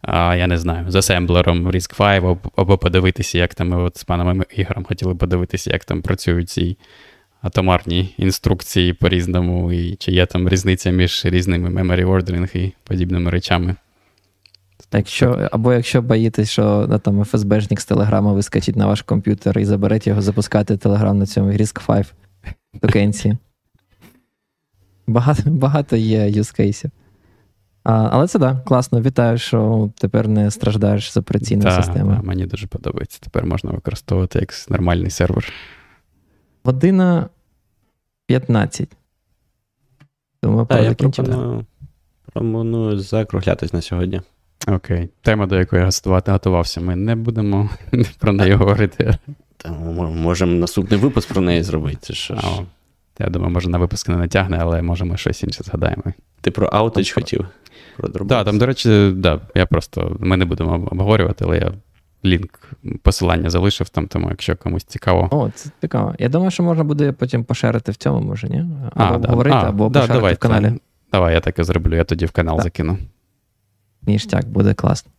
А, 0.02 0.36
Я 0.36 0.48
не 0.48 0.58
знаю, 0.58 0.92
з 0.92 0.96
асемблером 0.96 1.70
RISC-V, 1.70 2.38
або 2.56 2.78
подивитися, 2.78 3.38
як 3.38 3.56
там 3.56 3.70
ми 3.70 3.84
от 3.84 3.98
з 3.98 4.04
паном 4.04 4.44
Ігорем 4.56 4.84
хотіли 4.84 5.16
подивитися, 5.16 5.72
як 5.72 5.86
там 5.86 6.02
працюють 6.02 6.50
ці 6.50 6.78
атомарні 7.42 8.14
інструкції 8.18 8.94
по-різному, 8.94 9.74
і 9.74 9.96
чи 9.96 10.12
є 10.12 10.26
там 10.26 10.50
різниця 10.50 10.90
між 10.90 11.26
різними 11.26 11.84
memory 11.84 12.06
ordering 12.06 12.58
і 12.58 12.74
подібними 12.84 13.32
речами. 13.32 13.76
Якщо, 14.94 15.50
Або 15.52 15.74
якщо 15.74 16.02
боїтесь, 16.02 16.50
що 16.50 16.86
да, 16.90 16.98
там 16.98 17.24
ФСБшник 17.26 17.82
з 17.82 17.86
Телеграма 17.86 18.34
вискочить 18.34 18.76
на 18.76 18.88
ваш 18.88 19.02
комп'ютер 19.02 19.60
і 19.60 19.66
заберете 19.66 20.10
його 20.10 20.22
запускати 20.22 20.78
Телеграм 20.78 21.18
на 21.18 21.26
цьому 21.26 21.52
RISC 21.52 21.86
5 21.88 22.14
токенці. 22.82 23.38
Багато 25.08 25.50
багато 25.50 25.96
є 25.96 26.26
use 26.26 26.60
cases. 26.60 26.90
Але 27.84 28.28
це 28.28 28.40
так, 28.40 28.56
да, 28.56 28.62
класно. 28.62 29.02
Вітаю, 29.02 29.38
що 29.38 29.90
тепер 29.98 30.28
не 30.28 30.52
страждаєш 30.52 31.12
з 31.12 31.18
операційною 31.18 31.76
системою. 31.76 32.20
Мені 32.24 32.46
дуже 32.46 32.68
подобається. 32.68 33.20
Тепер 33.22 33.46
можна 33.46 33.72
використовувати 33.72 34.40
як 34.40 34.50
нормальний 34.70 35.12
сервер. 35.12 35.54
Година 36.64 37.30
15. 38.28 38.90
Думаю, 40.44 40.68
я 40.70 40.94
пропоную, 40.94 41.66
пропоную 42.34 43.00
закруглятись 43.00 43.74
на 43.74 43.82
сьогодні. 43.82 44.22
Окей. 44.68 45.10
Тема, 45.22 45.46
до 45.46 45.60
якої 45.60 45.82
я 46.06 46.22
готувався, 46.28 46.82
ми 46.82 46.96
не 46.96 47.16
будемо 47.16 47.70
про 48.20 48.34
неї 48.34 48.54
говорити. 48.54 49.18
Та, 49.58 49.72
Можемо 49.72 50.52
наступний 50.52 51.00
випуск 51.00 51.34
про 51.34 51.42
неї 51.42 51.64
зробити. 51.64 52.14
Що 52.14 52.36
ж. 52.36 52.42
Я 53.20 53.30
думаю, 53.30 53.54
може 53.54 53.70
на 53.70 53.78
випуск 53.78 54.10
не 54.10 54.16
натягне, 54.16 54.58
але 54.62 54.82
може 54.82 55.06
ми 55.06 55.18
щось 55.18 55.44
інше 55.44 55.64
згадаємо. 55.64 56.04
Ти 56.42 56.52
про 56.52 56.68
аутич 56.68 57.12
хотів? 57.12 57.48
Так, 58.02 58.26
да, 58.26 58.44
там, 58.44 58.58
до 58.58 58.66
речі, 58.66 59.12
да, 59.16 59.40
я 59.56 59.66
просто 59.66 60.18
ми 60.20 60.38
не 60.38 60.46
будемо 60.46 60.74
обговорювати, 60.74 61.46
але 61.46 61.58
я 61.58 61.74
лінк 62.26 62.60
посилання 63.02 63.50
залишив 63.50 63.90
там, 63.90 64.08
тому 64.08 64.30
якщо 64.30 64.56
комусь 64.56 64.84
цікаво. 64.84 65.28
О, 65.32 65.50
це 65.56 65.70
цікаво. 65.82 66.16
Я 66.20 66.30
думаю, 66.30 66.52
що 66.52 66.64
можна 66.64 66.84
буде 66.84 67.12
потім 67.12 67.44
пошерити 67.44 67.92
в 67.92 67.96
цьому, 67.96 68.22
може, 68.22 68.48
ні? 68.48 68.66
Або 68.96 69.26
а, 69.26 69.30
говорити, 69.30 69.56
а, 69.56 69.70
або 69.70 69.90
да, 69.90 70.00
пошерити 70.00 70.20
давай, 70.20 70.34
в 70.34 70.38
каналі. 70.38 70.74
Давай, 71.12 71.34
я 71.34 71.40
так 71.40 71.60
і 71.60 71.64
зроблю, 71.64 71.96
я 71.96 72.04
тоді 72.04 72.26
в 72.26 72.32
канал 72.32 72.56
так. 72.56 72.64
закину. 72.64 72.98
Ніштяк, 74.08 74.48
буде 74.48 74.74
класно. 74.74 75.12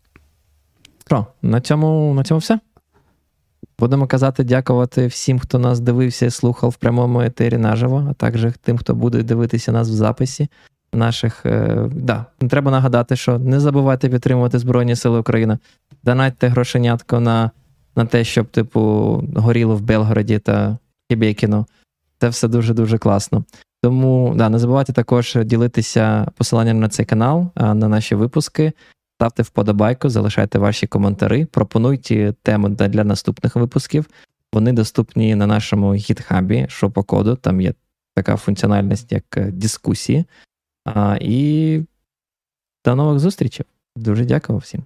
Що, 1.06 1.26
на 1.42 1.60
цьому, 1.60 2.14
на 2.14 2.24
цьому 2.24 2.38
все? 2.38 2.60
Будемо 3.78 4.06
казати, 4.06 4.44
дякувати 4.44 5.06
всім, 5.06 5.38
хто 5.38 5.58
нас 5.58 5.80
дивився 5.80 6.26
і 6.26 6.30
слухав 6.30 6.70
в 6.70 6.76
прямому 6.76 7.20
етері 7.20 7.58
наживо, 7.58 8.06
а 8.10 8.12
також 8.12 8.46
тим, 8.62 8.78
хто 8.78 8.94
буде 8.94 9.22
дивитися 9.22 9.72
нас 9.72 9.88
в 9.88 9.92
записі 9.92 10.48
наших. 10.92 11.46
Е, 11.46 11.88
да, 11.92 12.24
Треба 12.50 12.70
нагадати, 12.70 13.16
що 13.16 13.38
не 13.38 13.60
забувайте 13.60 14.08
підтримувати 14.08 14.58
Збройні 14.58 14.96
Сили 14.96 15.18
України. 15.18 15.58
Донатьте 16.04 16.48
грошенятко 16.48 17.20
на 17.20 17.50
на 17.96 18.06
те, 18.06 18.24
щоб, 18.24 18.46
типу, 18.46 18.80
горіло 19.36 19.76
в 19.76 19.80
Белгороді 19.80 20.38
та 20.38 20.78
Кібєкіно. 21.10 21.66
Це 22.18 22.28
все 22.28 22.48
дуже-дуже 22.48 22.98
класно. 22.98 23.44
Тому 23.82 24.34
да, 24.36 24.48
не 24.48 24.58
забувайте 24.58 24.92
також 24.92 25.38
ділитися 25.44 26.28
посиланням 26.34 26.80
на 26.80 26.88
цей 26.88 27.06
канал, 27.06 27.50
на 27.56 27.74
наші 27.74 28.14
випуски. 28.14 28.72
Ставте 29.20 29.42
вподобайку, 29.42 30.08
залишайте 30.08 30.58
ваші 30.58 30.86
коментарі, 30.86 31.44
пропонуйте 31.44 32.34
теми 32.42 32.68
для 32.68 33.04
наступних 33.04 33.56
випусків. 33.56 34.06
Вони 34.52 34.72
доступні 34.72 35.34
на 35.34 35.46
нашому 35.46 35.94
гітхабі, 35.94 36.68
коду. 37.06 37.36
Там 37.36 37.60
є 37.60 37.74
така 38.14 38.36
функціональність, 38.36 39.12
як 39.12 39.24
е, 39.36 39.50
дискусії. 39.50 40.24
А, 40.84 41.18
І 41.20 41.82
до 42.84 42.94
нових 42.94 43.18
зустрічей. 43.18 43.66
Дуже 43.96 44.24
дякую 44.24 44.58
всім. 44.58 44.84